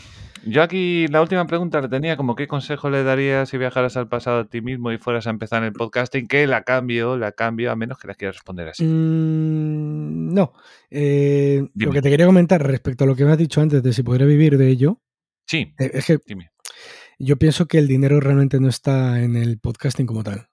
[0.46, 4.08] Yo aquí la última pregunta le tenía como qué consejo le darías si viajaras al
[4.08, 7.72] pasado a ti mismo y fueras a empezar el podcasting, que la cambio, la cambio,
[7.72, 8.84] a menos que la quieras responder así.
[8.86, 10.54] Mm, no.
[10.90, 13.94] Eh, lo que te quería comentar respecto a lo que me has dicho antes de
[13.94, 15.02] si podré vivir de ello,
[15.46, 16.52] Sí, eh, es que dime.
[17.18, 20.48] yo pienso que el dinero realmente no está en el podcasting como tal.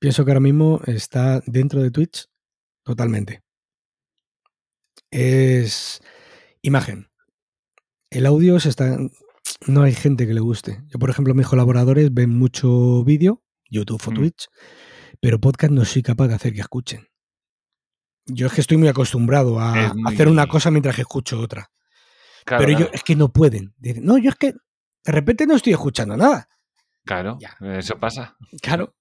[0.00, 2.26] Pienso que ahora mismo está dentro de Twitch
[2.82, 3.42] totalmente.
[5.10, 6.00] Es
[6.62, 7.09] imagen.
[8.10, 8.98] El audio se está.
[9.66, 10.82] No hay gente que le guste.
[10.88, 14.14] Yo, por ejemplo, mis colaboradores ven mucho vídeo, YouTube o Mm.
[14.14, 14.48] Twitch,
[15.20, 17.06] pero podcast no soy capaz de hacer que escuchen.
[18.26, 21.70] Yo es que estoy muy acostumbrado a hacer una cosa mientras que escucho otra.
[22.44, 23.74] Claro, pero claro, ellos es que no pueden.
[23.78, 26.48] Dicen, no, yo es que de repente no estoy escuchando nada.
[27.04, 27.56] Claro, Ya.
[27.78, 28.36] eso pasa.
[28.62, 28.94] Claro.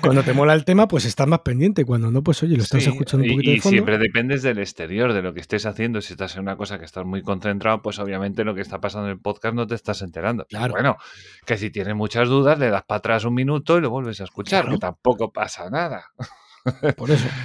[0.00, 1.84] Cuando te mola el tema, pues estás más pendiente.
[1.84, 3.72] Cuando no, pues oye, lo estás Sí, escuchando un y- poquito y, de fondo.
[3.74, 6.00] siempre dependes del exterior, de lo que estés haciendo.
[6.00, 9.06] Si estás en una cosa que estás muy concentrado, pues obviamente lo que está pasando
[9.08, 10.46] en el podcast no te estás enterando.
[10.48, 10.72] Claro.
[10.72, 10.96] Bueno,
[11.46, 14.24] que si tienes muchas dudas, le das para atrás un minuto y lo vuelves a
[14.24, 14.76] escuchar, Claro.
[14.76, 16.04] que tampoco pasa nada.
[16.96, 17.26] Por eso.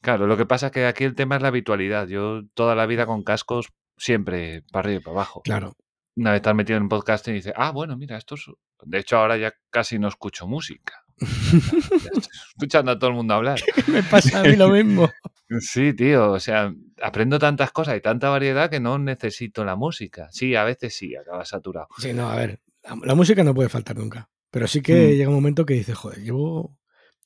[0.00, 2.06] Claro, lo que pasa es que aquí el tema es la habitualidad.
[2.06, 3.66] Yo toda la vida con cascos,
[3.96, 5.40] siempre para arriba y para abajo.
[5.42, 5.74] Claro.
[6.18, 8.44] Una vez estás metido en un podcast y dices, ah, bueno, mira, esto es...
[8.84, 11.04] De hecho, ahora ya casi no escucho música.
[11.20, 12.20] Ya estoy
[12.54, 13.60] escuchando a todo el mundo hablar.
[13.86, 15.08] Me pasa a mí lo mismo.
[15.60, 20.28] Sí, tío, o sea, aprendo tantas cosas y tanta variedad que no necesito la música.
[20.30, 21.88] Sí, a veces sí, acaba saturado.
[21.96, 22.60] Sí, no, a ver.
[22.82, 24.28] La, la música no puede faltar nunca.
[24.50, 25.10] Pero sí que Mm.
[25.16, 26.76] llega un momento que dices, joder, llevo.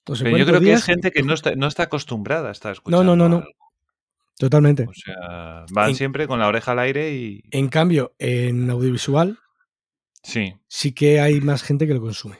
[0.08, 2.52] No sé Pero yo creo que es gente que no está, no está acostumbrada a
[2.52, 3.02] estar escuchando.
[3.02, 3.44] no, no, no.
[4.38, 4.86] Totalmente.
[4.88, 7.42] O sea, van En- siempre con la oreja al aire y...
[7.50, 9.38] En cambio, en audiovisual
[10.22, 12.38] Sí, sí que hay más gente que lo consume.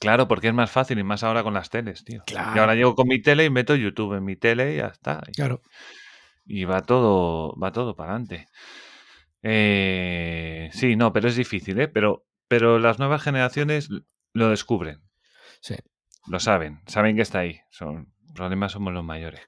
[0.00, 2.22] claro, porque es más fácil y más ahora con las teles, tío.
[2.26, 2.54] Claro.
[2.54, 5.22] Yo ahora llego con mi tele y meto YouTube en mi tele y ya está.
[5.28, 5.62] Y- Claro.
[6.46, 8.46] Y va todo, va todo para adelante.
[9.42, 11.88] Eh, sí, no, pero es difícil, ¿eh?
[11.88, 13.88] Pero, pero las nuevas generaciones
[14.32, 15.02] lo descubren.
[15.60, 15.76] Sí.
[16.26, 17.60] Lo saben, saben que está ahí.
[17.70, 19.40] Son problemas somos los mayores.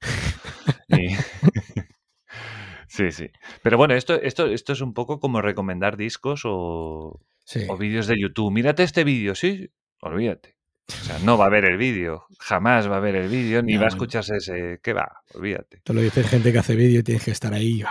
[0.90, 1.14] Y-
[2.88, 3.30] sí, sí.
[3.62, 7.64] Pero bueno, esto, esto, esto es un poco como recomendar discos o, Sí.
[7.68, 8.52] o vídeos de YouTube.
[8.52, 9.70] Mírate este vídeo, sí,
[10.00, 10.56] olvídate.
[10.88, 13.76] O sea, no va a ver el vídeo, jamás va a ver el vídeo, ni
[13.76, 14.80] va a escucharse ese.
[14.82, 15.22] ¿Qué va?
[15.34, 15.80] Olvídate.
[15.84, 17.82] Te lo dice gente que hace vídeo y tienes que estar ahí.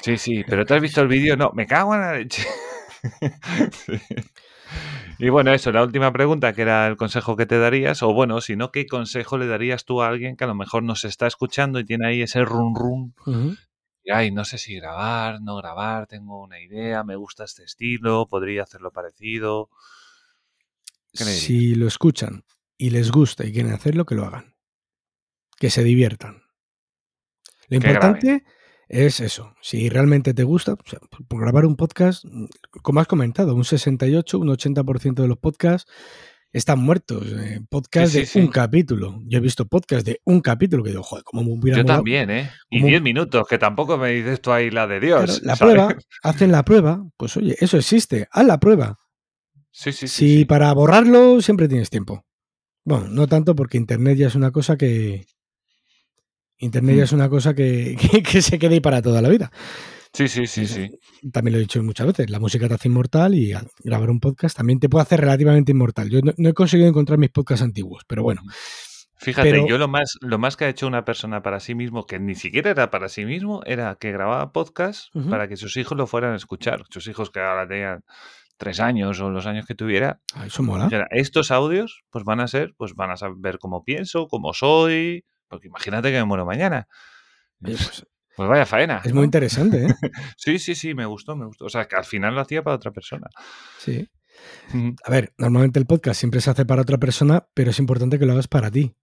[0.00, 1.36] Sí, sí, pero ¿te has visto el vídeo?
[1.36, 2.42] No, me cago en la leche.
[3.72, 3.92] Sí.
[5.18, 8.40] Y bueno, eso, la última pregunta, que era el consejo que te darías, o bueno,
[8.40, 11.26] si no, ¿qué consejo le darías tú a alguien que a lo mejor nos está
[11.26, 13.14] escuchando y tiene ahí ese run run?
[14.04, 18.26] Y ay, no sé si grabar, no grabar, tengo una idea, me gusta este estilo,
[18.28, 19.70] podría hacerlo parecido.
[21.12, 22.44] Si lo escuchan
[22.76, 24.54] y les gusta y quieren hacerlo, que lo hagan.
[25.58, 26.42] Que se diviertan.
[27.68, 28.44] Lo importante
[28.88, 29.54] es eso.
[29.60, 32.24] Si realmente te gusta, o sea, por- grabar un podcast,
[32.82, 35.90] como has comentado, un 68, un 80% de los podcasts
[36.52, 37.26] están muertos.
[37.38, 38.38] eh, podcast Sí, sí, de sí.
[38.40, 39.20] un capítulo.
[39.26, 41.98] Yo he visto podcast de un capítulo que digo, joder, cómo me hubiera Yo molado".
[41.98, 42.50] también, ¿eh?
[42.70, 45.24] Y como- 10 minutos, que tampoco me dices tú ahí la de Dios.
[45.24, 45.74] Claro, la ¿sabes?
[45.74, 48.98] prueba, hacen la prueba, pues oye, eso existe, haz la prueba.
[49.70, 50.36] Sí, sí, sí.
[50.38, 52.24] si para borrarlo siempre tienes tiempo.
[52.84, 55.26] Bueno, no tanto porque Internet ya es una cosa que.
[56.58, 57.04] Internet ya Hmm.
[57.04, 59.50] es una cosa que, que- que se queda ahí para toda la vida.
[60.12, 60.90] Sí, sí, sí, sí.
[61.30, 63.52] También lo he dicho muchas veces, la música te hace inmortal y
[63.84, 66.08] grabar un podcast también te puede hacer relativamente inmortal.
[66.08, 68.40] Yo no, no he conseguido encontrar mis podcasts antiguos, pero bueno,
[69.18, 72.04] Fíjate, Pero- yo lo más, lo más que ha hecho una persona para sí mismo,
[72.04, 75.96] que ni siquiera era para sí mismo, era que grababa podcast para que sus hijos
[75.96, 76.84] lo fueran a escuchar.
[76.90, 78.04] Sus hijos que ahora tenían
[78.58, 80.20] tres años o los años que tuviera.
[80.34, 80.90] ah, eso mola.
[81.12, 85.24] estos audios, pues van a ser, pues van a saber cómo pienso, cómo soy.
[85.48, 86.88] Porque imagínate que me muero mañana.
[87.60, 88.04] Pues,
[88.36, 89.00] Pues vaya faena.
[89.04, 89.16] es ¿no?
[89.16, 89.88] muy interesante, ¿eh?
[90.36, 91.64] Sí, sí, sí, me gustó, me gustó.
[91.66, 93.28] O sea, que al final lo hacía para otra persona.
[93.78, 94.08] Sí.
[95.04, 98.26] A ver, normalmente el podcast siempre se hace para otra persona, pero es importante que
[98.26, 98.94] lo hagas para ti,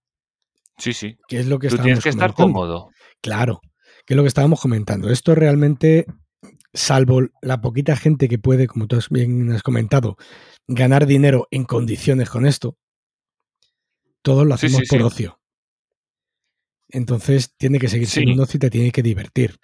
[0.78, 1.16] Sí, sí.
[1.26, 2.60] que es lo que Tú tienes que estar comentando.
[2.60, 2.90] cómodo.
[3.20, 3.60] Claro,
[4.06, 5.10] que es lo que estábamos comentando.
[5.10, 6.06] Esto realmente,
[6.72, 10.16] salvo la poquita gente que puede, como tú has bien has comentado,
[10.68, 12.78] ganar dinero en condiciones con esto,
[14.22, 15.04] todos lo Sí, hacemos sí, por sí.
[15.04, 15.40] ocio.
[16.94, 18.38] Entonces tiene que seguir siendo Sí.
[18.38, 19.56] un ocio y te tiene que divertir.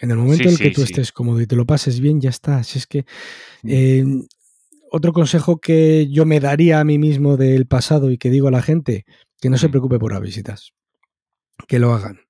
[0.00, 2.00] En el momento Sí, en el que sí, tú estés cómodo y te lo pases
[2.00, 2.62] bien, ya está.
[2.64, 3.04] Si es que
[3.62, 3.68] Mm.
[3.70, 4.04] eh,
[4.90, 8.50] otro consejo que yo me daría a mí mismo del pasado y que digo a
[8.50, 9.04] la gente,
[9.40, 9.70] que no se Mm.
[9.70, 10.72] preocupe por las visitas,
[11.68, 12.20] que lo hagan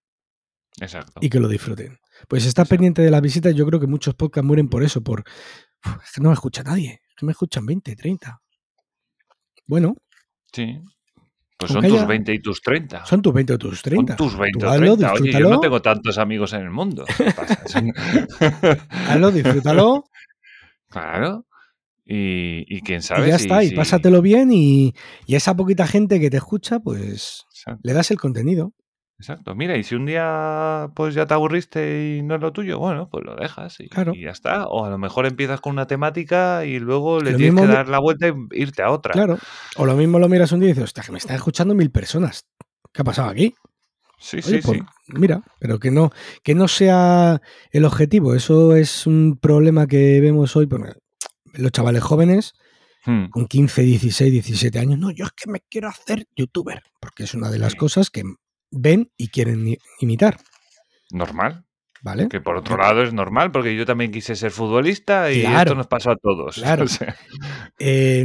[0.80, 1.20] Exacto.
[1.22, 1.98] y que lo disfruten.
[2.28, 2.70] Pues está Exacto.
[2.76, 3.54] pendiente de las visitas.
[3.54, 5.20] Yo creo que muchos podcasts mueren por eso, por
[5.84, 8.40] "Uf, es que no me escucha nadie, es que me escuchan 20, 30.
[9.66, 9.94] Bueno,
[10.52, 10.78] Sí.
[11.66, 13.04] Pues son tus haya- 20 y tus 30.
[13.06, 14.16] son tus 20 o tus 30.
[14.16, 15.12] Son tus 20 Tú o hazlo, 30.
[15.14, 17.04] Oye, yo no tengo tantos amigos en el mundo.
[17.16, 17.62] ¿Qué pasa?
[17.66, 17.92] Son-
[19.08, 20.04] hazlo, disfrútalo
[20.88, 21.46] Claro.
[22.06, 23.26] Y, y quién sabe.
[23.26, 24.94] Y ya si- está, y si- pásatelo bien y,
[25.26, 28.72] y a esa poquita gente que te escucha, pues Exacto, le das el contenido.
[29.30, 29.54] Exacto.
[29.54, 33.08] Mira, y si un día pues ya te aburriste y no es lo tuyo, bueno,
[33.10, 34.12] pues lo dejas y, Claro.
[34.14, 34.66] y ya está.
[34.66, 37.88] O a lo mejor empiezas con una temática y luego le Lo tienes que dar
[37.88, 39.12] la vuelta y irte a otra.
[39.12, 39.38] Claro.
[39.76, 41.90] O lo mismo lo miras un día y dices, hostia, que me están escuchando mil
[41.90, 42.44] personas.
[42.92, 43.54] ¿Qué ha pasado aquí?
[44.18, 45.12] Sí, Oye, sí, pues, sí.
[45.18, 46.10] mira, pero que no,
[46.42, 47.40] que no sea
[47.72, 48.34] el objetivo.
[48.34, 50.66] Eso es un problema que vemos hoy.
[50.66, 50.92] Porque
[51.54, 52.52] los chavales jóvenes
[53.06, 57.24] Hmm, con 15, 16, 17 años, no, yo es que me quiero hacer youtuber, porque
[57.24, 57.76] es una de las Sí.
[57.78, 58.22] cosas que
[58.74, 60.38] ven y quieren imitar,
[61.10, 61.64] Normal.
[62.02, 62.28] ¿vale?
[62.28, 65.58] Que por otro lado es normal, porque yo también quise ser futbolista y Claro.
[65.70, 66.56] esto nos pasó a todos.
[66.56, 66.84] Claro.
[66.84, 67.16] O sea,
[67.78, 68.24] Eh,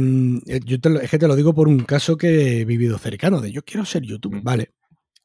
[0.64, 3.40] yo te lo, es que te lo digo por un caso que he vivido cercano,
[3.40, 4.44] de yo quiero ser youtuber, Mm.
[4.44, 4.70] vale.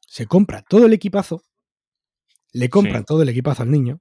[0.08, 1.42] Se compra todo el equipazo,
[2.52, 3.06] le compran Sí.
[3.06, 4.00] todo el equipazo al niño,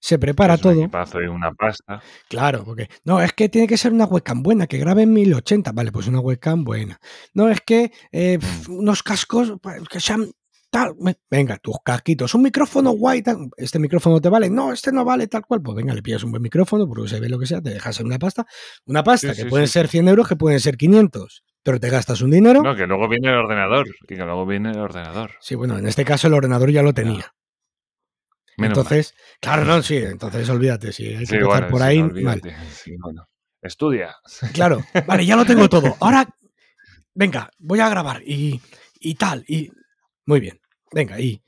[0.00, 2.00] se prepara es un todo, y una pasta.
[2.28, 5.72] Claro, porque no, es que tiene que ser una webcam buena, que grabe en 1080.
[5.72, 6.98] Vale, pues una webcam buena.
[7.34, 9.54] No, es que eh, pf, unos cascos
[9.90, 10.30] que sean
[10.70, 10.94] tal.
[11.30, 13.48] Venga, tus casquitos, un micrófono guay, tal.
[13.56, 14.50] Este micrófono te vale.
[14.50, 15.62] No, este no vale tal cual.
[15.62, 17.98] Pues venga, le pillas un buen micrófono, porque se ve lo que sea, te dejas
[18.00, 18.46] en una pasta.
[18.86, 19.92] Una pasta Sí, que sí, pueden sí, ser sí.
[19.92, 21.42] 100 euros, que pueden ser 500.
[21.62, 22.62] Pero te gastas un dinero.
[22.62, 23.86] No, que luego viene el ordenador.
[24.04, 25.32] Y que luego viene el ordenador.
[25.40, 27.34] Sí, bueno, en este caso el ordenador ya lo tenía.
[28.58, 28.84] Menos mal.
[28.86, 30.92] entonces, claro, no, sí, entonces olvídate.
[30.92, 32.42] Si hay que Sí, empezar bueno, por sí, ahí, mal.
[32.72, 33.28] Sí, bueno.
[33.62, 34.16] Estudia.
[34.52, 35.96] Claro, vale, ya lo tengo todo.
[36.00, 36.28] Ahora,
[37.14, 38.60] venga, voy a grabar y,
[39.00, 39.44] y tal.
[39.48, 39.70] Y
[40.26, 40.60] muy bien,
[40.92, 41.42] venga, y,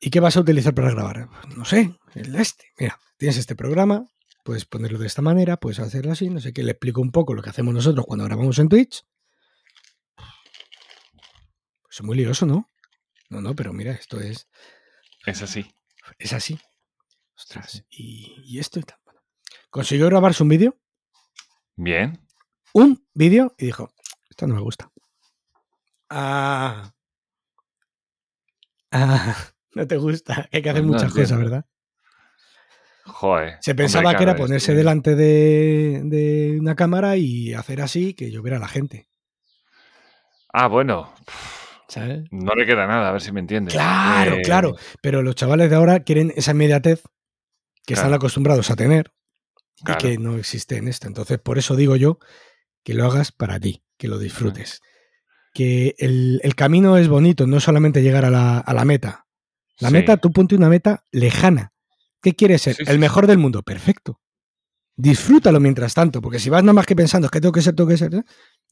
[0.00, 1.28] ¿y qué vas a utilizar para grabar?
[1.42, 2.64] Pues no sé, el de este.
[2.78, 4.04] Mira, tienes este programa,
[4.44, 6.62] puedes ponerlo de esta manera, puedes hacerlo así, no sé qué.
[6.62, 9.02] Le explico un poco lo que hacemos nosotros cuando grabamos en Twitch.
[11.82, 12.70] Pues es muy lioso, ¿no?
[13.28, 14.48] No, no, pero mira, esto es,
[15.26, 15.70] Es así.
[16.18, 16.58] Es así.
[17.36, 17.84] Ostras, sí.
[17.90, 18.98] y, y esto y tal.
[19.04, 19.20] Bueno,
[19.70, 20.76] consiguió grabarse un vídeo
[21.76, 22.20] Bien.
[22.74, 23.92] un vídeo y dijo,
[24.28, 24.90] esto no me gusta.
[26.10, 26.92] Ah.
[28.90, 29.36] Ah,
[29.74, 30.48] no te gusta.
[30.52, 31.38] Hay que hacer no muchas cosas.
[31.38, 31.64] ¿verdad?
[33.06, 33.58] Joder.
[33.60, 38.30] Se Hombre, pensaba que era ponerse delante de, de una cámara y hacer así que
[38.30, 39.08] lloviera la gente.
[40.52, 41.12] Ah, bueno.
[41.90, 42.22] ¿Sabes?
[42.30, 43.74] No le queda nada, a ver si me entiendes.
[43.74, 44.76] Claro, Eh, claro.
[45.02, 47.02] Pero los chavales de ahora quieren esa inmediatez
[47.84, 49.12] que están acostumbrados a tener
[49.82, 49.98] Claro.
[49.98, 51.08] y que no existe en esto.
[51.08, 52.18] Entonces, por eso digo yo
[52.84, 54.80] que lo hagas para ti, que lo disfrutes.
[55.52, 59.26] Que el, el camino es bonito, no solamente llegar a la, a la meta.
[59.80, 59.94] La sí.
[59.94, 61.72] meta, tú ponte una meta lejana.
[62.22, 62.76] ¿Qué quieres ser?
[62.76, 62.98] Sí, el sí.
[62.98, 63.62] mejor del mundo.
[63.62, 64.20] Perfecto.
[65.00, 67.74] Disfrútalo mientras tanto, porque si vas nada más que pensando es que tengo que ser,
[67.74, 68.22] tengo que ser, ¿eh?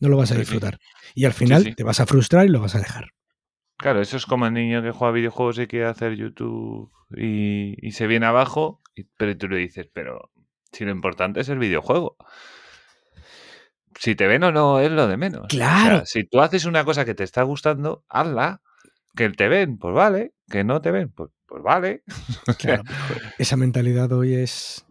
[0.01, 0.79] no lo vas a disfrutar.
[1.15, 1.75] Y al final sí.
[1.75, 3.09] te vas a frustrar y lo vas a dejar.
[3.77, 7.93] Claro, eso es como el niño que juega videojuegos y quiere hacer YouTube y, y
[7.93, 10.31] se viene abajo, y- pero tú le dices, pero
[10.73, 12.17] si lo importante es el videojuego.
[13.99, 15.41] Si te ven o no es lo de menos.
[15.47, 16.07] O sea, Claro.
[16.07, 18.61] si tú haces una cosa que te está gustando, hazla.
[19.17, 20.35] Que te ven, pues vale.
[20.49, 22.03] Que no te ven, pues, pues vale.
[22.59, 22.83] Claro,
[23.39, 24.85] esa mentalidad hoy es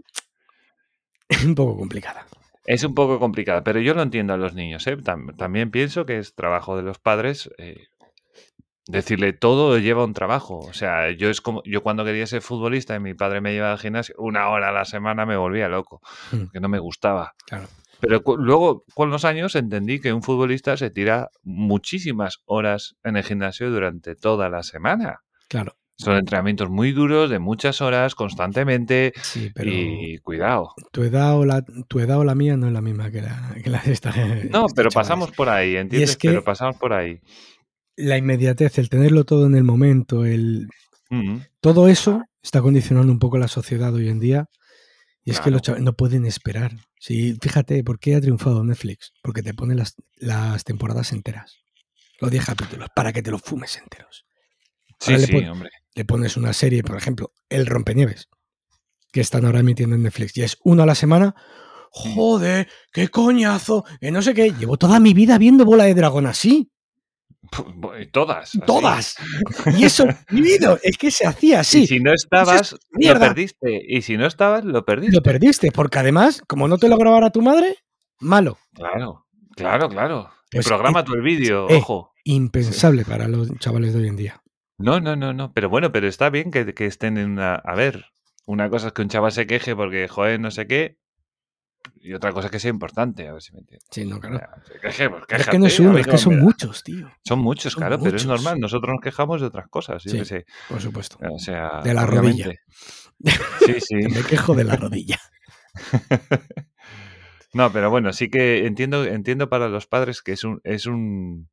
[1.45, 2.25] un poco complicada.
[2.65, 4.85] Es un poco complicada, pero yo lo entiendo a los niños.
[4.87, 4.97] ¿eh?
[4.97, 7.87] Tam- también pienso que es trabajo de los padres eh,
[8.87, 10.59] decirle todo lleva un trabajo.
[10.59, 13.73] O sea, yo es como yo cuando quería ser futbolista y mi padre me llevaba
[13.73, 16.01] al gimnasio una hora a la semana me volvía loco,
[16.31, 16.45] Mm.
[16.53, 17.33] que no me gustaba.
[17.45, 17.67] Claro.
[17.99, 23.17] Pero cu- luego con los años entendí que un futbolista se tira muchísimas horas en
[23.17, 25.21] el gimnasio durante toda la semana.
[25.47, 25.75] Claro.
[25.99, 29.13] Son entrenamientos muy duros, de muchas horas, constantemente.
[29.21, 30.73] Sí, pero Y cuidado.
[30.91, 33.55] tu edad o la tu edad o la mía no es la misma que la,
[33.63, 34.11] que la de esta.
[34.51, 36.15] No, estos pero pasamos por ahí, ¿entiendes?
[36.17, 37.19] que- Pero pasamos por ahí.
[37.95, 40.67] La inmediatez, el tenerlo todo en el momento, el
[41.61, 44.45] todo eso está condicionando un poco la sociedad hoy en día.
[45.23, 46.71] Y es que los chavales no pueden esperar.
[46.99, 49.11] Sí, fíjate, ¿por qué ha triunfado Netflix?
[49.21, 51.57] Porque te pone las, las temporadas enteras.
[52.21, 54.25] Los 10 capítulos, para que te los fumes enteros.
[54.99, 55.69] Sí, Ahora sí, hombre.
[55.97, 58.29] Le pones una serie, por ejemplo, El Rompenieves,
[59.11, 61.33] que están ahora emitiendo en Netflix, y es uno a la semana.
[61.89, 64.51] Joder, qué coñazo, que no sé qué.
[64.51, 66.69] Llevo toda mi vida viendo bola de dragón así.
[68.11, 68.49] Todas.
[68.49, 68.59] así.
[68.59, 69.15] Todas.
[69.75, 71.81] Y eso, vivido, es que se hacía así.
[71.81, 73.81] Y si no estabas, lo perdiste.
[73.87, 75.15] Y si no estabas, lo perdiste.
[75.15, 77.75] Lo perdiste, porque además, como no te lo grabara tu madre,
[78.19, 78.59] malo.
[78.75, 79.25] Claro,
[79.55, 80.29] claro, claro.
[80.51, 81.77] Pues, programa eh, tú el vídeo, eh.
[81.77, 82.13] ojo.
[82.23, 84.43] Impensable para los chavales de hoy en día.
[84.77, 85.53] No, no, no, no.
[85.53, 87.55] Pero bueno, pero está bien que, que estén en una.
[87.55, 88.05] A ver,
[88.45, 90.97] una cosa es que un chaval se queje porque, joder, no sé qué.
[91.99, 93.87] Y otra cosa es que sea importante, a ver si me entiendes.
[93.91, 94.39] Sí, no, claro.
[94.65, 97.09] se queje, pues es que no es uno, es que son muchos, tío.
[97.23, 98.59] Son muchos, son claro, pero es normal.
[98.59, 100.19] Nosotros nos quejamos de otras cosas, yo Sí.
[100.19, 100.45] qué sé.
[100.69, 101.17] Por supuesto.
[101.31, 102.51] O sea, De la rodilla.
[103.65, 103.95] Sí, sí.
[104.13, 105.17] Me quejo de la rodilla.
[107.53, 111.49] No, pero bueno, sí que entiendo, entiendo para los padres que es un, es un.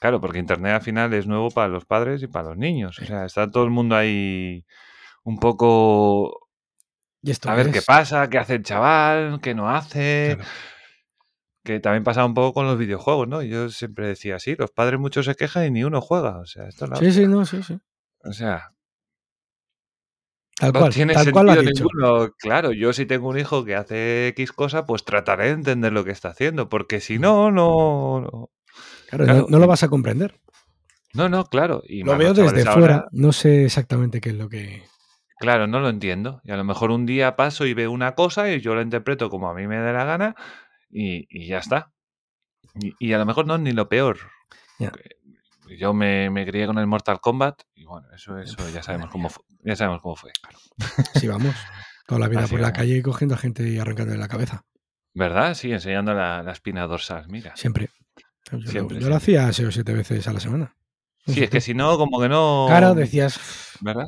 [0.00, 2.98] Claro, porque internet al final es nuevo para los padres y para los niños.
[2.98, 4.64] O sea, está todo el mundo ahí
[5.24, 6.48] un poco.
[7.22, 10.36] ¿Y esto A ver qué pasa, qué hace el chaval, qué no hace.
[10.36, 10.50] Claro.
[11.62, 13.42] Que también pasa un poco con los videojuegos, ¿no?
[13.42, 16.38] Yo siempre decía así, los padres muchos se quejan y ni uno juega.
[16.38, 17.78] O sea, esto es la Sí, sí, no, sí, sí.
[18.24, 18.72] O sea,
[20.60, 22.34] Tal no cual, tiene tal sentido ninguno.
[22.38, 26.04] Claro, yo si tengo un hijo que hace X cosa, pues trataré de entender lo
[26.04, 28.20] que está haciendo, porque si no, no...
[28.20, 28.50] no-
[29.10, 30.40] Claro, Claro, no, no lo vas a comprender.
[31.12, 31.82] No, no, claro.
[31.86, 34.84] Y Lo veo desde fuera, ahora, no sé exactamente qué es lo que...
[35.38, 36.40] claro, no lo entiendo.
[36.44, 39.28] Y a lo mejor un día paso y veo una cosa y yo la interpreto
[39.28, 40.34] como a mí me dé la gana
[40.88, 41.90] y, y ya está.
[42.80, 44.18] Y, y a lo mejor no es ni lo peor.
[45.78, 49.28] Yo me, me crié con el Mortal Kombat y bueno, eso, eso ya sabemos cómo
[49.28, 49.44] fue.
[49.64, 50.32] Ya sabemos cómo fue.
[51.14, 51.54] Sí, vamos.
[52.06, 54.64] Toda la vida Así por la calle cogiendo a gente y arrancándole la cabeza.
[55.14, 55.54] ¿Verdad?
[55.54, 57.54] Sí, enseñando la, la espina dorsal, mira.
[57.56, 57.90] Siempre.
[58.52, 59.36] Yo, lo- Siempre, yo lo siempre.
[59.42, 60.76] hacía seis o siete veces a la semana.
[61.26, 62.64] Sí, es que si no, como que no.
[62.68, 63.38] Claro, decías,
[63.80, 64.06] ¿Verdad?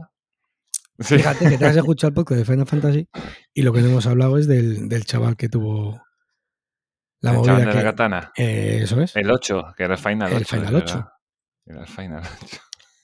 [0.99, 1.17] Sí.
[1.17, 3.09] fíjate que te has escuchado el podcast de Final Fantasy
[3.55, 6.01] y lo que no hemos hablado es del, del chaval que tuvo
[7.21, 7.85] la el movida chaval de la que...
[7.85, 8.33] katana.
[8.37, 9.15] eh, eso es.
[9.17, 10.37] El 8, que era el Final 8.
[10.39, 10.95] El Final es 8.
[10.97, 11.13] verdad.
[11.67, 12.57] Era el Final 8.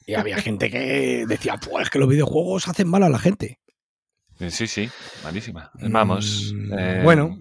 [0.07, 3.61] Y había gente que decía, pues es que los videojuegos hacen mal a la gente.
[4.49, 4.89] Sí, sí,
[5.25, 5.71] malísima.
[5.75, 6.53] Vamos.
[6.55, 7.39] Mm, eh, bueno.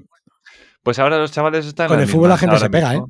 [0.84, 1.88] Pues ahora los chavales están.
[1.88, 3.02] Con el fútbol la gente se pega, ¿eh?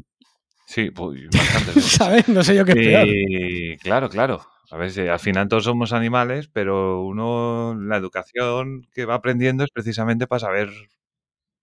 [0.67, 1.91] Sí, pues, bastantes veces.
[1.93, 2.27] ¿Sabes?
[2.27, 3.07] No sé yo qué es peor.
[3.07, 4.45] Y claro, claro.
[4.69, 9.63] A ver, si al final todos somos animales, pero uno, la educación que va aprendiendo
[9.63, 10.69] es precisamente para saber,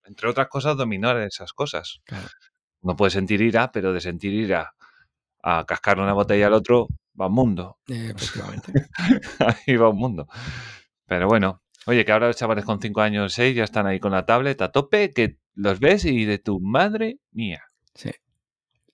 [0.05, 2.01] entre otras cosas, dominar esas cosas.
[2.05, 2.26] Claro.
[2.81, 4.72] No puede sentir ira, pero de sentir ira
[5.43, 6.89] a cascarle una botella al otro,
[7.20, 7.78] va un mundo.
[7.89, 8.72] Eh, efectivamente.
[9.66, 10.26] ahí va un mundo.
[11.06, 14.12] Pero bueno, oye, que ahora los chavales con 5 años, 6 ya están ahí con
[14.12, 17.64] la tablet a tope, que los ves y de tu madre mía,
[17.94, 18.10] Sí.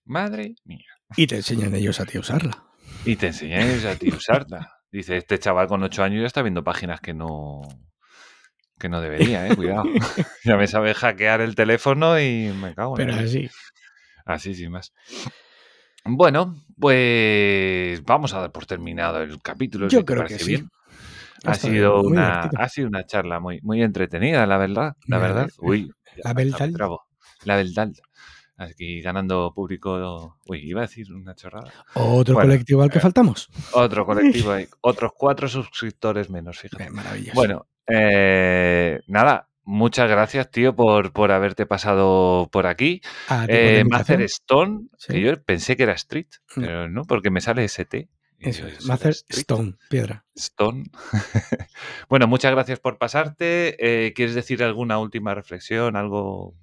[0.05, 0.85] Madre mía.
[1.17, 2.65] Y te enseñan ellos a ti a usarla.
[3.05, 4.73] Y te enseñáis a ti a usarla.
[4.93, 7.63] Dice, este chaval con 8 años ya está viendo páginas que no
[8.79, 9.85] que no debería, eh, cuidado.
[10.45, 13.25] ya me sabe hackear el teléfono y me cago en Pero él.
[13.27, 13.51] así.
[14.25, 14.93] Así sin más.
[16.05, 19.89] Bueno, pues vamos a dar por terminado el capítulo.
[19.89, 20.47] Yo creo que sí.
[20.47, 20.71] bien.
[21.45, 22.63] Ha sido, una, divertido.
[22.63, 24.95] ha sido una charla muy, muy entretenida, la verdad.
[25.07, 25.43] La La verdad.
[25.43, 25.93] ver- Uy,
[26.25, 26.71] la verdad.
[27.45, 27.91] La verdad.
[28.63, 30.37] Aquí ganando público.
[30.47, 31.73] Uy, iba a decir una chorrada.
[31.95, 33.49] Otro Bueno, colectivo al que eh, faltamos.
[33.73, 34.69] Otro colectivo ahí.
[34.83, 36.85] Otros cuatro suscriptores menos, fíjate.
[36.85, 37.35] Eh, maravilloso.
[37.35, 39.49] Bueno, eh, nada.
[39.65, 43.01] Muchas gracias, tío, por, por haberte pasado por aquí.
[43.29, 43.89] A ti por la Eh, invitación.
[43.89, 45.13] Master Stone, Sí.
[45.15, 46.27] que yo pensé que era Street,
[46.57, 46.61] Mm.
[46.61, 48.09] pero no, porque me sale ST.
[48.41, 48.75] Eso es.
[48.83, 49.39] ¿será Macer Street?
[49.41, 50.25] Stone, piedra.
[50.35, 50.85] Stone.
[52.11, 54.13] bueno, muchas gracias por pasarte.
[54.15, 55.97] ¿Quieres decir alguna última reflexión?
[55.97, 56.55] ¿Algo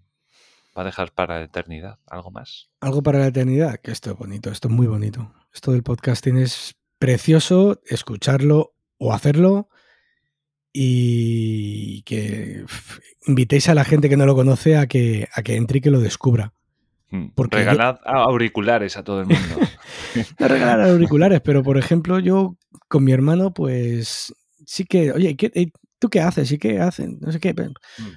[0.78, 1.98] para dejar para la eternidad?
[2.06, 2.70] ¿Algo más?
[2.82, 5.34] Algo para la eternidad, que esto es bonito, esto es muy bonito.
[5.52, 9.70] Esto del podcasting es precioso, escucharlo o hacerlo
[10.72, 12.64] y que
[13.26, 15.90] invitéis a la gente que no lo conoce a que, a que entre y que
[15.90, 16.54] lo descubra.
[17.10, 19.56] Mm, Porque Regalad a- auriculares a todo el mundo.
[20.40, 22.56] No regalar auriculares, pero por ejemplo, yo
[22.88, 24.32] con mi hermano, pues
[24.66, 26.52] sí que, oye, ¿qué- ¿tú qué haces?
[26.52, 27.18] ¿Y qué hacen?
[27.22, 27.54] No sé qué.
[27.54, 27.72] pero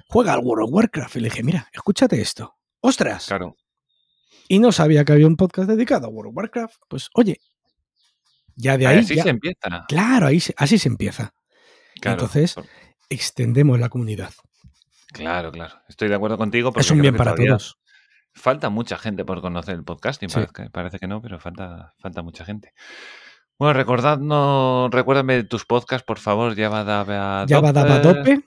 [0.07, 1.15] Juega al World of Warcraft.
[1.15, 2.55] Y le dije, mira, escúchate esto.
[2.81, 3.25] ¡Ostras!
[3.27, 3.55] claro.
[4.47, 6.75] Y no sabía que había un podcast dedicado a World of Warcraft.
[6.89, 7.39] Pues oye,
[8.55, 8.99] ya de ahí.
[8.99, 9.85] Así ya- se empieza.
[9.87, 11.33] Claro, ahí se- así se empieza.
[12.01, 12.17] Claro.
[12.23, 12.55] Entonces,
[13.09, 14.33] extendemos la comunidad.
[15.13, 15.75] Claro, claro.
[15.87, 16.73] Estoy de acuerdo contigo.
[16.75, 17.77] Es un bien para todos.
[18.33, 20.29] Falta mucha gente por conocer el podcasting.
[20.29, 20.35] Sí.
[20.35, 22.73] Parece, que, parece que no, pero falta, falta mucha gente.
[23.61, 26.55] Bueno, recordadnos, recuérdame tus podcasts, por favor.
[26.55, 28.41] Java Daba Java Daba Dope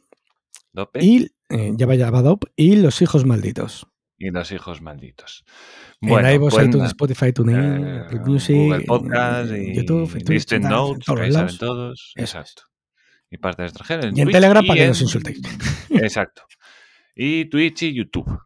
[0.73, 3.87] Dope y eh, Dope y Los Hijos Malditos.
[4.19, 5.45] y los hijos malditos.
[6.01, 10.25] en iVoox, pues iTunes, Spotify, TuneIn, eh, Apple Music, Google Podcast eh, y YouTube, en
[10.25, 11.59] Twitch, en en Notes, todos lados.
[11.59, 12.13] todos.
[12.17, 12.63] Exacto.
[13.31, 14.03] Y parte de extranjero.
[14.07, 15.41] Y en Twitch Telegram para que en- nos insultéis.
[15.91, 16.43] Exacto.
[17.15, 18.37] Y Twitch y YouTube.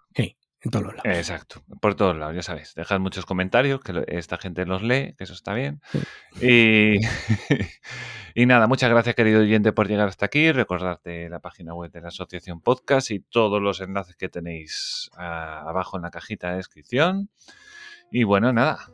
[0.60, 1.16] En todos los lados.
[1.16, 2.74] Exacto, por todos lados, ya sabéis.
[2.74, 5.80] Dejad muchos comentarios, que esta gente los lee, que eso está bien.
[6.40, 6.96] Y,
[8.34, 10.50] y nada, muchas gracias, querido oyente, por llegar hasta aquí.
[10.50, 15.64] Recordarte la página web de la Asociación Podcast y todos los enlaces que tenéis ah,
[15.68, 17.30] abajo en la cajita de descripción.
[18.10, 18.90] Y bueno, nada,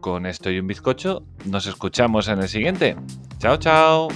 [0.00, 2.96] con esto y un bizcocho, nos escuchamos en el siguiente.
[3.38, 4.08] Chao, chao.